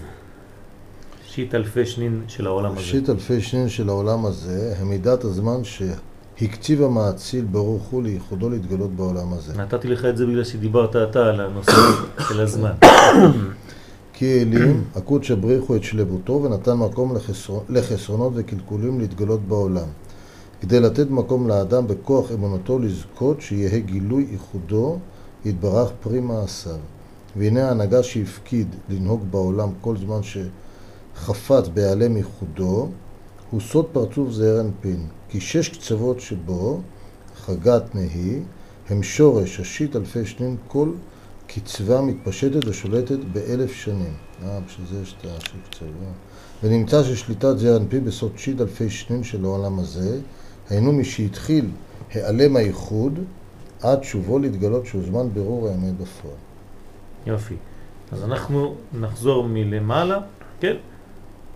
שיט 1.27 1.55
אלפי 1.55 1.85
שנין 1.85 2.23
של 2.27 2.47
העולם 2.47 2.71
הזה. 2.71 2.79
ראשית 2.79 3.09
אלפי 3.09 3.41
שנין 3.41 3.69
של 3.69 3.89
העולם 3.89 4.25
הזה, 4.25 4.75
הם 4.79 4.89
מידת 4.89 5.23
הזמן 5.23 5.59
שהקציב 5.63 6.83
המאציל 6.83 7.45
ברוך 7.45 7.83
הוא 7.83 8.03
לייחודו 8.03 8.49
להתגלות 8.49 8.91
בעולם 8.91 9.33
הזה. 9.33 9.57
נתתי 9.57 9.87
לך 9.87 10.05
את 10.05 10.17
זה 10.17 10.25
בגלל 10.25 10.43
שדיברת 10.43 10.95
אתה 10.95 11.25
על 11.25 11.39
הנושא 11.41 11.71
של 12.29 12.41
הזמן. 12.41 12.71
כי 14.13 14.41
אלים, 14.41 14.83
הקודש 14.95 15.31
הבריחו 15.31 15.75
את 15.75 15.83
שלבותו 15.83 16.33
ונתן 16.43 16.73
מקום 16.73 17.15
לחסר- 17.15 17.61
לחסרונות 17.69 18.31
וקלקולים 18.35 18.99
להתגלות 18.99 19.39
בעולם. 19.47 19.87
כדי 20.61 20.79
לתת 20.79 21.09
מקום 21.09 21.47
לאדם 21.47 21.87
בכוח 21.87 22.31
אמונתו 22.31 22.79
לזכות 22.79 23.41
שיהיה 23.41 23.79
גילוי 23.79 24.27
ייחודו 24.31 24.97
יתברך 25.45 25.91
פרי 26.01 26.19
מעשיו. 26.19 26.79
והנה 27.35 27.67
ההנהגה 27.67 28.03
שהפקיד 28.03 28.75
לנהוג 28.89 29.23
בעולם 29.31 29.69
כל 29.81 29.97
זמן 29.97 30.19
שחפץ 30.23 31.67
בהיעלם 31.67 32.17
ייחודו, 32.17 32.89
הוא 33.51 33.61
סוד 33.61 33.85
פרצוף 33.91 34.31
זעיר 34.31 34.61
אנפין, 34.61 35.07
כי 35.29 35.41
שש 35.41 35.69
קצוות 35.69 36.19
שבו, 36.19 36.81
חגת 37.45 37.95
נהי, 37.95 38.39
הם 38.89 39.03
שורש 39.03 39.59
השיט 39.59 39.95
אלפי 39.95 40.25
שנים 40.25 40.57
כל 40.67 40.91
קצבה 41.47 42.01
מתפשטת 42.01 42.67
ושולטת 42.67 43.19
באלף 43.33 43.71
שנים. 43.71 44.13
אה, 44.43 44.59
בשביל 44.67 44.87
זה 44.87 45.01
יש 45.01 45.15
את 45.19 45.25
השש 45.25 45.53
קצוות. 45.69 45.91
ונמצא 46.63 47.03
ששליטת 47.03 47.57
זעיר 47.57 47.77
אנפין 47.77 48.05
בסוד 48.05 48.31
שיט 48.37 48.61
אלפי 48.61 48.89
שנים 48.89 49.23
של 49.23 49.45
העולם 49.45 49.79
הזה, 49.79 50.19
היינו 50.69 50.93
משהתחיל 50.93 51.65
העלם 52.13 52.55
הייחוד 52.55 53.19
עד 53.81 54.03
שובו 54.03 54.39
להתגלות 54.39 54.85
שהוזמן 54.85 55.29
בירור 55.33 55.67
האמת 55.67 55.97
בפועל. 55.97 56.35
יופי. 57.25 57.55
אז 58.11 58.23
אנחנו 58.23 58.75
נחזור 58.93 59.47
מלמעלה, 59.47 60.19
כן? 60.59 60.75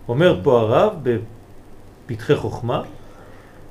אומר 0.08 0.40
פה 0.42 0.60
הרב 0.60 0.92
בפתחי 2.06 2.36
חוכמה, 2.36 2.82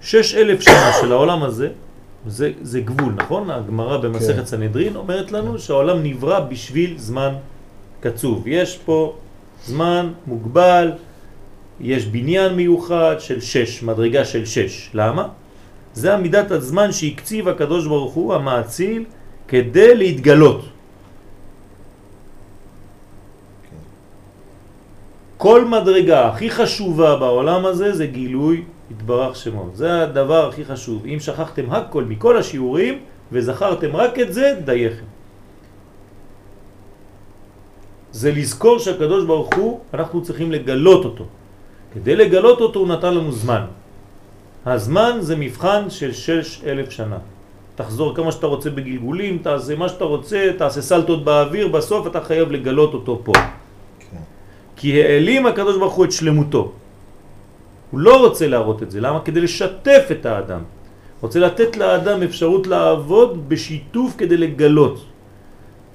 שש 0.02 0.36
אלף 0.36 0.62
שנה 0.62 0.92
של 1.02 1.12
העולם 1.12 1.44
הזה, 1.44 1.70
זה, 2.28 2.52
זה 2.62 2.82
גבול, 2.82 3.14
נכון? 3.14 3.50
הגמרא 3.50 3.98
במסכת 3.98 4.36
כן. 4.36 4.46
סנהדרין 4.46 4.96
אומרת 4.96 5.32
לנו 5.32 5.60
שהעולם 5.60 6.04
נברא 6.04 6.40
בשביל 6.40 6.98
זמן 6.98 7.34
קצוב. 8.00 8.48
יש 8.48 8.78
פה 8.86 9.16
זמן 9.66 10.14
מוגבל, 10.28 10.92
יש 11.80 12.06
בניין 12.06 12.54
מיוחד 12.54 13.16
של 13.20 13.42
שש, 13.42 13.84
מדרגה 13.84 14.26
של 14.26 14.46
שש. 14.46 14.90
למה? 14.94 15.28
זה 15.94 16.14
עמידת 16.14 16.52
הזמן 16.52 16.92
שהקציב 16.92 17.48
הקדוש 17.48 17.88
ברוך 17.88 18.14
הוא, 18.14 18.34
המאציל, 18.34 19.04
כדי 19.48 19.96
להתגלות. 19.96 20.66
כל 25.38 25.66
מדרגה 25.66 26.28
הכי 26.28 26.50
חשובה 26.50 27.16
בעולם 27.16 27.66
הזה 27.66 27.94
זה 27.94 28.06
גילוי 28.08 28.64
התברך 28.92 29.36
שמו. 29.36 29.70
זה 29.74 30.02
הדבר 30.02 30.50
הכי 30.50 30.66
חשוב. 30.66 31.06
אם 31.06 31.20
שכחתם 31.20 31.72
הכל 31.72 32.04
מכל 32.04 32.38
השיעורים 32.38 33.00
וזכרתם 33.32 33.96
רק 33.96 34.20
את 34.20 34.34
זה, 34.34 34.64
דייכם. 34.66 35.06
זה 38.12 38.32
לזכור 38.32 38.80
שהקדוש 38.80 39.26
ברוך 39.26 39.50
הוא, 39.56 39.80
אנחנו 39.94 40.24
צריכים 40.24 40.52
לגלות 40.52 41.06
אותו. 41.06 41.26
כדי 41.94 42.16
לגלות 42.16 42.62
אותו 42.62 42.80
הוא 42.80 42.88
נתן 42.88 43.14
לנו 43.14 43.32
זמן. 43.32 43.66
הזמן 44.66 45.18
זה 45.20 45.36
מבחן 45.36 45.90
של 45.90 46.14
שש 46.14 46.62
אלף 46.66 46.90
שנה. 46.90 47.18
תחזור 47.76 48.16
כמה 48.16 48.32
שאתה 48.32 48.48
רוצה 48.48 48.70
בגלגולים, 48.70 49.38
תעשה 49.38 49.76
מה 49.76 49.90
שאתה 49.90 50.04
רוצה, 50.04 50.52
תעשה 50.58 50.82
סלטות 50.82 51.26
באוויר, 51.26 51.68
בסוף 51.68 52.08
אתה 52.08 52.22
חייב 52.22 52.52
לגלות 52.52 52.94
אותו 52.94 53.22
פה. 53.24 53.34
כן. 53.34 54.24
כי 54.76 55.04
העלים 55.04 55.46
הקדוש 55.46 55.78
ברוך 55.78 55.94
הוא 55.94 56.06
את 56.06 56.12
שלמותו. 56.12 56.72
הוא 57.92 58.00
לא 58.00 58.26
רוצה 58.26 58.48
להראות 58.48 58.84
את 58.84 58.92
זה. 58.92 59.02
למה? 59.02 59.20
כדי 59.22 59.42
לשתף 59.42 60.06
את 60.12 60.26
האדם. 60.26 60.62
רוצה 61.22 61.40
לתת 61.40 61.78
לאדם 61.78 62.24
אפשרות 62.24 62.68
לעבוד 62.68 63.50
בשיתוף 63.50 64.14
כדי 64.18 64.38
לגלות. 64.38 65.06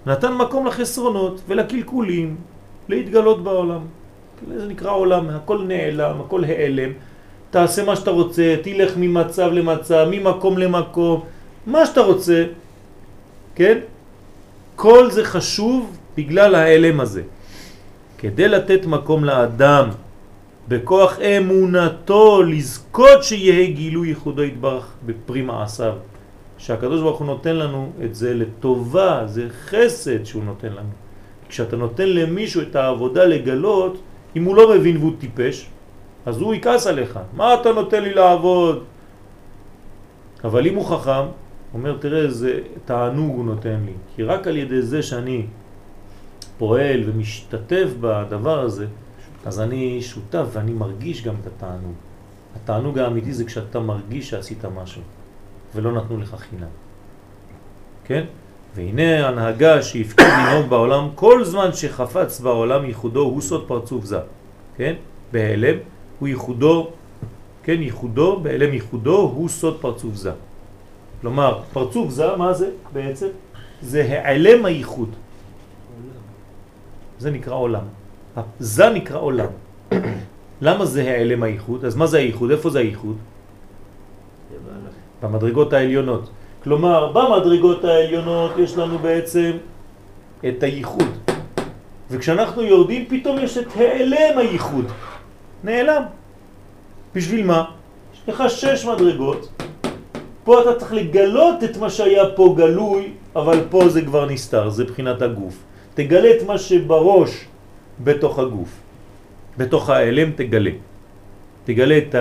נתן 0.06 0.32
מקום 0.34 0.66
לחסרונות 0.66 1.40
ולקלקולים 1.48 2.36
להתגלות 2.88 3.42
בעולם. 3.42 3.82
זה 4.56 4.66
נקרא 4.66 4.90
עולם, 4.90 5.30
הכל 5.30 5.62
נעלם, 5.66 6.20
הכל 6.20 6.44
העלם. 6.44 6.90
תעשה 7.50 7.84
מה 7.84 7.96
שאתה 7.96 8.10
רוצה, 8.10 8.56
תלך 8.62 8.92
ממצב 8.96 9.50
למצב, 9.52 10.08
ממקום 10.10 10.58
למקום, 10.58 11.24
מה 11.66 11.86
שאתה 11.86 12.00
רוצה, 12.00 12.44
כן? 13.54 13.78
כל 14.76 15.10
זה 15.10 15.24
חשוב 15.24 15.96
בגלל 16.16 16.54
העלם 16.54 17.00
הזה. 17.00 17.22
כדי 18.18 18.48
לתת 18.48 18.86
מקום 18.86 19.24
לאדם 19.24 19.88
בכוח 20.68 21.18
אמונתו 21.20 22.42
לזכות 22.42 23.24
שיהיה 23.24 23.70
גילוי 23.70 24.08
ייחודו 24.08 24.42
יתברך 24.42 24.92
בפרי 25.06 25.42
מעשיו. 25.42 25.94
שהקדוש 26.58 27.00
ברוך 27.00 27.18
הוא 27.18 27.26
נותן 27.26 27.56
לנו 27.56 27.92
את 28.04 28.14
זה 28.14 28.34
לטובה, 28.34 29.22
זה 29.26 29.46
חסד 29.66 30.24
שהוא 30.24 30.44
נותן 30.44 30.68
לנו. 30.68 30.90
כשאתה 31.48 31.76
נותן 31.76 32.08
למישהו 32.08 32.62
את 32.62 32.76
העבודה 32.76 33.24
לגלות, 33.24 33.98
אם 34.38 34.44
הוא 34.44 34.56
לא 34.56 34.74
מבין 34.74 34.96
והוא 34.96 35.12
טיפש, 35.18 35.68
אז 36.26 36.40
הוא 36.40 36.54
יכעס 36.54 36.86
עליך. 36.86 37.18
מה 37.36 37.54
אתה 37.54 37.72
נותן 37.72 38.02
לי 38.02 38.14
לעבוד? 38.14 38.84
אבל 40.44 40.66
אם 40.66 40.74
הוא 40.74 40.86
חכם, 40.86 41.26
אומר 41.74 41.96
תראה 41.96 42.20
איזה 42.20 42.60
תענוג 42.84 43.36
הוא 43.36 43.44
נותן 43.44 43.78
לי. 43.86 43.92
כי 44.16 44.22
רק 44.22 44.46
על 44.46 44.56
ידי 44.56 44.82
זה 44.82 45.02
שאני 45.02 45.46
פועל 46.58 47.02
ומשתתף 47.06 47.88
בדבר 48.00 48.60
הזה, 48.60 48.86
אז 49.46 49.60
אני 49.60 50.02
שותף 50.02 50.44
ואני 50.52 50.72
מרגיש 50.72 51.24
גם 51.24 51.34
את 51.42 51.46
התענוג. 51.46 51.94
התענוג 52.56 52.98
האמיתי 52.98 53.32
זה 53.32 53.44
כשאתה 53.44 53.80
מרגיש 53.80 54.30
שעשית 54.30 54.64
משהו, 54.64 55.02
ולא 55.74 55.92
נתנו 55.92 56.20
לך 56.20 56.34
חינם. 56.34 56.72
כן? 58.04 58.24
והנה 58.74 59.28
הנהגה 59.28 59.82
שהפקיד 59.82 60.26
לנהוג 60.26 60.66
בעולם, 60.68 61.08
כל 61.14 61.44
זמן 61.44 61.72
שחפץ 61.72 62.40
בעולם 62.40 62.84
ייחודו 62.84 63.20
הוא 63.20 63.40
סוד 63.40 63.64
פרצוף 63.68 64.04
זה. 64.04 64.18
כן? 64.76 64.94
בהיעלם 65.32 65.76
הוא 66.18 66.28
ייחודו, 66.28 66.90
כן? 67.62 67.82
ייחודו, 67.82 68.40
בהיעלם 68.40 68.74
ייחודו 68.74 69.18
הוא 69.18 69.48
סוד 69.48 69.80
פרצוף 69.80 70.14
זה. 70.14 70.32
כלומר, 71.20 71.60
פרצוף 71.72 72.10
זה, 72.10 72.36
מה 72.36 72.52
זה 72.52 72.70
בעצם? 72.92 73.26
זה 73.82 74.00
העלם 74.02 74.64
הייחוד. 74.64 75.10
זה 77.18 77.30
נקרא 77.30 77.54
עולם. 77.54 77.84
זה 78.58 78.90
נקרא 78.90 79.18
עולם. 79.18 79.50
למה 80.66 80.84
זה 80.84 81.02
העלם 81.02 81.42
הייחוד? 81.42 81.84
אז 81.84 81.96
מה 81.96 82.06
זה 82.06 82.18
הייחוד? 82.18 82.50
איפה 82.50 82.70
זה 82.70 82.78
הייחוד? 82.78 83.16
במדרגות 85.22 85.72
העליונות. 85.72 86.30
כלומר, 86.64 87.12
במדרגות 87.12 87.84
העליונות 87.84 88.52
יש 88.58 88.76
לנו 88.76 88.98
בעצם 88.98 89.50
את 90.48 90.62
הייחוד. 90.62 91.12
וכשאנחנו 92.10 92.62
יורדים 92.62 93.04
פתאום 93.08 93.38
יש 93.38 93.58
את 93.58 93.66
העלם 93.76 94.38
הייחוד. 94.38 94.84
נעלם. 95.64 96.02
בשביל 97.14 97.46
מה? 97.46 97.64
יש 98.14 98.22
לך 98.28 98.44
שש 98.48 98.84
מדרגות, 98.84 99.48
פה 100.44 100.62
אתה 100.62 100.74
צריך 100.80 100.92
לגלות 100.92 101.64
את 101.64 101.76
מה 101.76 101.90
שהיה 101.90 102.24
פה 102.36 102.54
גלוי, 102.56 103.12
אבל 103.36 103.58
פה 103.70 103.88
זה 103.88 104.02
כבר 104.02 104.26
נסתר, 104.26 104.70
זה 104.70 104.84
בחינת 104.84 105.22
הגוף. 105.22 105.56
תגלה 105.94 106.30
את 106.36 106.42
מה 106.46 106.58
שבראש 106.58 107.30
בתוך 108.00 108.38
הגוף. 108.38 108.70
בתוך 109.58 109.90
האלם 109.90 110.30
תגלה. 110.36 110.70
תגלה 111.64 111.98
את 111.98 112.14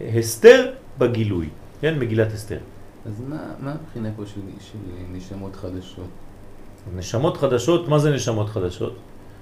ההסתר 0.00 0.58
בגילוי, 0.98 1.48
כן? 1.80 1.98
מגילת 1.98 2.32
הסתר. 2.32 2.62
אז 3.06 3.20
מה, 3.28 3.36
מה 3.60 3.72
הבחינה 3.72 4.08
פה 4.16 4.26
של, 4.26 4.40
של 4.60 4.78
נשמות 5.12 5.56
חדשות? 5.56 6.10
נשמות 6.96 7.36
חדשות, 7.36 7.88
מה 7.88 7.98
זה 7.98 8.10
נשמות 8.10 8.48
חדשות? 8.48 8.96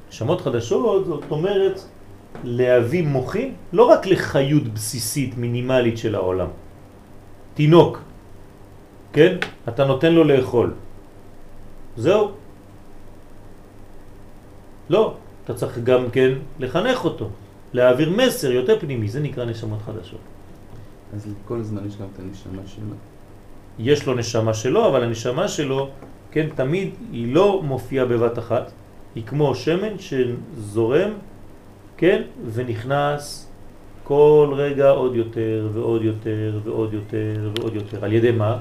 נשמות 0.09 0.41
חדשות 0.41 1.07
זאת 1.07 1.25
אומרת 1.31 1.81
להביא 2.45 3.07
מוחים 3.07 3.55
לא 3.73 3.85
רק 3.85 4.07
לחיות 4.07 4.69
בסיסית 4.69 5.37
מינימלית 5.37 5.99
של 5.99 6.15
העולם. 6.15 6.49
תינוק, 7.55 7.99
כן? 9.13 9.37
אתה 9.69 9.85
נותן 9.85 10.13
לו 10.13 10.25
לאכול. 10.25 10.75
זהו. 11.97 12.31
לא, 14.91 15.15
אתה 15.45 15.55
צריך 15.55 15.79
גם 15.79 16.11
כן 16.11 16.33
לחנך 16.59 17.05
אותו, 17.05 17.29
להעביר 17.73 18.11
מסר 18.11 18.51
יותר 18.51 18.81
פנימי, 18.81 19.09
זה 19.09 19.21
נקרא 19.21 19.45
נשמות 19.45 19.83
חדשות. 19.83 20.21
אז 21.15 21.27
לכל 21.27 21.63
זמן 21.63 21.87
יש 21.87 21.97
גם 21.97 22.07
את 22.13 22.19
הנשמה 22.19 22.63
שלו. 22.67 23.14
יש 23.79 24.07
לו 24.07 24.15
נשמה 24.15 24.55
שלו, 24.55 24.89
אבל 24.89 25.05
הנשמה 25.05 25.49
שלו, 25.49 25.91
כן, 26.31 26.47
תמיד 26.55 26.91
היא 27.13 27.35
לא 27.35 27.63
מופיעה 27.63 28.07
בבת 28.07 28.39
אחת, 28.39 28.73
היא 29.15 29.25
כמו 29.27 29.55
שמן 29.55 29.99
שזורם, 29.99 31.11
כן, 31.97 32.23
ונכנס 32.53 33.51
כל 34.05 34.53
רגע 34.57 34.91
עוד 34.91 35.15
יותר 35.17 35.69
ועוד 35.73 36.03
יותר 36.03 36.61
ועוד 36.65 36.93
יותר 36.93 37.51
ועוד 37.57 37.75
יותר. 37.75 38.05
על 38.05 38.13
ידי 38.13 38.33
מה? 38.33 38.59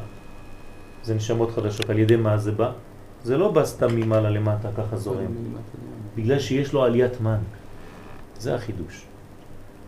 זה 1.03 1.15
נשמות 1.15 1.51
חדשות. 1.51 1.89
על 1.89 1.99
ידי 1.99 2.15
מה 2.15 2.37
זה 2.37 2.51
בא? 2.51 2.71
זה 3.23 3.37
לא 3.37 3.51
בא 3.51 3.65
סתם 3.65 3.95
ממעלה 3.95 4.29
למטה, 4.29 4.69
ככה 4.77 4.97
זורם. 4.97 5.25
בגלל 6.15 6.39
שיש 6.39 6.73
לו 6.73 6.83
עליית 6.83 7.21
מן. 7.21 7.37
זה 8.39 8.55
החידוש. 8.55 9.05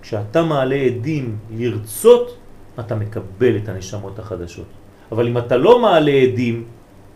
כשאתה 0.01 0.43
מעלה 0.43 0.75
עדים 0.75 1.37
לרצות, 1.57 2.37
אתה 2.79 2.95
מקבל 2.95 3.57
את 3.57 3.69
הנשמות 3.69 4.19
החדשות. 4.19 4.67
אבל 5.11 5.27
אם 5.27 5.37
אתה 5.37 5.57
לא 5.57 5.79
מעלה 5.81 6.11
עדים, 6.11 6.63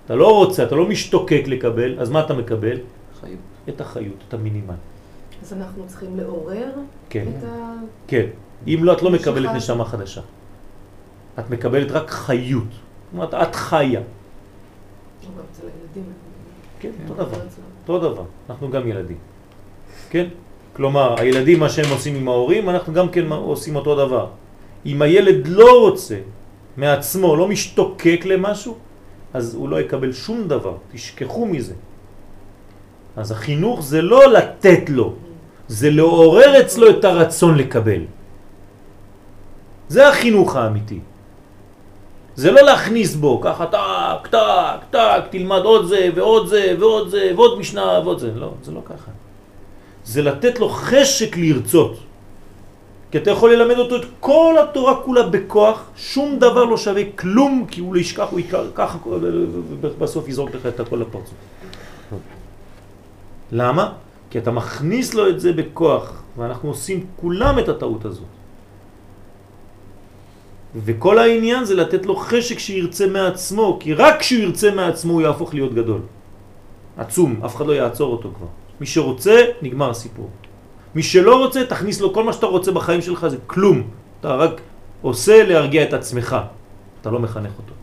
אתה 0.05 0.15
לא 0.15 0.35
רוצה, 0.35 0.63
אתה 0.63 0.75
לא 0.75 0.85
משתוקק 0.85 1.43
לקבל, 1.47 1.99
אז 1.99 2.09
מה 2.09 2.19
אתה 2.25 2.33
מקבל? 2.33 2.77
חיות. 3.21 3.39
את 3.69 3.81
החיות, 3.81 4.23
את 4.27 4.33
המינימל. 4.33 4.79
אז 5.41 5.53
אנחנו 5.53 5.83
צריכים 5.87 6.17
לעורר 6.17 6.71
כן. 7.09 7.25
את 7.37 7.43
ה... 7.43 7.73
כן. 8.07 8.25
אם 8.67 8.79
לא, 8.81 8.93
את 8.93 9.01
לא 9.01 9.11
מקבלת 9.11 9.45
נשמה. 9.45 9.57
נשמה 9.57 9.85
חדשה. 9.85 10.21
את 11.39 11.49
מקבלת 11.49 11.91
רק 11.91 12.09
חיות. 12.09 12.71
זאת 12.71 13.13
אומרת, 13.13 13.33
את 13.33 13.55
חיה. 13.55 14.01
הילדים. 15.63 16.03
כן, 16.79 16.91
כן. 16.97 17.09
אותו 17.09 17.23
דבר. 17.23 17.39
אותו 17.87 18.09
דבר. 18.09 18.23
אנחנו 18.49 18.71
גם 18.71 18.87
ילדים. 18.87 19.17
כן? 20.09 20.27
כלומר, 20.73 21.19
הילדים, 21.19 21.59
מה 21.59 21.69
שהם 21.69 21.91
עושים 21.91 22.15
עם 22.15 22.27
ההורים, 22.27 22.69
אנחנו 22.69 22.93
גם 22.93 23.09
כן 23.09 23.31
עושים 23.31 23.75
אותו 23.75 23.95
דבר. 23.95 24.27
אם 24.85 25.01
הילד 25.01 25.47
לא 25.47 25.81
רוצה 25.81 26.17
מעצמו, 26.77 27.35
לא 27.35 27.47
משתוקק 27.47 28.21
למשהו, 28.25 28.77
אז 29.33 29.55
הוא 29.55 29.69
לא 29.69 29.81
יקבל 29.81 30.11
שום 30.13 30.47
דבר. 30.47 30.75
תשכחו 30.91 31.45
מזה. 31.45 31.73
אז 33.15 33.31
החינוך 33.31 33.81
זה 33.81 34.01
לא 34.01 34.33
לתת 34.33 34.89
לו, 34.89 35.13
זה 35.67 35.89
לעורר 35.89 36.61
אצלו 36.61 36.89
את 36.89 37.05
הרצון 37.05 37.57
לקבל. 37.57 38.01
זה 39.87 40.07
החינוך 40.07 40.55
האמיתי. 40.55 40.99
זה 42.35 42.51
לא 42.51 42.61
להכניס 42.61 43.15
בו, 43.15 43.41
ככה 43.41 43.65
טק, 43.65 44.27
טק, 44.31 44.79
טק, 44.89 45.23
תלמד 45.29 45.61
עוד 45.61 45.85
זה 45.85 46.09
ועוד 46.15 46.47
זה 46.47 46.75
ועוד 46.79 47.09
זה 47.09 47.31
ועוד 47.35 47.59
משנה 47.59 47.99
ועוד 48.03 48.19
זה. 48.19 48.31
לא, 48.35 48.53
זה 48.63 48.71
לא 48.71 48.81
ככה. 48.85 49.11
זה 50.05 50.21
לתת 50.21 50.59
לו 50.59 50.69
חשק 50.69 51.37
לרצות. 51.37 51.99
כי 53.11 53.17
אתה 53.17 53.31
יכול 53.31 53.53
ללמד 53.53 53.77
אותו 53.77 53.95
את 53.95 54.05
כל 54.19 54.55
התורה 54.63 55.01
כולה 55.01 55.23
בכוח, 55.23 55.83
שום 55.95 56.39
דבר 56.39 56.63
לא 56.63 56.77
שווה 56.77 57.03
כלום, 57.15 57.65
כי 57.71 57.81
הוא 57.81 57.95
לא 57.95 57.99
ישכח, 57.99 58.27
הוא 58.31 58.39
ככה, 58.75 58.97
ובסוף 59.81 60.27
יזרוק 60.27 60.55
לך 60.55 60.65
את 60.65 60.79
הכל 60.79 60.95
לפרצוף. 60.95 61.33
למה? 63.51 63.93
כי 64.29 64.37
אתה 64.37 64.51
מכניס 64.51 65.13
לו 65.13 65.29
את 65.29 65.39
זה 65.39 65.53
בכוח, 65.53 66.23
ואנחנו 66.37 66.69
עושים 66.69 67.05
כולם 67.15 67.59
את 67.59 67.69
הטעות 67.69 68.05
הזאת. 68.05 68.29
וכל 70.75 71.19
העניין 71.19 71.65
זה 71.65 71.75
לתת 71.75 72.05
לו 72.05 72.15
חשק 72.15 72.59
שירצה 72.59 73.07
מעצמו, 73.07 73.77
כי 73.79 73.93
רק 73.93 74.19
כשהוא 74.19 74.41
ירצה 74.41 74.71
מעצמו 74.71 75.13
הוא 75.13 75.21
יהפוך 75.21 75.53
להיות 75.53 75.73
גדול. 75.73 76.01
עצום, 76.97 77.41
אף 77.45 77.55
אחד 77.55 77.67
לא 77.67 77.73
יעצור 77.73 78.11
אותו 78.11 78.31
כבר. 78.37 78.47
מי 78.81 78.85
שרוצה, 78.85 79.35
נגמר 79.61 79.89
הסיפור. 79.89 80.29
מי 80.95 81.03
שלא 81.03 81.45
רוצה, 81.45 81.65
תכניס 81.65 82.01
לו 82.01 82.13
כל 82.13 82.23
מה 82.23 82.33
שאתה 82.33 82.45
רוצה 82.45 82.71
בחיים 82.71 83.01
שלך, 83.01 83.27
זה 83.27 83.37
כלום. 83.47 83.83
אתה 84.19 84.35
רק 84.35 84.61
עושה 85.01 85.43
להרגיע 85.43 85.83
את 85.83 85.93
עצמך, 85.93 86.37
אתה 87.01 87.09
לא 87.11 87.19
מחנך 87.19 87.51
אותו. 87.57 87.73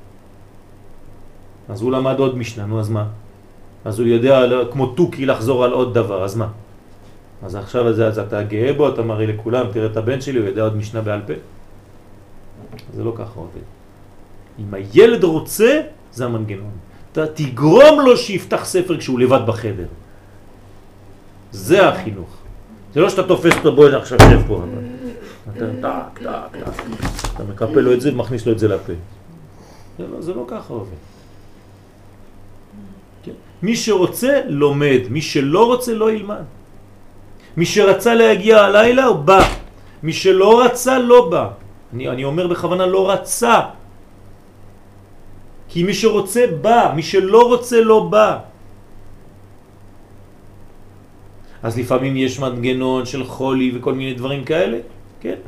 אז 1.69 1.83
הוא 1.83 1.93
למד 1.93 2.19
עוד 2.19 2.39
משנה, 2.39 2.67
נו 2.67 2.81
אז 2.81 2.89
מה? 2.89 3.07
אז 3.85 3.99
הוא 3.99 4.09
יודע 4.09 4.47
לא- 4.47 4.69
כמו 4.73 4.87
תוכי 4.87 5.27
לחזור 5.27 5.65
על 5.65 5.73
עוד 5.73 5.95
דבר, 5.95 6.25
אז 6.25 6.37
מה? 6.37 6.49
אז 7.43 7.55
עכשיו 7.55 7.89
אז, 7.89 8.01
אז 8.01 8.19
אתה 8.19 8.43
גאה 8.43 8.73
בו, 8.73 8.89
אתה 8.89 9.03
מראה 9.03 9.27
לכולם, 9.27 9.67
תראה 9.73 9.87
את 9.87 9.97
הבן 9.97 10.21
שלי, 10.21 10.39
הוא 10.39 10.47
יודע 10.47 10.63
עוד 10.63 10.77
משנה 10.77 11.01
בעל 11.01 11.21
פה. 11.27 11.33
זה 12.95 13.05
לא 13.05 13.13
ככה 13.17 13.33
עובד. 13.41 13.67
אם 14.59 14.75
הילד 14.75 15.25
רוצה, 15.25 15.81
זה 16.13 16.25
המנגנון. 16.25 16.71
אתה 17.13 17.27
תגרום 17.27 18.01
לו 18.05 18.17
שיפתח 18.17 18.65
ספר 18.65 18.99
כשהוא 18.99 19.21
לבד 19.21 19.41
בחדר. 19.47 19.87
זה 21.53 21.89
החינוך. 21.89 22.37
זה 22.97 23.03
לא 23.03 23.11
שאתה 23.11 23.23
תופס 23.23 23.53
אותו, 23.57 23.77
בואי 23.77 23.95
עכשיו 23.95 24.19
שב 24.21 24.41
פה. 24.49 24.63
אתה 25.57 25.67
טק, 25.83 26.25
טק, 26.25 26.57
טק. 26.65 26.85
אתה 27.35 27.45
מקפל 27.45 27.81
לו 27.81 27.93
את 27.93 28.01
זה 28.01 28.13
ומכניס 28.13 28.47
לו 28.47 28.53
את 28.53 28.59
זה 28.59 28.69
לפה. 28.69 28.93
זה 29.99 30.05
לא, 30.13 30.21
זה 30.21 30.35
לא 30.35 30.45
ככה 30.49 30.73
עובד. 30.73 30.97
כן? 33.23 33.33
מי 33.63 33.77
שרוצה, 33.77 34.41
לומד. 34.49 35.01
מי 35.11 35.23
שלא 35.23 35.67
רוצה, 35.67 35.95
לא 35.95 36.13
ילמד. 36.13 36.45
מי 37.57 37.67
שרצה 37.67 38.15
להגיע 38.15 38.65
הלילה, 38.65 39.05
הוא 39.05 39.17
בא. 39.17 39.45
מי 40.03 40.13
שלא 40.13 40.65
רצה, 40.65 40.99
לא 40.99 41.29
בא. 41.29 41.49
אני, 41.93 42.09
אני 42.09 42.25
אומר 42.25 42.47
בכוונה 42.47 42.87
לא 42.87 43.11
רצה. 43.11 43.61
כי 45.69 45.83
מי 45.83 45.95
שרוצה 45.95 46.45
בא, 46.61 46.93
מי 46.97 47.03
שלא 47.03 47.43
רוצה 47.49 47.81
לא 47.81 48.09
בא. 48.09 48.56
אז 51.63 51.79
לפעמים 51.79 52.17
יש 52.17 52.39
מנגנון 52.41 53.07
של 53.07 53.25
חולי 53.25 53.73
וכל 53.79 53.95
מיני 53.95 54.15
דברים 54.15 54.45
כאלה, 54.45 54.79
כן, 55.21 55.39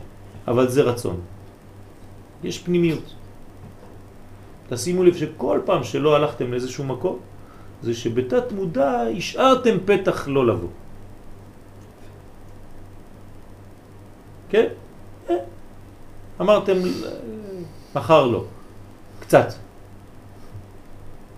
אבל 0.48 0.68
זה 0.68 0.82
רצון. 0.82 1.20
יש 2.44 2.58
פנימיות. 2.58 3.14
תשימו 4.68 5.04
לב 5.04 5.16
שכל 5.16 5.60
פעם 5.64 5.84
שלא 5.84 6.16
הלכתם 6.16 6.50
לאיזשהו 6.50 6.84
מקום, 6.84 7.18
זה 7.82 7.94
שבתת 7.94 8.52
מודע 8.52 9.02
השארתם 9.16 9.76
פתח 9.84 10.28
לא 10.28 10.46
לבוא. 10.46 10.68
כן? 14.48 14.66
אה. 15.30 15.36
אמרתם, 16.40 16.76
מחר 17.94 18.26
לא. 18.26 18.44
קצת. 19.20 19.52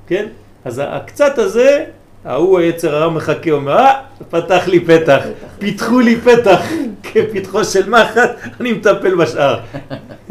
כן? 0.07 0.29
אז 0.65 0.83
הקצת 0.85 1.39
הזה, 1.39 1.91
ההוא 2.25 2.59
היצר 2.59 2.97
הרע 2.97 3.11
מחכה, 3.11 3.51
אומר, 3.51 3.73
אה, 3.73 4.03
פתח 4.31 4.69
לי 4.69 4.81
פתח, 4.81 5.25
פיתחו 5.59 6.01
לי 6.01 6.21
פתח, 6.21 6.61
כפתחו 7.03 7.65
של 7.65 7.91
מחט, 7.91 8.31
אני 8.61 8.73
מטפל 8.73 9.15
בשאר. 9.15 9.61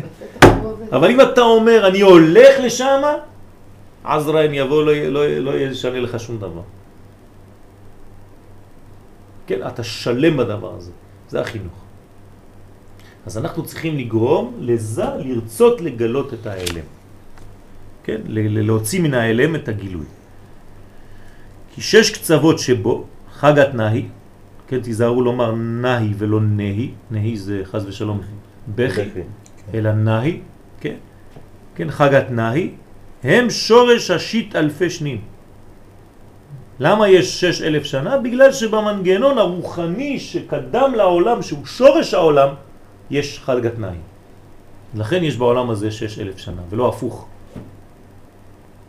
אבל 0.95 1.11
אם 1.11 1.21
אתה 1.21 1.41
אומר, 1.41 1.87
אני 1.87 2.01
הולך 2.01 2.59
לשם, 2.59 3.01
עזרן 4.03 4.53
יבוא, 4.53 4.83
לא, 4.83 4.93
לא, 4.93 5.27
לא 5.27 5.57
ישנה 5.57 5.99
לך 5.99 6.19
שום 6.19 6.37
דבר. 6.37 6.61
כן, 9.47 9.59
אתה 9.67 9.83
שלם 9.83 10.37
בדבר 10.37 10.75
הזה, 10.77 10.91
זה 11.29 11.41
החינוך. 11.41 11.73
אז 13.25 13.37
אנחנו 13.37 13.65
צריכים 13.65 13.97
לגרום 13.97 14.53
לזה 14.59 15.05
לרצות 15.19 15.81
לגלות 15.81 16.33
את 16.33 16.47
האלם. 16.47 16.85
כן? 18.03 18.21
להוציא 18.27 19.01
מן 19.01 19.13
האלם 19.13 19.55
את 19.55 19.67
הגילוי. 19.67 20.05
שש 21.80 22.11
קצוות 22.11 22.59
שבו, 22.59 23.03
חגת 23.34 23.73
נהי, 23.73 24.05
כן, 24.67 24.80
תיזהרו 24.80 25.21
לומר 25.21 25.55
נהי 25.55 26.13
ולא 26.17 26.41
נהי, 26.41 26.91
נהי 27.11 27.38
זה 27.38 27.61
חז 27.63 27.86
ושלום 27.88 28.21
בכי, 28.75 29.01
אלא 29.73 29.91
נהי, 29.93 30.39
כן, 30.80 30.95
כן, 31.75 31.91
חגת 31.91 32.32
נהי, 32.32 32.71
הם 33.23 33.49
שורש 33.49 34.11
השיט 34.11 34.55
אלפי 34.55 34.89
שנים. 34.89 35.21
למה 36.80 37.09
יש 37.09 37.41
שש 37.41 37.61
אלף 37.61 37.84
שנה? 37.84 38.17
בגלל 38.17 38.51
שבמנגנון 38.51 39.38
הרוחני 39.38 40.19
שקדם 40.19 40.91
לעולם, 40.95 41.41
שהוא 41.41 41.65
שורש 41.65 42.13
העולם, 42.13 42.49
יש 43.11 43.39
חגת 43.39 43.80
נהי. 43.80 43.99
לכן 44.95 45.23
יש 45.23 45.38
בעולם 45.38 45.69
הזה 45.69 45.91
שש 45.91 46.19
אלף 46.19 46.38
שנה, 46.38 46.61
ולא 46.69 46.88
הפוך. 46.89 47.27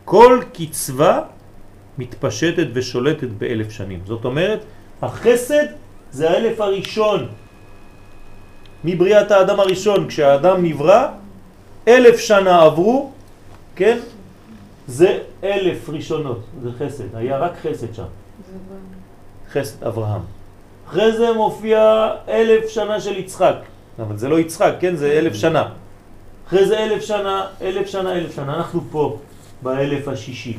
כל 0.05 0.41
קצבה 0.53 1.19
מתפשטת 2.01 2.67
ושולטת 2.73 3.27
באלף 3.37 3.71
שנים. 3.71 3.99
זאת 4.05 4.25
אומרת, 4.25 4.59
החסד 5.01 5.65
זה 6.11 6.29
האלף 6.29 6.61
הראשון. 6.61 7.27
מבריאת 8.83 9.31
האדם 9.31 9.59
הראשון, 9.59 10.07
כשהאדם 10.07 10.65
נברא, 10.65 11.07
אלף 11.87 12.19
שנה 12.19 12.61
עברו, 12.61 13.11
כן? 13.75 13.97
זה 14.87 15.19
אלף 15.43 15.89
ראשונות, 15.89 16.41
זה 16.63 16.69
חסד, 16.79 17.15
היה 17.15 17.37
רק 17.37 17.53
חסד 17.61 17.93
שם. 17.93 18.09
חסד 19.53 19.83
אברהם. 19.83 20.21
אחרי 20.89 21.11
זה 21.17 21.33
מופיע 21.33 22.09
אלף 22.27 22.69
שנה 22.69 23.01
של 23.01 23.17
יצחק, 23.17 23.55
אבל 23.99 24.17
זה 24.17 24.29
לא 24.29 24.39
יצחק, 24.39 24.73
כן? 24.79 24.95
זה 24.95 25.11
אלף 25.11 25.33
שנה. 25.33 25.69
אחרי 26.47 26.65
זה 26.65 26.79
אלף 26.83 27.01
שנה, 27.03 27.45
אלף 27.61 27.87
שנה, 27.87 28.11
אלף 28.11 28.35
שנה. 28.35 28.55
אנחנו 28.55 28.81
פה, 28.91 29.17
באלף 29.61 30.07
השישי. 30.07 30.57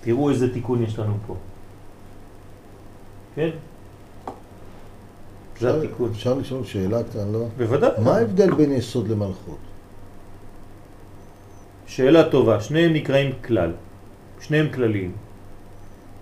תראו 0.00 0.30
איזה 0.30 0.54
תיקון 0.54 0.82
יש 0.82 0.98
לנו 0.98 1.14
פה. 1.26 1.36
כן? 3.34 3.50
זה 5.60 5.76
התיקון. 5.76 6.10
אפשר 6.10 6.34
לשאול 6.34 6.64
שאלה 6.64 7.02
קטנה, 7.02 7.32
לא? 7.32 7.46
בוודאי. 7.56 7.90
מה 8.04 8.16
ההבדל 8.16 8.54
בין 8.54 8.72
יסוד 8.72 9.08
למלכות? 9.08 9.58
שאלה 11.86 12.30
טובה, 12.30 12.60
שניהם 12.60 12.92
נקראים 12.92 13.32
כלל, 13.44 13.72
שניהם 14.40 14.66
כלליים, 14.74 15.12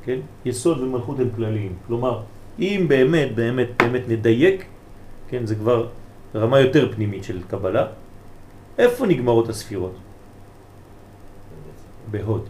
כן? 0.04 0.18
יסוד 0.44 0.80
ומלכות 0.80 1.18
הם 1.18 1.28
כלליים, 1.36 1.72
כלומר, 1.86 2.22
אם 2.58 2.84
באמת, 2.88 3.34
באמת, 3.34 3.68
באמת 3.82 4.02
נדייק, 4.08 4.64
כן, 5.28 5.46
זה 5.46 5.54
כבר 5.54 5.88
רמה 6.34 6.60
יותר 6.60 6.92
פנימית 6.92 7.24
של 7.24 7.42
קבלה, 7.42 7.86
איפה 8.78 9.06
נגמרות 9.06 9.48
הספירות? 9.48 9.94
בהוד. 12.10 12.48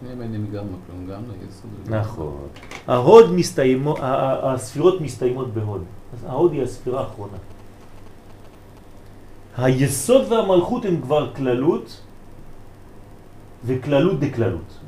שניהם 0.00 0.22
אינם 0.22 0.46
גם 0.46 0.64
מקום, 0.64 1.06
גם 1.10 1.22
ליסוד. 1.42 1.70
וגם- 1.84 1.94
נכון. 2.00 2.46
ההוד 2.86 3.32
מסתיימו, 3.32 3.94
הספירות 4.42 5.00
מסתיימות 5.00 5.54
בהוד. 5.54 5.84
אז 6.14 6.24
ההוד 6.24 6.52
היא 6.52 6.62
הספירה 6.62 7.00
האחרונה. 7.00 7.36
היסוד 9.56 10.32
והמלכות 10.32 10.84
הם 10.84 11.00
כבר 11.00 11.34
כללות 11.34 12.00
וכללות 13.64 14.20
דקללות. 14.20 14.78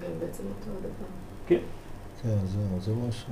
והם 0.00 0.10
בעצם 0.20 0.42
אותו 0.42 0.70
הדבר. 0.78 1.06
כן. 1.46 1.58
כן, 2.22 2.28
זהו, 2.46 2.62
זה 2.80 2.92
מה 3.06 3.12
ש... 3.12 3.24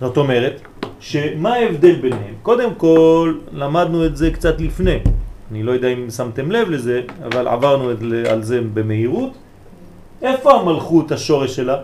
זאת 0.00 0.16
אומרת, 0.16 0.60
שמה 1.00 1.54
ההבדל 1.54 2.00
ביניהם? 2.00 2.34
קודם 2.42 2.74
כל, 2.74 3.38
למדנו 3.52 4.06
את 4.06 4.16
זה 4.16 4.30
קצת 4.30 4.60
לפני. 4.60 4.98
אני 5.52 5.62
לא 5.62 5.72
יודע 5.72 5.88
אם 5.88 6.10
שמתם 6.10 6.50
לב 6.50 6.70
לזה, 6.70 7.02
אבל 7.24 7.48
עברנו 7.48 7.92
את, 7.92 7.98
על 8.30 8.42
זה 8.42 8.60
במהירות. 8.74 9.32
איפה 10.22 10.52
המלכות, 10.52 11.12
השורש 11.12 11.56
שלה? 11.56 11.82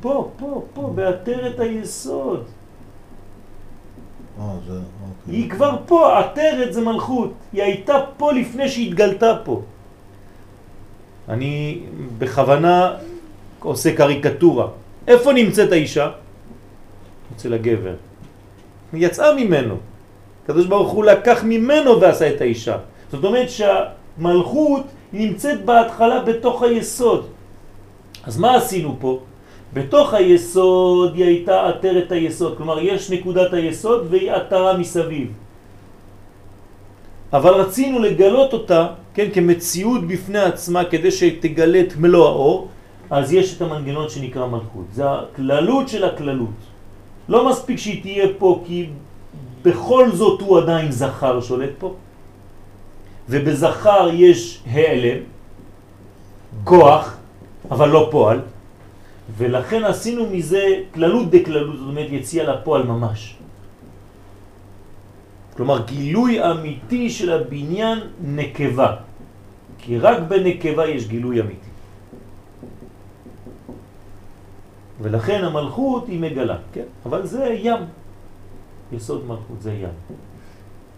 פה, 0.00 0.30
פה, 0.36 0.64
פה, 0.74 0.92
בעטרת 0.94 1.60
היסוד. 1.60 2.44
אה. 4.38 4.44
אוקיי. 4.44 4.80
היא 5.26 5.50
כבר 5.50 5.76
פה, 5.86 6.18
עטרת 6.20 6.72
זה 6.72 6.80
מלכות. 6.80 7.32
היא 7.52 7.62
הייתה 7.62 7.94
פה 8.16 8.32
לפני 8.32 8.68
שהתגלתה 8.68 9.32
פה. 9.44 9.62
אני 11.28 11.80
בכוונה 12.18 12.96
עושה 13.60 13.96
קריקטורה. 13.96 14.66
איפה 15.08 15.32
נמצאת 15.32 15.72
האישה? 15.72 16.10
אצל 17.36 17.54
הגבר. 17.54 18.09
יצאה 18.92 19.34
ממנו. 19.34 19.76
הקדוש 20.44 20.66
ברוך 20.66 20.92
הוא 20.92 21.04
לקח 21.04 21.44
ממנו 21.44 22.00
ועשה 22.00 22.30
את 22.30 22.40
האישה. 22.40 22.76
זאת 23.12 23.24
אומרת 23.24 23.48
שהמלכות 23.50 24.82
נמצאת 25.12 25.64
בהתחלה 25.64 26.20
בתוך 26.20 26.62
היסוד. 26.62 27.26
אז 28.24 28.38
מה 28.38 28.56
עשינו 28.56 28.96
פה? 29.00 29.20
בתוך 29.72 30.14
היסוד 30.14 31.14
היא 31.14 31.24
הייתה 31.24 31.68
עטרת 31.68 32.12
היסוד, 32.12 32.56
כלומר 32.56 32.78
יש 32.80 33.10
נקודת 33.10 33.52
היסוד 33.52 34.06
והיא 34.10 34.32
עטרה 34.32 34.76
מסביב. 34.76 35.32
אבל 37.32 37.54
רצינו 37.54 37.98
לגלות 37.98 38.52
אותה, 38.52 38.86
כן, 39.14 39.26
כמציאות 39.32 40.06
בפני 40.06 40.38
עצמה 40.38 40.84
כדי 40.84 41.10
שתגלה 41.10 41.80
את 41.80 41.96
מלוא 41.96 42.26
האור, 42.26 42.68
אז 43.10 43.32
יש 43.32 43.56
את 43.56 43.62
המנגנון 43.62 44.08
שנקרא 44.08 44.46
מלכות. 44.46 44.86
זה 44.92 45.10
הכללות 45.10 45.88
של 45.88 46.04
הכללות. 46.04 46.58
לא 47.30 47.50
מספיק 47.50 47.78
שהיא 47.78 48.02
תהיה 48.02 48.26
פה 48.38 48.62
כי 48.66 48.86
בכל 49.62 50.10
זאת 50.12 50.40
הוא 50.40 50.58
עדיין 50.58 50.90
זכר 50.92 51.40
שולט 51.40 51.70
פה, 51.78 51.94
ובזכר 53.28 54.08
יש 54.12 54.62
העלם, 54.66 55.22
כוח, 56.64 57.16
אבל 57.70 57.88
לא 57.88 58.08
פועל, 58.10 58.40
ולכן 59.38 59.84
עשינו 59.84 60.26
מזה 60.26 60.64
כללות 60.94 61.30
דקללות, 61.30 61.78
זאת 61.78 61.88
אומרת 61.88 62.10
יציאה 62.10 62.44
לפועל 62.44 62.82
ממש. 62.82 63.36
כלומר 65.56 65.86
גילוי 65.86 66.50
אמיתי 66.50 67.10
של 67.10 67.32
הבניין 67.32 67.98
נקבה, 68.24 68.90
כי 69.78 69.98
רק 69.98 70.18
בנקבה 70.28 70.86
יש 70.88 71.06
גילוי 71.06 71.40
אמיתי. 71.40 71.69
ולכן 75.02 75.44
המלכות 75.44 76.08
היא 76.08 76.20
מגלה, 76.20 76.58
כן? 76.72 76.84
אבל 77.06 77.26
זה 77.26 77.56
ים. 77.60 77.80
יסוד 78.92 79.24
מלכות 79.24 79.62
זה 79.62 79.72
ים. 79.72 80.16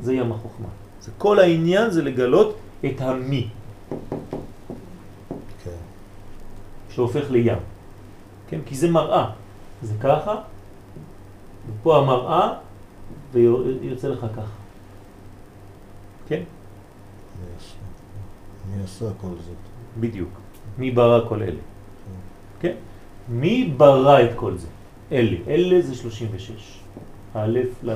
זה 0.01 0.15
ים 0.15 0.33
החוכמה. 0.33 0.69
זה 1.01 1.11
כל 1.19 1.39
העניין 1.39 1.91
זה 1.91 2.03
לגלות 2.03 2.57
את 2.87 3.01
המי, 3.01 3.49
כן. 5.65 5.81
שהופך 6.91 7.31
לים. 7.31 7.59
כן? 8.49 8.61
כי 8.67 8.75
זה 8.75 8.91
מראה. 8.91 9.31
זה 9.83 9.95
ככה, 10.01 10.35
ופה 11.69 11.99
המראה, 11.99 12.55
ויוצא 13.33 14.09
לך 14.09 14.27
ככה. 14.37 14.57
כן? 16.29 16.43
מי 18.71 18.83
עשה? 18.85 19.05
כל 19.21 19.35
זאת? 19.47 19.57
בדיוק. 20.01 20.31
מי 20.79 20.91
ברא 20.91 21.29
כל 21.29 21.43
אלה? 21.43 21.61
כן? 22.61 22.75
מי 23.29 23.75
ברא 23.77 24.23
את 24.23 24.31
כל 24.37 24.57
זה? 24.57 24.67
אלה. 25.13 25.37
אלה 25.49 25.83
זה 25.83 25.95
36. 25.95 26.79
א' 27.35 27.59
ל'. 27.83 27.95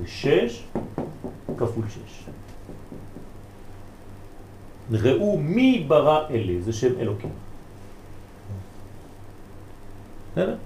זה 0.00 0.06
6 0.06 0.64
כפול 1.56 1.84
6. 1.88 2.24
ראו 4.92 5.38
מי 5.38 5.84
ברא 5.88 6.28
אלה, 6.30 6.60
זה 6.60 6.72
שם 6.72 7.00
אלוקים. 7.00 7.30
בסדר? 10.32 10.56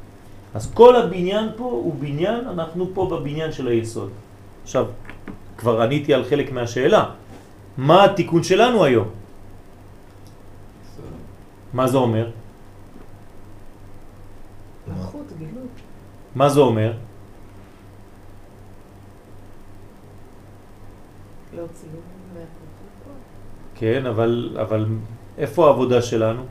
אז 0.55 0.73
כל 0.75 0.97
הבניין 0.97 1.49
פה 1.57 1.65
הוא 1.65 1.95
בניין, 1.95 2.49
אנחנו 2.49 2.87
פה 2.95 3.07
בבניין 3.13 3.53
של 3.53 3.69
היסוד. 3.69 4.11
עכשיו, 4.63 4.87
כבר 5.59 5.83
עניתי 5.83 6.15
על 6.15 6.25
חלק 6.25 6.53
מהשאלה. 6.53 7.05
מה 7.79 8.05
התיקון 8.05 8.43
שלנו 8.43 8.85
היום? 8.85 9.09
מה 11.73 11.87
זה 11.87 11.97
אומר? 11.97 12.31
מה 16.35 16.49
זה 16.49 16.61
אומר? 16.61 16.93
כן, 23.75 24.07
אבל, 24.07 24.57
אבל 24.61 24.87
איפה 25.39 25.67
העבודה 25.67 26.03
שלנו? 26.03 26.43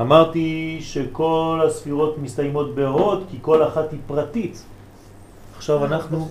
אמרתי 0.00 0.78
שכל 0.80 1.60
הספירות 1.66 2.18
מסתיימות 2.18 2.74
בהוד 2.74 3.24
כי 3.30 3.38
כל 3.40 3.66
אחת 3.68 3.92
היא 3.92 4.00
פרטית. 4.06 4.64
עכשיו 5.56 5.84
אנחנו 5.84 6.28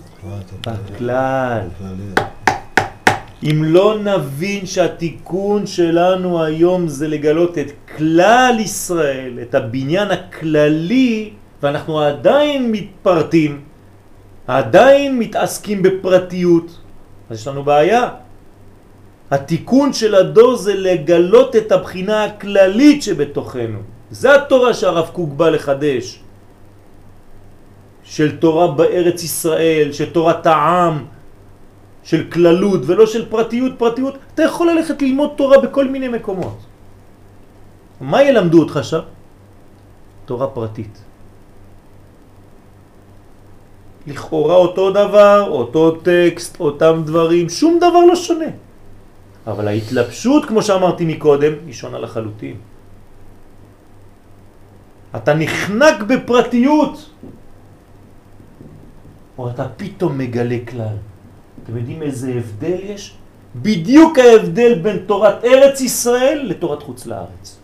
אה, 0.66 0.74
בכלל. 0.90 1.68
אם 3.42 3.64
לא 3.64 3.98
נבין 3.98 4.66
שהתיקון 4.66 5.66
שלנו 5.66 6.42
היום 6.44 6.88
זה 6.88 7.08
לגלות 7.08 7.58
את 7.58 7.72
כלל 7.96 8.56
ישראל, 8.60 9.38
את 9.42 9.54
הבניין 9.54 10.10
הכללי, 10.10 11.30
ואנחנו 11.62 12.00
עדיין 12.00 12.72
מתפרטים, 12.72 13.60
עדיין 14.46 15.18
מתעסקים 15.18 15.82
בפרטיות, 15.82 16.68
אז 17.30 17.40
יש 17.40 17.48
לנו 17.48 17.64
בעיה. 17.64 18.08
התיקון 19.30 19.92
של 19.92 20.14
הדור 20.14 20.56
זה 20.56 20.74
לגלות 20.74 21.56
את 21.56 21.72
הבחינה 21.72 22.24
הכללית 22.24 23.02
שבתוכנו. 23.02 23.78
זה 24.10 24.34
התורה 24.34 24.74
שהרב 24.74 25.08
קוק 25.12 25.30
בא 25.32 25.48
לחדש. 25.48 26.20
של 28.04 28.36
תורה 28.36 28.66
בארץ 28.74 29.22
ישראל, 29.22 29.92
של 29.92 30.10
תורת 30.10 30.46
העם, 30.46 31.04
של 32.04 32.30
כללות 32.32 32.80
ולא 32.86 33.06
של 33.06 33.28
פרטיות, 33.28 33.72
פרטיות, 33.78 34.14
אתה 34.34 34.42
יכול 34.42 34.70
ללכת 34.70 35.02
ללמוד 35.02 35.30
תורה 35.36 35.58
בכל 35.60 35.88
מיני 35.88 36.08
מקומות. 36.08 36.58
מה 38.00 38.22
ילמדו 38.22 38.58
אותך 38.60 38.80
שם? 38.82 39.04
תורה 40.24 40.46
פרטית. 40.46 41.02
לכאורה 44.06 44.54
אותו 44.54 44.90
דבר, 44.90 45.44
אותו 45.48 45.90
טקסט, 45.90 46.60
אותם 46.60 47.02
דברים, 47.04 47.48
שום 47.48 47.76
דבר 47.76 48.04
לא 48.08 48.16
שונה. 48.16 48.50
אבל 49.46 49.68
ההתלבשות, 49.68 50.44
כמו 50.44 50.62
שאמרתי 50.62 51.04
מקודם, 51.04 51.52
היא 51.66 51.74
שונה 51.74 51.98
לחלוטין. 51.98 52.56
אתה 55.16 55.34
נחנק 55.34 56.02
בפרטיות, 56.02 57.10
או 59.38 59.50
אתה 59.50 59.66
פתאום 59.76 60.18
מגלה 60.18 60.58
כלל. 60.68 61.09
אתם 61.64 61.76
יודעים 61.76 62.02
איזה 62.02 62.32
הבדל 62.36 62.78
יש? 62.82 63.14
בדיוק 63.56 64.18
ההבדל 64.18 64.74
בין 64.74 64.98
תורת 65.06 65.44
ארץ 65.44 65.80
ישראל 65.80 66.40
לתורת 66.44 66.82
חוץ 66.82 67.06
לארץ. 67.06 67.58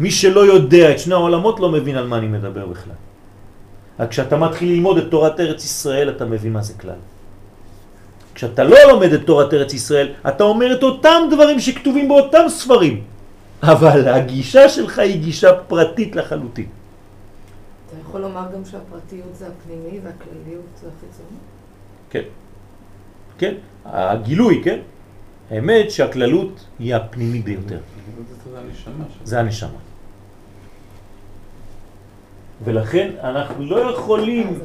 מי 0.00 0.10
שלא 0.10 0.40
יודע 0.40 0.90
את 0.90 0.98
שני 0.98 1.14
העולמות 1.14 1.60
לא 1.60 1.68
מבין 1.68 1.96
על 1.96 2.06
מה 2.06 2.18
אני 2.18 2.26
מדבר 2.26 2.66
בכלל. 2.66 2.94
רק 4.00 4.10
כשאתה 4.10 4.36
מתחיל 4.36 4.68
ללמוד 4.68 4.98
את 4.98 5.10
תורת 5.10 5.40
ארץ 5.40 5.64
ישראל 5.64 6.10
אתה 6.10 6.24
מבין 6.24 6.52
מה 6.52 6.62
זה 6.62 6.72
כלל. 6.74 7.00
כשאתה 8.34 8.64
לא 8.64 8.76
לומד 8.88 9.12
את 9.12 9.26
תורת 9.26 9.54
ארץ 9.54 9.72
ישראל 9.74 10.08
אתה 10.28 10.44
אומר 10.44 10.74
את 10.74 10.82
אותם 10.82 11.28
דברים 11.30 11.60
שכתובים 11.60 12.08
באותם 12.08 12.44
ספרים 12.48 13.04
אבל 13.62 14.08
הגישה 14.08 14.68
שלך 14.68 14.98
היא 14.98 15.22
גישה 15.22 15.54
פרטית 15.68 16.16
לחלוטין. 16.16 16.66
אתה 17.86 17.96
יכול 18.08 18.20
לומר 18.20 18.46
גם 18.54 18.64
שהפרטיות 18.64 19.34
זה 19.38 19.46
הפנימי 19.46 20.00
והכלליות 20.04 20.64
זה 20.80 20.88
החיצוני? 20.88 21.38
כן. 22.12 22.22
כן, 23.38 23.54
הגילוי, 23.84 24.60
כן? 24.64 24.78
האמת 25.50 25.90
שהכללות 25.90 26.66
היא 26.78 26.94
הפנימי 26.94 27.38
ביותר. 27.42 27.80
זה 29.24 29.40
הנשמה. 29.40 29.78
ולכן 32.64 33.10
אנחנו 33.22 33.64
לא 33.64 33.90
יכולים 33.90 34.58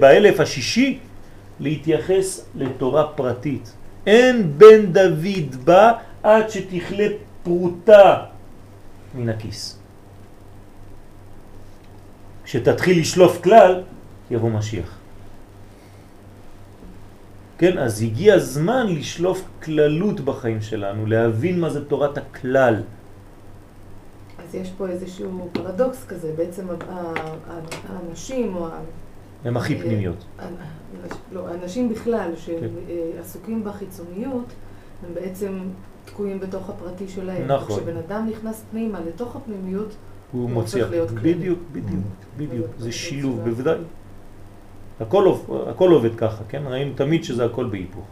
באלף 0.00 0.40
השישי 0.40 0.98
להתייחס 1.60 2.46
לתורה 2.54 3.08
פרטית. 3.08 3.72
אין 4.06 4.58
בן 4.58 4.86
דוד 4.92 5.64
בא 5.64 5.92
עד 6.22 6.50
שתכלה 6.50 7.06
פרוטה 7.42 8.24
מן 9.14 9.28
הכיס. 9.28 9.78
כשתתחיל 12.44 13.00
לשלוף 13.00 13.42
כלל, 13.42 13.82
יבוא 14.30 14.50
משיח. 14.50 14.93
כן, 17.58 17.78
אז 17.78 18.02
הגיע 18.02 18.34
הזמן 18.34 18.86
לשלוף 18.86 19.44
כללות 19.62 20.20
בחיים 20.20 20.60
שלנו, 20.62 21.06
להבין 21.06 21.60
מה 21.60 21.70
זה 21.70 21.84
תורת 21.84 22.18
הכלל. 22.18 22.74
אז 24.38 24.54
יש 24.54 24.70
פה 24.78 24.88
איזשהו 24.88 25.48
פרדוקס 25.52 26.04
כזה, 26.08 26.32
בעצם 26.36 26.66
האנשים 27.88 28.56
או 28.56 28.68
הם 29.44 29.56
הכי 29.56 29.78
פנימיות. 29.78 30.24
ה- 30.38 30.44
לא, 31.32 31.48
האנשים 31.48 31.88
בכלל 31.88 32.30
שהם 32.36 32.60
כן. 32.60 33.52
אה, 33.52 33.62
בחיצוניות, 33.64 34.46
הם 35.06 35.14
בעצם 35.14 35.58
תקועים 36.04 36.40
בתוך 36.40 36.70
הפרטי 36.70 37.08
שלהם. 37.08 37.46
נכון. 37.46 37.76
כשבן 37.80 37.96
אדם 37.96 38.28
נכנס 38.30 38.64
פנימה 38.70 39.00
לתוך 39.08 39.36
הפנימיות, 39.36 39.94
הוא 40.32 40.42
הוא 40.42 40.50
מוציא. 40.50 40.84
בדיוק, 40.84 41.58
בדיוק, 41.72 42.02
בדיוק, 42.36 42.66
זה 42.78 42.92
שילוב. 42.92 43.40
בוודאי. 43.44 43.78
הכל, 45.00 45.34
הכל 45.68 45.90
עובד 45.90 46.14
ככה, 46.14 46.44
כן? 46.48 46.62
ראינו 46.66 46.92
תמיד 46.94 47.24
שזה 47.24 47.44
הכל 47.44 47.64
בהיפוך. 47.66 48.04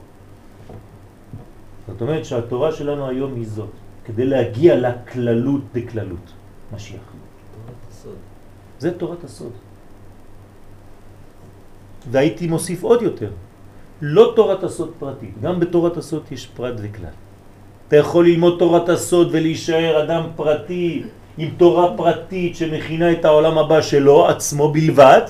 זאת 1.88 2.00
אומרת 2.00 2.24
שהתורה 2.24 2.72
שלנו 2.72 3.08
היום 3.08 3.34
היא 3.34 3.46
זאת, 3.46 3.70
כדי 4.04 4.26
להגיע 4.26 4.76
לכללות 4.76 5.60
דקללות, 5.72 6.26
משיח. 6.74 7.00
הסוד. 7.90 8.16
זה 8.78 8.98
תורת 8.98 9.24
הסוד. 9.24 9.52
והייתי 12.10 12.46
מוסיף 12.46 12.82
עוד 12.82 13.02
יותר, 13.02 13.30
לא 14.02 14.32
תורת 14.36 14.64
הסוד 14.64 14.92
פרטית, 14.98 15.40
גם 15.42 15.60
בתורת 15.60 15.96
הסוד 15.96 16.22
יש 16.30 16.46
פרט 16.46 16.74
וכלל. 16.82 17.14
אתה 17.88 17.96
יכול 17.96 18.26
ללמוד 18.26 18.58
תורת 18.58 18.88
הסוד 18.88 19.28
ולהישאר 19.32 20.04
אדם 20.04 20.22
פרטי 20.36 21.02
עם 21.38 21.50
תורה 21.56 21.96
פרטית 21.96 22.56
שמכינה 22.56 23.12
את 23.12 23.24
העולם 23.24 23.58
הבא 23.58 23.80
שלו, 23.80 24.28
עצמו 24.28 24.72
בלבד, 24.72 25.22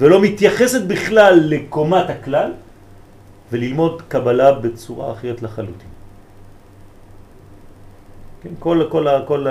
ולא 0.00 0.22
מתייחסת 0.22 0.82
בכלל 0.86 1.34
לקומת 1.42 2.10
הכלל, 2.10 2.52
וללמוד 3.52 4.02
קבלה 4.08 4.52
בצורה 4.52 5.12
אחרת 5.12 5.42
לחלוטין. 5.42 5.88
כן, 8.42 8.50
כל, 8.58 8.86
כל, 8.90 9.06
כל, 9.26 9.46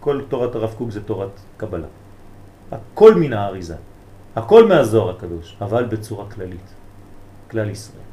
כל 0.00 0.20
תורת 0.28 0.54
הרב 0.54 0.74
קוק 0.78 0.90
זה 0.90 1.02
תורת 1.02 1.30
קבלה. 1.56 1.86
הכל 2.72 3.14
מן 3.14 3.32
האריזה, 3.32 3.76
הכל 4.36 4.68
מהזוהר 4.68 5.10
הקדוש, 5.16 5.56
אבל 5.60 5.84
בצורה 5.84 6.30
כללית, 6.30 6.68
כלל 7.50 7.70
ישראל. 7.70 8.10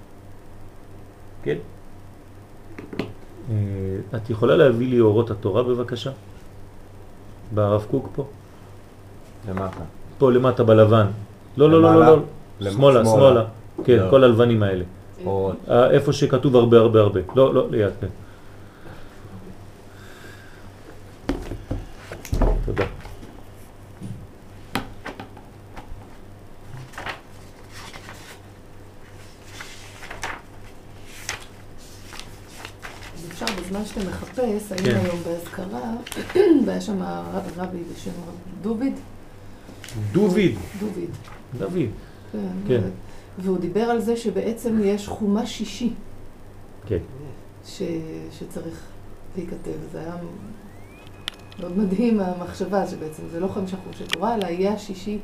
כן? 1.43 1.57
אה, 3.49 3.55
את 4.15 4.29
יכולה 4.29 4.55
להביא 4.55 4.88
לי 4.88 4.99
אורות 4.99 5.31
התורה 5.31 5.63
בבקשה? 5.63 6.11
ברב 7.53 7.86
קוק 7.91 8.09
פה? 8.15 8.25
למטה. 9.49 9.84
פה 10.17 10.31
למטה 10.31 10.63
בלבן. 10.63 11.07
לא, 11.58 11.70
לא, 11.70 11.82
לא, 11.82 11.95
לא? 12.06 12.18
לא. 12.60 12.72
שמאלה, 12.72 13.06
שמאלה. 13.06 13.43
כן, 13.86 13.97
לא. 13.97 14.10
כל 14.10 14.24
הלבנים 14.24 14.64
האלה. 14.64 14.84
אה, 15.28 15.89
איפה 15.91 16.14
שכתוב 16.14 16.56
הרבה 16.56 16.78
הרבה 16.78 16.99
הרבה. 16.99 17.20
לא, 17.36 17.54
לא, 17.54 17.68
ליד, 17.72 17.91
כן. 18.01 18.08
תודה. 22.66 22.84
אפשר 33.32 33.45
בזמן 33.62 33.86
שאתה 33.86 33.99
מחפש, 34.10 34.41
היינו 34.72 34.89
כן. 34.89 35.06
היום 35.06 35.20
באזכרה, 35.26 35.91
והיה 36.66 36.82
שם 36.82 37.04
רב- 37.04 37.51
רבי 37.60 37.78
בשם 37.93 38.10
רב 38.28 38.34
דוביד. 38.62 38.93
דוביד. 40.12 40.56
דוביד, 40.80 41.10
דוד. 41.58 41.74
כן. 42.32 42.39
כן. 42.68 42.82
והוא 43.39 43.58
דיבר 43.58 43.82
על 43.82 44.01
זה 44.01 44.18
שבעצם 44.18 44.80
יש 44.84 45.08
חומש 45.08 45.58
שישי 45.58 45.93
כן. 46.86 46.97
ש... 47.66 47.82
שצריך 48.32 48.82
להיכתב. 49.36 49.72
זה 49.91 49.99
היה 49.99 50.16
מאוד 51.60 51.78
מדהים 51.78 52.20
המחשבה 52.20 52.88
שבעצם 52.88 53.24
זה 53.32 53.39
לא 53.39 53.47
חמישה 53.47 53.78
חומשי 53.84 54.04
תורה, 54.08 54.36
אלא 54.36 54.47
יהיה 54.47 54.74
השישי 54.74 55.20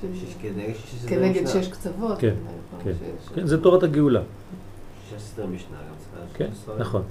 ש... 0.00 0.04
שש 0.20 0.34
כנגד 0.42 0.74
שש 0.74 0.94
סדרי 0.94 1.16
כנגד 1.16 1.42
משנה. 1.42 1.62
שש 1.62 1.68
קצוות. 1.68 2.18
כן, 2.18 2.34
כן. 2.84 2.92
כן, 3.34 3.46
זה 3.46 3.62
תורת 3.62 3.82
הגאולה. 3.82 4.22
שש 5.10 5.38
משנה 5.38 5.76
גם 5.78 5.94
צריך 5.98 6.38
כן. 6.38 6.50
נכון. 6.78 7.02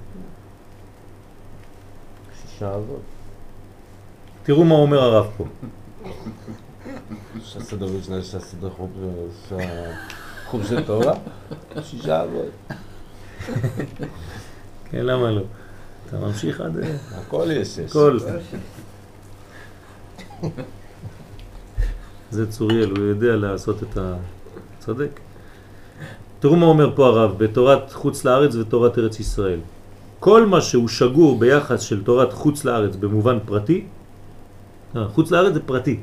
שישה 2.42 2.74
אבות. 2.74 3.00
תראו 4.42 4.64
מה 4.64 4.74
אומר 4.74 4.98
הרב 4.98 5.30
פה. 5.36 5.44
שהסדר 7.44 7.86
משנה, 8.00 8.22
שהסדר 8.22 8.70
חוב, 8.70 8.90
חוב 10.46 10.66
של 10.66 10.84
תורה, 10.84 11.14
שישה 11.82 12.22
אבות. 12.22 12.76
כן, 14.90 15.06
למה 15.06 15.30
לא? 15.30 15.42
אתה 16.06 16.18
ממשיך 16.18 16.60
עד... 16.60 16.76
הכל 17.10 17.46
יש 17.50 17.68
שש. 17.68 17.92
כל. 17.92 18.18
זה 22.30 22.50
צוריאל, 22.50 22.90
הוא 22.90 23.04
יודע 23.04 23.36
לעשות 23.36 23.82
את 23.82 23.96
ה... 23.96 24.14
צודק. 24.78 25.20
תראו 26.40 26.56
מה 26.56 26.66
אומר 26.66 26.96
פה 26.96 27.06
הרב, 27.06 27.38
בתורת 27.38 27.92
חוץ 27.92 28.24
לארץ 28.24 28.54
ותורת 28.54 28.98
ארץ 28.98 29.20
ישראל. 29.20 29.60
כל 30.20 30.46
מה 30.46 30.60
שהוא 30.60 30.88
שגור 30.88 31.38
ביחס 31.38 31.80
של 31.80 32.04
תורת 32.04 32.32
חוץ 32.32 32.64
לארץ 32.64 32.96
במובן 32.96 33.38
פרטי, 33.46 33.86
חוץ 35.06 35.30
לארץ 35.30 35.54
זה 35.54 35.60
פרטי, 35.60 36.00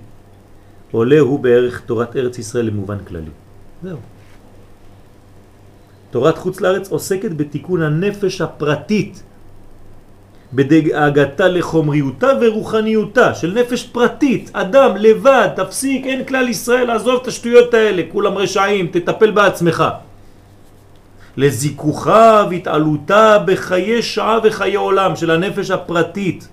עולה 0.92 1.20
הוא 1.20 1.40
בערך 1.40 1.82
תורת 1.86 2.16
ארץ 2.16 2.40
ישראל 2.40 2.66
למובן 2.66 2.98
כללי. 3.08 3.32
זהו. 3.84 3.98
תורת 6.12 6.38
חוץ 6.38 6.62
לארץ 6.62 6.90
עוסקת 6.90 7.32
בתיקון 7.32 7.82
הנפש 7.82 8.42
הפרטית, 8.42 9.24
בדאגתה 10.54 11.48
לחומריותה 11.48 12.28
ורוחניותה 12.42 13.34
של 13.34 13.54
נפש 13.54 13.84
פרטית, 13.84 14.50
אדם 14.54 14.98
לבד, 14.98 15.48
תפסיק, 15.56 16.06
אין 16.06 16.26
כלל 16.26 16.50
ישראל, 16.50 16.92
עזוב 16.92 17.20
את 17.22 17.28
השטויות 17.28 17.74
האלה, 17.74 18.02
כולם 18.12 18.38
רשעים, 18.38 18.88
תטפל 18.88 19.32
בעצמך. 19.32 19.84
לזיכוכה 21.38 22.46
והתעלותה 22.50 23.38
בחיי 23.48 24.02
שעה 24.02 24.40
וחיי 24.44 24.76
עולם 24.76 25.16
של 25.16 25.32
הנפש 25.32 25.72
הפרטית, 25.72 26.48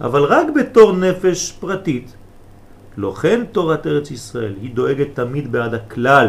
אבל 0.00 0.24
רק 0.24 0.46
בתור 0.56 0.92
נפש 0.92 1.52
פרטית. 1.60 2.19
לא 2.96 3.14
כן 3.22 3.40
תורת 3.52 3.86
ארץ 3.86 4.10
ישראל, 4.10 4.54
היא 4.62 4.70
דואגת 4.74 5.08
תמיד 5.14 5.52
בעד 5.52 5.74
הכלל, 5.74 6.28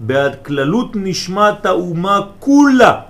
בעד 0.00 0.36
כללות 0.44 0.90
נשמת 0.94 1.66
האומה 1.66 2.20
כולה. 2.38 3.00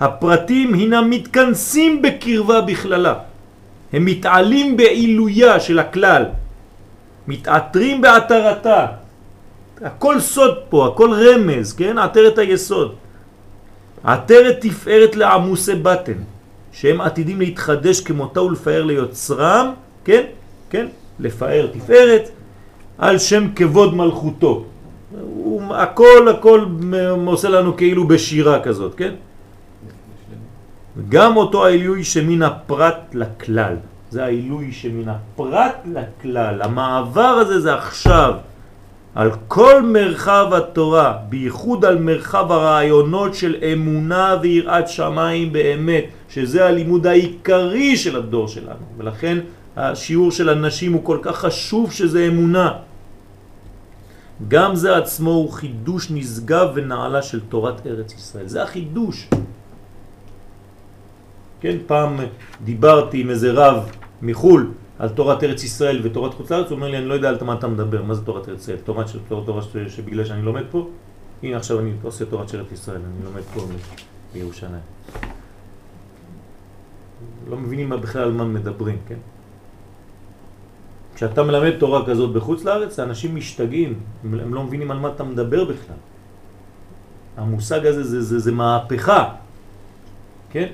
הפרטים 0.00 0.74
הינם 0.74 1.10
מתכנסים 1.10 2.02
בקרבה 2.02 2.60
בכללה. 2.60 3.14
הם 3.92 4.04
מתעלים 4.04 4.76
בעילויה 4.76 5.60
של 5.60 5.78
הכלל, 5.78 6.24
מתעתרים 7.28 8.00
בעטרתה. 8.00 8.86
הכל 9.82 10.20
סוד 10.20 10.54
פה, 10.68 10.86
הכל 10.86 11.10
רמז, 11.12 11.72
כן? 11.72 11.98
עטרת 11.98 12.38
היסוד. 12.38 12.94
עטרת 14.04 14.56
תפארת 14.60 15.16
לעמוסי 15.16 15.74
בטן, 15.74 16.20
שהם 16.72 17.00
עתידים 17.00 17.40
להתחדש 17.40 18.00
כמותה 18.00 18.42
ולפאר 18.42 18.82
ליוצרם, 18.84 19.72
כן? 20.04 20.24
כן? 20.70 20.86
לפאר 21.20 21.66
תפארת 21.72 22.28
על 22.98 23.18
שם 23.18 23.46
כבוד 23.56 23.94
מלכותו. 23.94 24.64
הוא, 25.20 25.74
הכל 25.74 26.28
הכל 26.30 26.64
עושה 27.26 27.48
לנו 27.48 27.76
כאילו 27.76 28.08
בשירה 28.08 28.60
כזאת, 28.62 28.94
כן? 28.94 29.14
גם 31.08 31.36
אותו 31.36 31.66
העילוי 31.66 32.04
שמן 32.04 32.42
הפרט 32.42 33.14
לכלל. 33.14 33.74
זה 34.10 34.24
העילוי 34.24 34.72
שמן 34.72 35.08
הפרט 35.08 35.76
לכלל. 35.92 36.62
המעבר 36.62 37.20
הזה 37.20 37.60
זה 37.60 37.74
עכשיו. 37.74 38.34
על 39.14 39.30
כל 39.48 39.82
מרחב 39.82 40.46
התורה, 40.52 41.14
בייחוד 41.28 41.84
על 41.84 41.98
מרחב 41.98 42.52
הרעיונות 42.52 43.34
של 43.34 43.56
אמונה 43.72 44.36
ויראת 44.42 44.88
שמיים 44.88 45.52
באמת, 45.52 46.04
שזה 46.28 46.66
הלימוד 46.66 47.06
העיקרי 47.06 47.96
של 47.96 48.16
הדור 48.16 48.48
שלנו. 48.48 48.84
ולכן 48.98 49.38
השיעור 49.76 50.30
של 50.30 50.48
הנשים 50.48 50.92
הוא 50.92 51.04
כל 51.04 51.18
כך 51.22 51.36
חשוב 51.36 51.92
שזה 51.92 52.26
אמונה. 52.26 52.72
גם 54.48 54.74
זה 54.74 54.96
עצמו 54.96 55.30
הוא 55.30 55.50
חידוש 55.50 56.10
נשגב 56.10 56.68
ונעלה 56.74 57.22
של 57.22 57.40
תורת 57.40 57.86
ארץ 57.86 58.14
ישראל. 58.14 58.48
זה 58.48 58.62
החידוש. 58.62 59.28
כן, 61.60 61.76
פעם 61.86 62.18
דיברתי 62.64 63.20
עם 63.20 63.30
איזה 63.30 63.52
רב 63.52 63.90
מחול 64.22 64.72
על 64.98 65.08
תורת 65.08 65.44
ארץ 65.44 65.64
ישראל 65.64 66.00
ותורת 66.02 66.34
חוץ 66.34 66.50
לארץ, 66.50 66.66
הוא 66.70 66.76
אומר 66.76 66.88
לי, 66.88 66.98
אני 66.98 67.06
לא 67.06 67.14
יודע 67.14 67.28
על 67.28 67.36
מה 67.44 67.54
אתה 67.54 67.68
מדבר, 67.68 68.02
מה 68.02 68.14
זה 68.14 68.24
תורת 68.24 68.48
ארץ 68.48 68.60
ישראל? 68.60 68.78
תורת, 68.84 69.06
תורת, 69.28 69.46
תורת 69.46 69.64
שבגלל 69.88 70.24
שאני 70.24 70.42
לומד 70.42 70.64
פה, 70.70 70.88
הנה 71.42 71.56
עכשיו 71.56 71.80
אני 71.80 71.92
עושה 72.02 72.24
תורת 72.24 72.48
של 72.48 72.58
ארץ 72.58 72.72
ישראל, 72.72 72.96
אני 72.96 73.24
לומד 73.24 73.42
פה 73.54 73.60
בירושלים. 74.32 74.84
לא 77.50 77.56
מבינים 77.56 77.88
מה 77.88 77.96
בכלל 77.96 78.22
על 78.22 78.32
מה 78.32 78.44
מדברים, 78.44 78.98
כן? 79.08 79.18
כשאתה 81.20 81.42
מלמד 81.42 81.76
תורה 81.76 82.06
כזאת 82.06 82.32
בחוץ 82.32 82.64
לארץ, 82.64 82.98
האנשים 82.98 83.36
משתגעים, 83.36 84.00
הם 84.24 84.54
לא 84.54 84.62
מבינים 84.62 84.90
על 84.90 84.98
מה 84.98 85.08
אתה 85.08 85.24
מדבר 85.24 85.64
בכלל. 85.64 86.00
המושג 87.36 87.86
הזה 87.86 88.02
זה, 88.02 88.22
זה, 88.22 88.38
זה 88.38 88.52
מהפכה, 88.52 89.36
כן? 90.50 90.66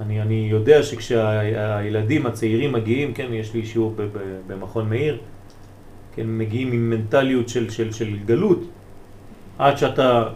אני, 0.00 0.22
אני 0.22 0.48
יודע 0.50 0.82
שכשהילדים 0.82 2.26
הצעירים 2.26 2.72
מגיעים, 2.72 3.12
כן, 3.12 3.28
יש 3.32 3.54
לי 3.54 3.66
שיעור 3.66 3.94
במכון 4.46 4.88
מאיר, 4.88 5.18
כן, 6.16 6.24
מגיעים 6.26 6.72
עם 6.72 6.90
מנטליות 6.90 7.48
של, 7.48 7.70
של, 7.70 7.92
של 7.92 8.16
גלות, 8.24 8.60
עד 9.58 9.78
שאתה 9.78 10.32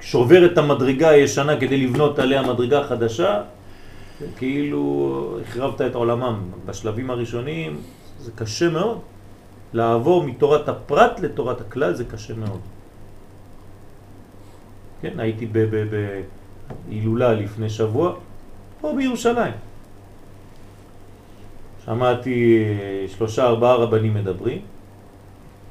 שובר 0.00 0.46
את 0.46 0.58
המדרגה 0.58 1.08
הישנה 1.08 1.54
כדי 1.60 1.86
לבנות 1.86 2.18
עליה 2.18 2.42
מדרגה 2.42 2.84
חדשה, 2.84 3.57
כאילו 4.36 5.38
החרבת 5.42 5.80
את 5.80 5.94
עולמם. 5.94 6.42
בשלבים 6.66 7.10
הראשונים 7.10 7.80
זה 8.18 8.32
קשה 8.32 8.68
מאוד. 8.68 8.98
לעבור 9.72 10.22
מתורת 10.22 10.68
הפרט 10.68 11.20
לתורת 11.20 11.60
הכלל 11.60 11.94
זה 11.94 12.04
קשה 12.04 12.34
מאוד. 12.34 12.60
כן, 15.00 15.20
הייתי 15.20 15.46
ב... 15.46 15.58
ב, 15.58 15.76
ב 15.76 16.22
הילולה 16.88 17.32
לפני 17.32 17.70
שבוע, 17.70 18.14
פה 18.80 18.92
בירושלים. 18.96 19.52
שמעתי 21.84 22.64
שלושה 23.06 23.46
ארבעה 23.46 23.74
רבנים 23.74 24.14
מדברים, 24.14 24.60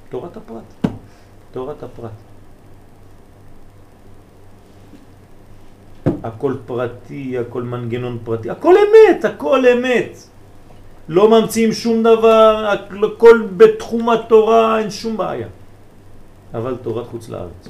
תורת 0.10 0.38
הפרט, 0.38 0.92
תורת 1.52 1.84
הפרט. 1.84 2.27
הכל 6.24 6.56
פרטי, 6.66 7.38
הכל 7.38 7.64
מנגנון 7.64 8.18
פרטי, 8.24 8.50
הכל 8.50 8.74
אמת, 8.78 9.26
הכל 9.26 9.68
אמת. 9.68 10.18
לא 11.10 11.30
ממציאים 11.30 11.74
שום 11.74 12.04
דבר, 12.04 12.76
הכל 13.16 13.48
בתחום 13.58 14.10
התורה, 14.10 14.80
אין 14.80 14.90
שום 14.90 15.18
בעיה. 15.18 15.48
אבל 16.54 16.76
תורת 16.82 17.08
חוץ 17.08 17.30
לארץ. 17.30 17.68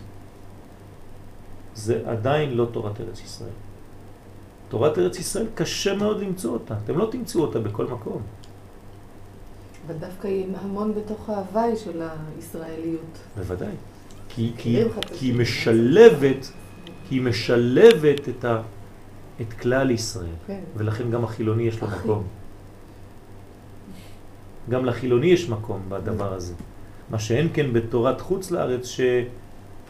זה 1.76 2.02
עדיין 2.06 2.54
לא 2.54 2.66
תורת 2.72 3.02
ארץ 3.02 3.22
ישראל. 3.22 3.58
תורת 4.70 4.98
ארץ 4.98 5.20
ישראל 5.20 5.46
קשה 5.56 5.96
מאוד 5.96 6.20
למצוא 6.20 6.54
אותה, 6.54 6.76
אתם 6.84 6.98
לא 6.98 7.08
תמצאו 7.12 7.42
אותה 7.42 7.60
בכל 7.60 7.86
מקום. 7.86 8.22
ודווקא 9.88 10.28
היא 10.28 10.46
המון 10.62 10.94
בתוך 10.94 11.30
ההוואי 11.30 11.78
של 11.78 12.02
הישראליות. 12.36 13.18
בוודאי. 13.38 13.76
כי, 14.30 14.52
כי, 14.58 14.84
כי 15.14 15.26
היא 15.26 15.36
משלבת, 15.36 16.52
היא 17.12 17.22
משלבת 17.22 18.30
את, 18.30 18.46
ה, 18.46 18.62
את 19.42 19.54
כלל 19.54 19.92
ישראל, 19.92 20.36
כן. 20.48 20.60
ולכן 20.78 21.12
גם 21.12 21.24
החילוני 21.24 21.64
יש 21.64 21.82
לו 21.82 21.88
מקום. 21.88 22.24
גם 24.70 24.86
לחילוני 24.86 25.28
יש 25.28 25.50
מקום 25.50 25.82
בדבר 25.90 26.34
הזה. 26.34 26.54
מה 27.10 27.20
שאין 27.20 27.50
כן 27.54 27.74
בתורת 27.74 28.22
חוץ 28.22 28.52
לארץ, 28.52 28.86
ש... 28.86 29.02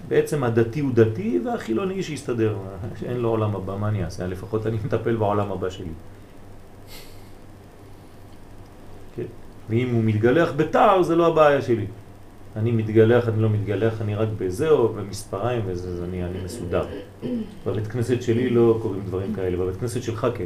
בעצם 0.07 0.43
הדתי 0.43 0.79
הוא 0.79 0.91
דתי 0.93 1.39
והחילוני 1.45 2.03
שיסתדר, 2.03 2.57
שאין 2.99 3.17
לו 3.17 3.29
עולם 3.29 3.55
הבא, 3.55 3.75
מה 3.77 3.87
אני 3.87 4.05
אעשה? 4.05 4.27
לפחות 4.27 4.67
אני 4.67 4.77
מטפל 4.85 5.15
בעולם 5.15 5.51
הבא 5.51 5.69
שלי. 5.69 5.93
כן? 9.15 9.23
ואם 9.69 9.89
הוא 9.93 10.03
מתגלח 10.03 10.49
בתער 10.55 11.03
זה 11.03 11.15
לא 11.15 11.27
הבעיה 11.27 11.61
שלי. 11.61 11.85
אני 12.57 12.71
מתגלח, 12.71 13.27
אני 13.27 13.41
לא 13.41 13.49
מתגלח, 13.49 14.01
אני 14.01 14.15
רק 14.15 14.27
בזהו, 14.37 14.87
במספריים 14.87 15.61
וזה, 15.65 15.89
אז 15.89 16.03
אני, 16.03 16.25
אני 16.25 16.43
מסודר. 16.45 16.85
בבית 17.65 17.87
כנסת 17.87 18.21
שלי 18.21 18.49
לא 18.49 18.79
קוראים 18.81 19.03
דברים 19.05 19.33
כאלה, 19.33 19.57
בבית 19.57 19.77
כנסת 19.79 20.03
שלך 20.03 20.27
כן. 20.35 20.45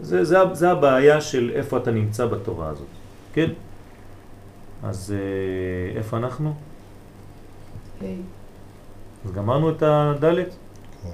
זה, 0.00 0.24
זה, 0.24 0.38
זה 0.52 0.70
הבעיה 0.70 1.20
של 1.20 1.50
איפה 1.54 1.76
אתה 1.76 1.90
נמצא 1.90 2.26
בתורה 2.26 2.68
הזאת, 2.68 2.86
כן? 3.32 3.50
אז 4.82 5.14
אה, 5.16 5.98
איפה 5.98 6.16
אנחנו? 6.16 6.54
אז 9.24 9.32
גמרנו 9.32 9.70
את 9.70 9.82
הדלת? 9.82 10.56
כן. 11.02 11.08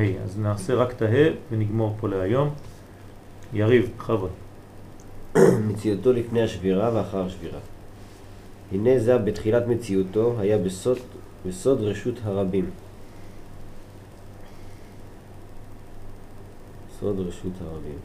היי, 0.00 0.16
אז 0.24 0.38
נעשה 0.38 0.74
רק 0.74 0.92
את 0.92 1.02
הה' 1.02 1.30
ונגמור 1.50 1.96
פה 2.00 2.08
להיום. 2.08 2.50
יריב, 3.52 3.90
חבר. 3.98 4.28
מציאותו 5.68 6.12
לפני 6.12 6.42
השבירה 6.42 6.90
ואחר 6.94 7.24
השבירה. 7.24 7.58
הנה 8.74 8.98
זה 8.98 9.18
בתחילת 9.18 9.66
מציאותו 9.66 10.34
היה 10.38 10.58
בסוד, 10.58 10.98
בסוד 11.46 11.80
רשות 11.80 12.14
הרבים. 12.24 12.70
סוד 17.00 17.20
רשות 17.20 17.52
הרבים. 17.60 17.98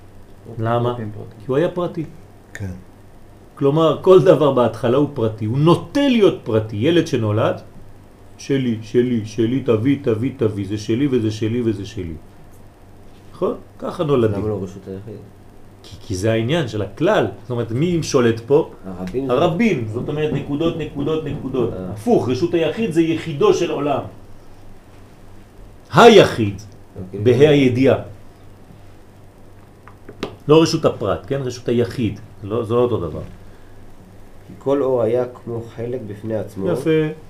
למה? 0.60 0.96
כי 1.40 1.46
הוא 1.48 1.58
היה 1.58 1.70
פרטי. 1.70 2.06
כן. 2.54 2.72
כלומר, 3.56 4.00
כל 4.02 4.22
דבר 4.22 4.52
בהתחלה 4.52 4.98
הוא 4.98 5.10
פרטי, 5.14 5.46
הוא 5.46 5.58
נוטה 5.58 6.08
להיות 6.08 6.40
פרטי. 6.44 6.76
ילד 6.76 7.08
שנולד, 7.08 7.62
שלי, 8.38 8.80
שלי, 8.82 9.26
שלי, 9.26 9.64
תביא, 9.64 9.98
תביא, 10.04 10.32
תביא, 10.38 10.68
זה 10.68 10.78
שלי 10.78 11.08
וזה 11.12 11.32
שלי 11.32 11.62
וזה 11.66 11.86
שלי. 11.86 12.14
נכון? 13.34 13.56
ככה 13.80 14.04
נולדים. 14.04 14.40
למה 14.40 14.48
לא 14.48 14.64
רשות 14.64 14.88
היחיד? 14.88 15.39
כי, 15.90 15.96
כי 16.08 16.16
זה 16.16 16.32
העניין 16.32 16.68
של 16.68 16.82
הכלל. 16.82 17.28
זאת 17.42 17.52
אומרת, 17.52 17.72
מי 17.72 18.04
שולט 18.04 18.40
פה? 18.40 18.72
הרבים. 18.86 19.32
הרבים. 19.32 19.88
זאת 19.94 20.10
אומרת, 20.10 20.34
נקודות, 20.34 20.78
נקודות, 20.78 21.26
נקודות. 21.26 21.74
אה. 21.74 21.92
הפוך, 21.94 22.30
רשות 22.30 22.54
היחיד 22.54 22.92
זה 22.92 23.02
יחידו 23.02 23.54
של 23.54 23.72
עולם. 23.72 24.02
היחיד, 25.94 26.62
אוקיי. 27.00 27.20
בה"א 27.20 27.50
הידיעה. 27.50 27.98
לא 30.48 30.62
רשות 30.62 30.86
הפרט, 30.86 31.26
כן? 31.28 31.42
רשות 31.42 31.68
היחיד. 31.68 32.20
לא, 32.44 32.64
זה 32.64 32.74
לא 32.74 32.80
אותו 32.80 32.98
דבר. 32.98 33.22
כי 34.48 34.54
כל 34.60 34.82
אור 34.82 35.02
היה 35.02 35.26
כמו 35.26 35.62
חלק 35.76 36.00
בפני 36.08 36.36
עצמו. 36.36 36.72
יפה. 36.72 37.29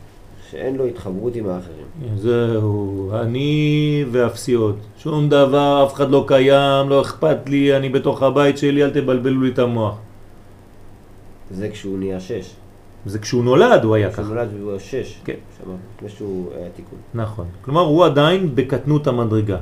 שאין 0.51 0.75
לו 0.75 0.85
התחברות 0.85 1.35
עם 1.35 1.49
האחרים. 1.49 1.85
זהו, 2.15 3.11
אני 3.13 4.05
ואפסיות. 4.11 4.75
שום 4.97 5.29
דבר, 5.29 5.85
אף 5.85 5.93
אחד 5.93 6.09
לא 6.09 6.23
קיים, 6.27 6.89
לא 6.89 7.01
אכפת 7.01 7.49
לי, 7.49 7.77
אני 7.77 7.89
בתוך 7.89 8.23
הבית 8.23 8.57
שלי, 8.57 8.83
אל 8.83 8.89
תבלבלו 8.89 9.41
לי 9.41 9.51
את 9.51 9.59
המוח. 9.59 9.95
זה 11.51 11.69
כשהוא 11.69 11.99
נהיה 11.99 12.19
שש. 12.19 12.55
זה 13.05 13.19
כשהוא 13.19 13.43
נולד 13.43 13.83
הוא 13.83 13.95
היה 13.95 14.09
ככה. 14.11 14.21
כשהוא 14.21 14.35
נולד 14.35 14.49
הוא 14.61 14.71
היה 14.71 14.79
שש. 14.79 15.21
כן. 15.25 15.33
לפני 15.95 16.09
שהוא 16.09 16.49
היה 16.55 16.69
תיקון. 16.75 16.99
נכון. 17.13 17.45
כלומר, 17.61 17.81
הוא 17.81 18.05
עדיין 18.05 18.55
בקטנות 18.55 19.07
המדרגה. 19.07 19.57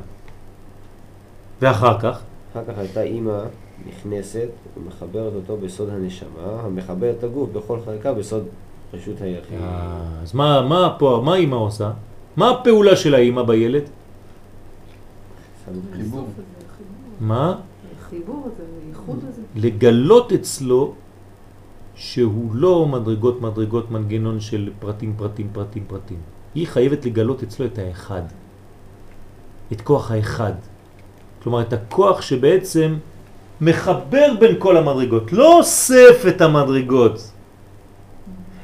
ואחר 1.61 1.99
כך? 1.99 2.21
אחר 2.51 2.61
כך 2.67 2.77
הייתה 2.77 3.01
אימא 3.01 3.39
נכנסת 3.87 4.47
ומחברת 4.77 5.33
אותו 5.35 5.57
בסוד 5.57 5.89
הנשמה, 5.89 6.61
המחברת 6.63 7.23
הגוף 7.23 7.49
בכל 7.49 7.79
חלקה 7.85 8.13
בסוד 8.13 8.43
רשות 8.93 9.21
היחיד. 9.21 9.59
אה, 9.61 9.99
אז 10.21 10.33
מה, 10.33 10.61
מה 10.61 10.95
פה, 10.99 11.21
מה 11.25 11.35
אימא 11.35 11.55
עושה? 11.55 11.91
מה 12.37 12.51
הפעולה 12.51 12.95
של 12.95 13.15
האימא 13.15 13.43
בילד? 13.43 13.83
חיבור. 15.95 16.27
מה? 17.19 17.55
חיבור 18.09 18.49
הזה, 18.53 18.63
הייחוד 18.85 19.19
הזה. 19.29 19.41
לגלות 19.55 20.33
אצלו 20.33 20.93
שהוא 21.95 22.55
לא 22.55 22.85
מדרגות 22.85 23.41
מדרגות 23.41 23.91
מנגנון 23.91 24.39
של 24.39 24.71
פרטים 24.79 25.13
פרטים 25.17 25.49
פרטים 25.53 25.83
פרטים. 25.87 26.17
היא 26.55 26.67
חייבת 26.67 27.05
לגלות 27.05 27.43
אצלו 27.43 27.65
את 27.65 27.77
האחד. 27.77 28.21
את 29.71 29.81
כוח 29.81 30.11
האחד. 30.11 30.53
כלומר 31.43 31.61
את 31.61 31.73
הכוח 31.73 32.21
שבעצם 32.21 32.95
מחבר 33.61 34.33
בין 34.39 34.55
כל 34.59 34.77
המדרגות, 34.77 35.33
לא 35.33 35.57
אוסף 35.57 36.25
את 36.27 36.41
המדרגות, 36.41 37.31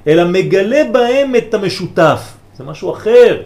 אלא 0.07 0.23
מגלה 0.25 0.83
בהם 0.91 1.35
את 1.35 1.53
המשותף. 1.53 2.33
זה 2.55 2.63
משהו 2.63 2.91
אחר. 2.91 3.41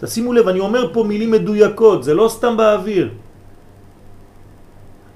תשימו 0.00 0.32
לב, 0.32 0.48
אני 0.48 0.60
אומר 0.60 0.92
פה 0.92 1.04
מילים 1.04 1.30
מדויקות, 1.30 2.04
זה 2.04 2.14
לא 2.14 2.28
סתם 2.28 2.56
באוויר. 2.56 3.08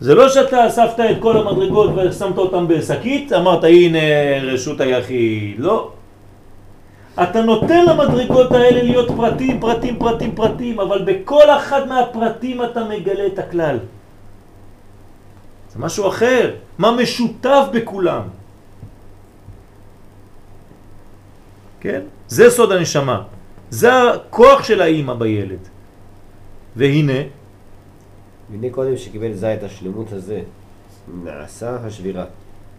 זה 0.01 0.15
לא 0.15 0.29
שאתה 0.29 0.67
אספת 0.67 1.01
את 1.01 1.17
כל 1.21 1.37
המדרגות 1.37 1.91
ושמת 1.97 2.39
אותם 2.39 2.69
בשקית, 2.69 3.33
אמרת 3.33 3.65
הנה 3.65 3.99
רשות 4.43 4.81
היחיד, 4.81 5.55
לא. 5.59 5.91
אתה 7.23 7.43
נותן 7.43 7.85
למדרגות 7.87 8.53
האלה 8.53 8.83
להיות 8.83 9.09
פרטים, 9.17 9.61
פרטים, 9.61 9.97
פרטים, 9.99 10.35
פרטים, 10.35 10.81
אבל 10.81 11.03
בכל 11.07 11.51
אחד 11.51 11.89
מהפרטים 11.89 12.65
אתה 12.65 12.85
מגלה 12.85 13.27
את 13.27 13.39
הכלל. 13.39 13.79
זה 15.73 15.79
משהו 15.79 16.09
אחר. 16.09 16.51
מה 16.79 16.91
משותף 16.91 17.65
בכולם? 17.73 18.44
כן? 21.85 22.01
זה 22.29 22.51
סוד 22.51 22.73
הנשמה. 22.73 23.23
זה 23.71 24.11
הכוח 24.11 24.65
של 24.65 24.81
האימא 24.81 25.15
בילד. 25.15 25.59
והנה, 26.77 27.21
והנה 28.51 28.67
קודם 28.71 28.97
שקיבל 28.97 29.33
זה 29.33 29.55
את 29.55 29.63
השלמות 29.63 30.13
הזה, 30.13 30.41
נעשה 31.25 31.77
השבירה. 31.85 32.25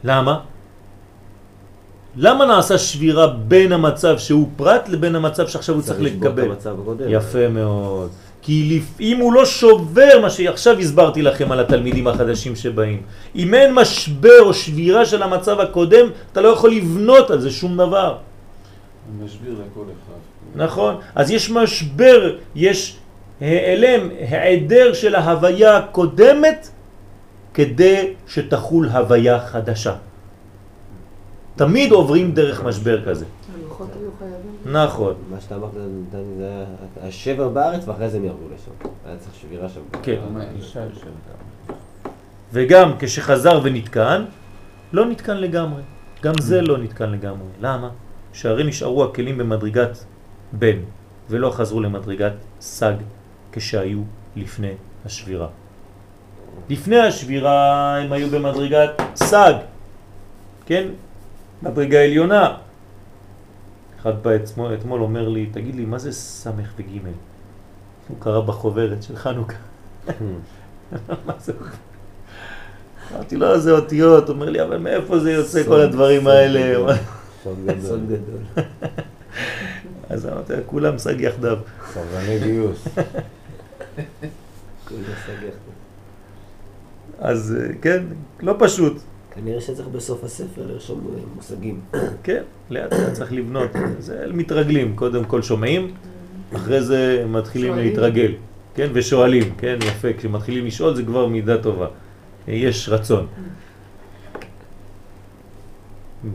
למה? 0.03 0.39
למה 2.15 2.45
נעשה 2.45 2.77
שבירה 2.77 3.27
בין 3.27 3.71
המצב 3.71 4.17
שהוא 4.17 4.49
פרט 4.55 4.89
לבין 4.89 5.15
המצב 5.15 5.47
שעכשיו 5.47 5.75
הוא 5.75 5.83
צריך 5.83 5.99
את 5.99 6.03
לקבל? 6.03 6.49
יפה 7.07 7.47
מאוד. 7.49 8.09
כי 8.41 8.81
אם 8.99 9.17
הוא 9.19 9.33
לא 9.33 9.45
שובר 9.45 10.21
מה 10.21 10.29
שעכשיו 10.29 10.79
הסברתי 10.79 11.21
לכם 11.21 11.51
על 11.51 11.59
התלמידים 11.59 12.07
החדשים 12.07 12.55
שבאים, 12.55 13.01
אם 13.35 13.53
אין 13.53 13.73
משבר 13.73 14.41
או 14.41 14.53
שבירה 14.53 15.05
של 15.05 15.23
המצב 15.23 15.59
הקודם, 15.59 16.07
אתה 16.31 16.41
לא 16.41 16.47
יכול 16.47 16.71
לבנות 16.71 17.31
על 17.31 17.39
זה 17.41 17.51
שום 17.51 17.77
דבר. 17.77 18.17
משביר 19.23 19.53
לכל 19.53 19.83
אחד. 19.83 20.63
נכון? 20.63 20.95
אז 21.15 21.31
יש 21.31 21.51
משבר, 21.51 22.37
יש 22.55 22.97
העלם, 23.41 24.09
העדר 24.29 24.93
של 24.93 25.15
ההוויה 25.15 25.77
הקודמת 25.77 26.69
כדי 27.53 28.13
שתחול 28.27 28.89
הוויה 28.89 29.39
חדשה. 29.39 29.95
תמיד 31.55 31.91
עוברים 31.91 32.31
דרך 32.31 32.63
משבר 32.63 33.05
כזה. 33.05 33.25
נכון. 34.65 35.13
מה 35.29 35.41
שאתה 35.41 35.55
אמרת, 35.55 35.69
נתן 35.73 36.17
לי, 36.17 36.37
זה 36.37 36.45
היה 36.45 36.65
השבר 37.07 37.49
בארץ 37.49 37.87
ואחרי 37.87 38.09
זה 38.09 38.17
הם 38.17 38.25
ירדו 38.25 38.45
לשם. 38.53 38.89
היה 39.05 39.17
צריך 39.17 39.35
שבירה 39.41 39.69
שם. 39.69 39.81
כן. 40.03 40.19
וגם 42.53 42.91
כשחזר 42.99 43.59
ונתקן, 43.63 44.25
לא 44.93 45.05
נתקן 45.05 45.37
לגמרי. 45.37 45.81
גם 46.23 46.33
זה 46.39 46.61
לא 46.61 46.77
נתקן 46.77 47.11
לגמרי. 47.11 47.47
למה? 47.61 47.89
שהרי 48.35 48.63
נשארו 48.63 49.03
הכלים 49.03 49.37
במדרגת 49.37 50.03
בן, 50.51 50.77
ולא 51.29 51.49
חזרו 51.49 51.81
למדרגת 51.81 52.33
סג 52.61 52.93
כשהיו 53.51 54.01
לפני 54.35 54.73
השבירה. 55.05 55.47
לפני 56.69 56.99
השבירה 56.99 57.97
הם 57.97 58.11
היו 58.11 58.29
במדרגת 58.29 59.01
סג, 59.15 59.53
כן? 60.65 60.87
מדרגה 61.61 62.03
עליונה. 62.03 62.57
אחד 64.01 64.23
בא 64.23 64.35
אתמול, 64.35 64.73
אתמול 64.73 65.01
אומר 65.01 65.29
לי, 65.29 65.45
תגיד 65.45 65.75
לי, 65.75 65.85
מה 65.85 65.97
זה 65.97 66.11
סמך 66.11 66.73
וגימל? 66.77 67.17
הוא 68.07 68.17
קרא 68.19 68.39
בחוברת 68.39 69.03
של 69.03 69.15
חנוכה. 69.15 69.57
מה 71.27 71.33
זה? 71.39 71.53
אמרתי 73.13 73.35
לו, 73.35 73.59
זה 73.59 73.71
אותיות, 73.71 74.29
אומר 74.29 74.49
לי, 74.49 74.61
אבל 74.61 74.77
מאיפה 74.77 75.19
זה 75.19 75.31
יוצא 75.31 75.63
כל 75.63 75.81
הדברים 75.81 76.27
האלה? 76.27 76.93
סוד 77.45 77.57
גדול. 77.65 77.81
סוד 77.81 78.05
גדול. 78.05 78.63
אז 80.09 80.25
אמרתי, 80.25 80.53
כולם 80.65 80.97
סג 80.97 81.21
יחדיו. 81.21 81.57
סרבני 81.93 82.39
גיוס. 82.43 82.87
כל 84.87 84.95
השג 85.13 85.43
יחד. 85.47 85.75
אז 87.19 87.57
כן, 87.81 88.03
לא 88.41 88.55
פשוט. 88.59 88.97
כנראה 89.35 89.61
שצריך 89.61 89.87
בסוף 89.87 90.23
הספר 90.23 90.67
לרשום 90.67 91.07
אה, 91.15 91.21
מושגים. 91.35 91.81
כן, 92.23 92.43
לאט 92.69 92.93
לאט 92.93 93.13
צריך 93.13 93.33
לבנות. 93.33 93.69
זה 93.99 94.25
מתרגלים, 94.33 94.95
קודם 94.95 95.25
כל 95.25 95.41
שומעים, 95.41 95.93
אחרי 96.55 96.81
זה 96.81 97.25
מתחילים. 97.27 97.75
להתרגל, 97.75 98.31
כן, 98.75 98.89
ושואלים, 98.93 99.53
כן, 99.57 99.77
יפה, 99.87 100.13
כשמתחילים 100.17 100.65
לשאול 100.65 100.95
זה 100.95 101.03
כבר 101.03 101.27
מידה 101.27 101.57
טובה. 101.57 101.87
יש 102.47 102.89
רצון. 102.89 103.27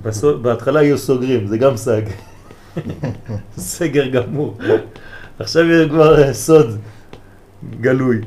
בסוף, 0.03 0.37
בהתחלה 0.37 0.81
היו 0.81 0.99
סוגרים, 0.99 1.47
זה 1.47 1.59
גם 1.59 1.77
סג. 1.77 2.03
סגר 3.57 4.07
גמור. 4.07 4.59
עכשיו 5.39 5.71
יש 5.71 5.89
כבר 5.89 6.23
אה, 6.23 6.33
סוד 6.33 6.79
גלוי. 7.81 8.21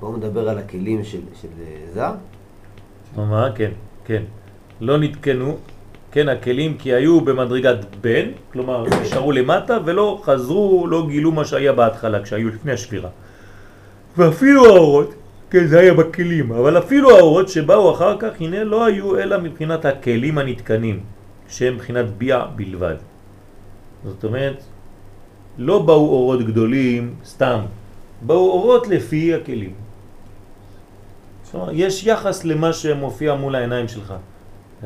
הוא 0.00 0.14
מדבר 0.14 0.48
על 0.48 0.58
הכלים 0.58 1.04
של 1.04 1.20
של, 1.40 1.48
אה, 1.60 1.76
זר. 1.94 2.12
מה? 3.16 3.48
כן, 3.54 3.70
כן. 4.04 4.22
לא 4.80 4.98
נתקנו, 4.98 5.56
כן, 6.12 6.28
הכלים, 6.28 6.76
כי 6.78 6.94
היו 6.94 7.20
במדרגת 7.20 7.76
בן, 8.00 8.28
כלומר, 8.52 8.84
נשארו 9.02 9.32
למטה 9.32 9.78
ולא 9.84 10.20
חזרו, 10.24 10.86
לא 10.86 11.06
גילו 11.08 11.32
מה 11.32 11.44
שהיה 11.44 11.72
בהתחלה, 11.72 12.22
כשהיו 12.22 12.48
לפני 12.48 12.72
השבירה. 12.72 13.10
ואפילו 14.16 14.64
האורות, 14.66 15.14
כן, 15.50 15.66
זה 15.66 15.80
היה 15.80 15.94
בכלים, 15.94 16.52
אבל 16.52 16.78
אפילו 16.78 17.16
האורות 17.16 17.48
שבאו 17.48 17.94
אחר 17.94 18.16
כך, 18.18 18.40
הנה, 18.40 18.64
לא 18.64 18.84
היו 18.84 19.18
אלא 19.18 19.40
מבחינת 19.40 19.84
הכלים 19.84 20.38
הנתקנים, 20.38 21.00
שהם 21.48 21.74
מבחינת 21.74 22.06
ביע 22.18 22.44
בלבד. 22.56 22.96
זאת 24.04 24.24
אומרת, 24.24 24.62
לא 25.58 25.82
באו 25.82 26.08
אורות 26.08 26.42
גדולים 26.46 27.14
סתם, 27.24 27.60
באו 28.22 28.50
אורות 28.50 28.88
לפי 28.88 29.34
הכלים. 29.34 29.72
אומרת, 31.54 31.70
יש 31.72 32.06
יחס 32.06 32.44
למה 32.44 32.72
שמופיע 32.72 33.34
מול 33.34 33.54
העיניים 33.54 33.88
שלך. 33.88 34.14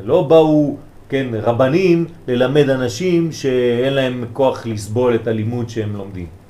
לא 0.04 0.22
באו, 0.22 0.76
כן, 1.08 1.26
רבנים 1.42 2.04
ללמד 2.28 2.70
אנשים 2.70 3.32
שאין 3.32 3.94
להם 3.94 4.24
כוח 4.32 4.66
לסבול 4.66 5.14
את 5.14 5.26
הלימוד 5.26 5.68
שהם 5.68 5.96
לומדים. 5.96 6.41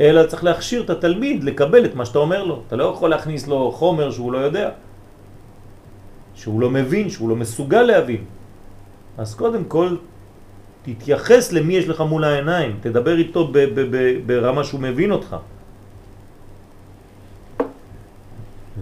אלא 0.00 0.26
צריך 0.26 0.44
להכשיר 0.44 0.82
את 0.82 0.90
התלמיד 0.90 1.44
לקבל 1.44 1.84
את 1.84 1.94
מה 1.94 2.04
שאתה 2.06 2.18
אומר 2.18 2.44
לו. 2.44 2.62
אתה 2.66 2.76
לא 2.76 2.84
יכול 2.84 3.10
להכניס 3.10 3.48
לו 3.48 3.72
חומר 3.72 4.10
שהוא 4.10 4.32
לא 4.32 4.38
יודע, 4.38 4.70
שהוא 6.34 6.60
לא 6.60 6.70
מבין, 6.70 7.10
שהוא 7.10 7.28
לא 7.28 7.36
מסוגל 7.36 7.82
להבין. 7.82 8.24
אז 9.18 9.34
קודם 9.34 9.64
כל, 9.64 9.96
תתייחס 10.82 11.52
למי 11.52 11.74
יש 11.74 11.88
לך 11.88 12.00
מול 12.00 12.24
העיניים, 12.24 12.78
תדבר 12.80 13.16
איתו 13.16 13.52
ברמה 14.26 14.64
שהוא 14.64 14.80
מבין 14.80 15.12
אותך. 15.12 15.36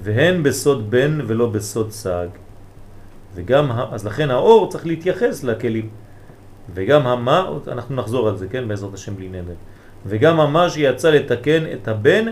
והן 0.02 0.42
בסוד 0.42 0.90
בן 0.90 1.18
ולא 1.26 1.46
בסוד 1.46 1.90
סג. 1.90 2.28
וגם, 3.34 3.70
אז 3.70 4.06
לכן 4.06 4.30
האור 4.30 4.70
צריך 4.70 4.86
להתייחס 4.86 5.44
לכלים. 5.44 5.88
וגם 6.74 7.06
המה, 7.06 7.50
אנחנו 7.68 7.94
נחזור 7.94 8.28
על 8.28 8.36
זה, 8.36 8.48
כן, 8.48 8.68
בעזרת 8.68 8.94
השם 8.94 9.16
בלי 9.16 9.28
נדר. 9.28 9.58
וגם 10.08 10.40
המה 10.40 10.70
שיצא 10.70 11.10
לתקן 11.10 11.64
את 11.72 11.88
הבן, 11.88 12.24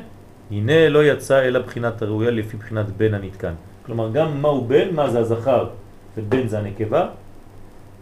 הנה 0.50 0.88
לא 0.88 1.04
יצא 1.04 1.42
אלא 1.42 1.60
בחינת 1.60 2.02
הראויה 2.02 2.30
לפי 2.30 2.56
בחינת 2.56 2.86
בן 2.96 3.14
הנתקן. 3.14 3.52
כלומר, 3.86 4.10
גם 4.12 4.42
מה 4.42 4.48
הוא 4.48 4.66
בן, 4.68 4.94
מה 4.94 5.10
זה 5.10 5.18
הזכר 5.18 5.68
ובן 6.16 6.48
זה 6.48 6.58
הנקבה. 6.58 7.08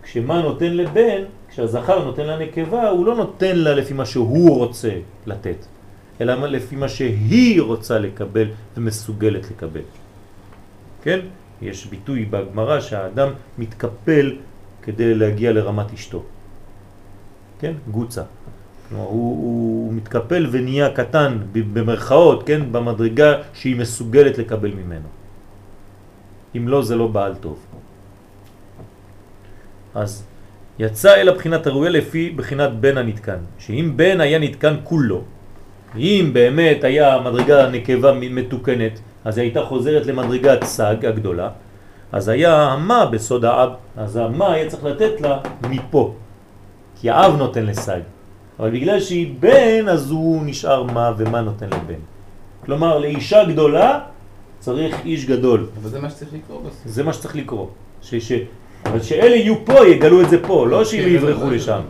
כשמה 0.02 0.42
נותן 0.42 0.72
לבן, 0.72 1.22
כשהזכר 1.48 2.04
נותן 2.04 2.26
לנקבה, 2.26 2.88
הוא 2.88 3.06
לא 3.06 3.14
נותן 3.16 3.56
לה 3.56 3.74
לפי 3.74 3.94
מה 3.94 4.06
שהוא 4.06 4.58
רוצה 4.58 4.90
לתת, 5.26 5.66
אלא 6.20 6.46
לפי 6.46 6.76
מה 6.76 6.88
שהיא 6.88 7.62
רוצה 7.62 7.98
לקבל 7.98 8.48
ומסוגלת 8.76 9.50
לקבל. 9.50 9.86
כן? 11.02 11.20
יש 11.62 11.86
ביטוי 11.86 12.24
בגמרא 12.24 12.80
שהאדם 12.80 13.28
מתקפל 13.58 14.36
כדי 14.82 15.14
להגיע 15.14 15.52
לרמת 15.52 15.92
אשתו. 15.92 16.22
כן? 17.60 17.72
גוצה. 17.90 18.22
כלומר, 18.88 19.04
הוא, 19.04 19.12
הוא 19.12 19.92
מתקפל 19.92 20.46
ונהיה 20.50 20.90
קטן 20.90 21.38
במרכאות, 21.52 22.42
כן? 22.46 22.72
במדרגה 22.72 23.32
שהיא 23.54 23.76
מסוגלת 23.76 24.38
לקבל 24.38 24.70
ממנו. 24.70 25.08
אם 26.56 26.68
לא, 26.68 26.82
זה 26.82 26.96
לא 26.96 27.06
בעל 27.06 27.34
טוב. 27.34 27.58
אז 29.94 30.24
יצא 30.78 31.14
אל 31.14 31.28
הבחינת 31.28 31.66
הראויה 31.66 31.90
לפי 31.90 32.30
בחינת 32.30 32.72
בן 32.72 32.98
הנתקן, 32.98 33.38
שאם 33.58 33.92
בן 33.96 34.20
היה 34.20 34.38
נתקן 34.38 34.74
כולו, 34.84 35.22
אם 35.96 36.30
באמת 36.32 36.84
היה 36.84 37.20
מדרגה 37.20 37.70
נקבה 37.70 38.12
מתוקנת, 38.12 39.00
אז 39.24 39.38
היא 39.38 39.44
הייתה 39.44 39.62
חוזרת 39.62 40.06
למדרגת 40.06 40.64
סג 40.64 41.06
הגדולה, 41.06 41.50
אז 42.12 42.28
היה 42.28 42.62
המה 42.62 43.06
בסוד 43.06 43.44
האב, 43.44 43.70
אז 43.96 44.16
המה 44.16 44.52
היה 44.52 44.70
צריך 44.70 44.84
לתת 44.84 45.20
לה 45.20 45.38
מפה, 45.70 46.14
כי 47.00 47.10
האב 47.10 47.36
נותן 47.36 47.66
לסג. 47.66 48.13
אבל 48.60 48.70
בגלל 48.70 49.00
שהיא 49.00 49.34
בן, 49.40 49.88
אז 49.88 50.10
הוא 50.10 50.42
נשאר 50.46 50.82
מה 50.82 51.12
ומה 51.16 51.40
נותן 51.40 51.66
לבן. 51.66 52.00
כלומר, 52.64 52.98
לאישה 52.98 53.44
גדולה 53.44 54.00
צריך 54.58 54.96
איש 55.04 55.26
גדול. 55.26 55.66
אבל 55.82 55.88
זה 55.90 56.00
מה 56.00 56.10
שצריך 56.10 56.34
לקרוא 56.34 56.60
בסוף. 56.60 56.82
זה 56.86 57.02
מה 57.02 57.12
שצריך 57.12 57.36
לקרוא. 57.36 57.66
ש, 58.02 58.14
ש, 58.14 58.32
אבל 58.86 59.02
שאלה 59.02 59.36
יהיו 59.36 59.64
פה, 59.64 59.86
יגלו 59.88 60.22
את 60.22 60.30
זה 60.30 60.42
פה, 60.46 60.66
לא 60.66 60.84
שהם 60.84 61.02
כן, 61.02 61.08
יברחו 61.08 61.48
זה- 61.48 61.54
לשם. 61.56 61.80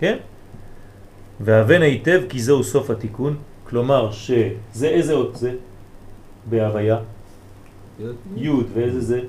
כן? 0.00 0.16
והבן 1.40 1.82
היטב 1.82 2.22
כי 2.28 2.40
זהו 2.40 2.64
סוף 2.64 2.90
התיקון, 2.90 3.36
כלומר 3.64 4.10
שזה 4.12 4.46
איזה 4.88 5.12
אות 5.12 5.36
זה 5.36 5.52
בהוויה? 6.50 6.98
י' 8.36 8.48
ואיזה 8.74 9.00
זה? 9.00 9.20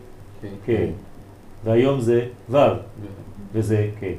כן. 0.42 0.48
כן. 0.66 0.88
והיום 1.64 2.00
זה 2.02 2.26
ו' 2.50 2.58
וזה 3.54 3.88
כן. 4.00 4.14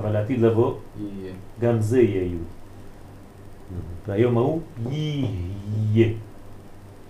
אבל 0.00 0.10
לעתיד 0.12 0.40
לבוא 0.40 0.74
יהיה. 1.00 1.32
גם 1.60 1.80
זה 1.80 2.00
יהיה 2.00 2.22
י'. 2.24 2.36
והיום 4.06 4.38
ההוא 4.38 4.60
יהיה. 4.90 6.08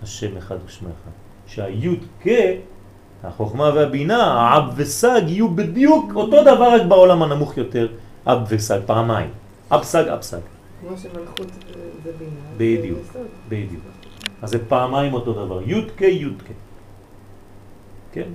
השם 0.02 0.36
אחד 0.36 0.56
ושמך. 0.66 1.00
שהי' 1.46 1.96
כ', 2.22 2.28
החוכמה 3.24 3.64
והבינה, 3.74 4.22
האב 4.32 4.72
וסג 4.76 5.20
יהיו 5.26 5.48
בדיוק 5.54 6.12
אותו 6.14 6.42
דבר 6.42 6.74
רק 6.74 6.82
בעולם 6.88 7.22
הנמוך 7.22 7.56
יותר, 7.56 7.88
אב 8.26 8.38
וסג 8.48 8.80
פעמיים. 8.86 9.30
אב 9.72 9.82
סג, 9.82 10.08
אב 10.08 10.22
סג. 10.22 10.38
כמו 10.80 10.96
שמלכות 10.98 11.46
זה- 12.04 12.12
בינה. 12.18 12.30
בדיוק. 12.56 12.98
בדיוק. 13.48 13.82
אז 14.42 14.50
זה 14.50 14.68
פעמיים 14.68 15.14
אותו 15.14 15.32
דבר, 15.32 15.62
י' 15.70 15.82
כ' 15.96 16.02
י' 16.02 16.24
כ'. 16.38 16.52
כן? 18.12 18.28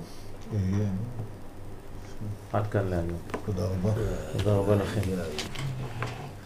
עד 2.56 2.66
כאן 2.66 2.88
להיום. 2.88 3.18
תודה 3.46 3.64
רבה. 3.64 3.90
תודה 4.38 4.52
רבה 4.56 4.74
לכם. 4.74 5.00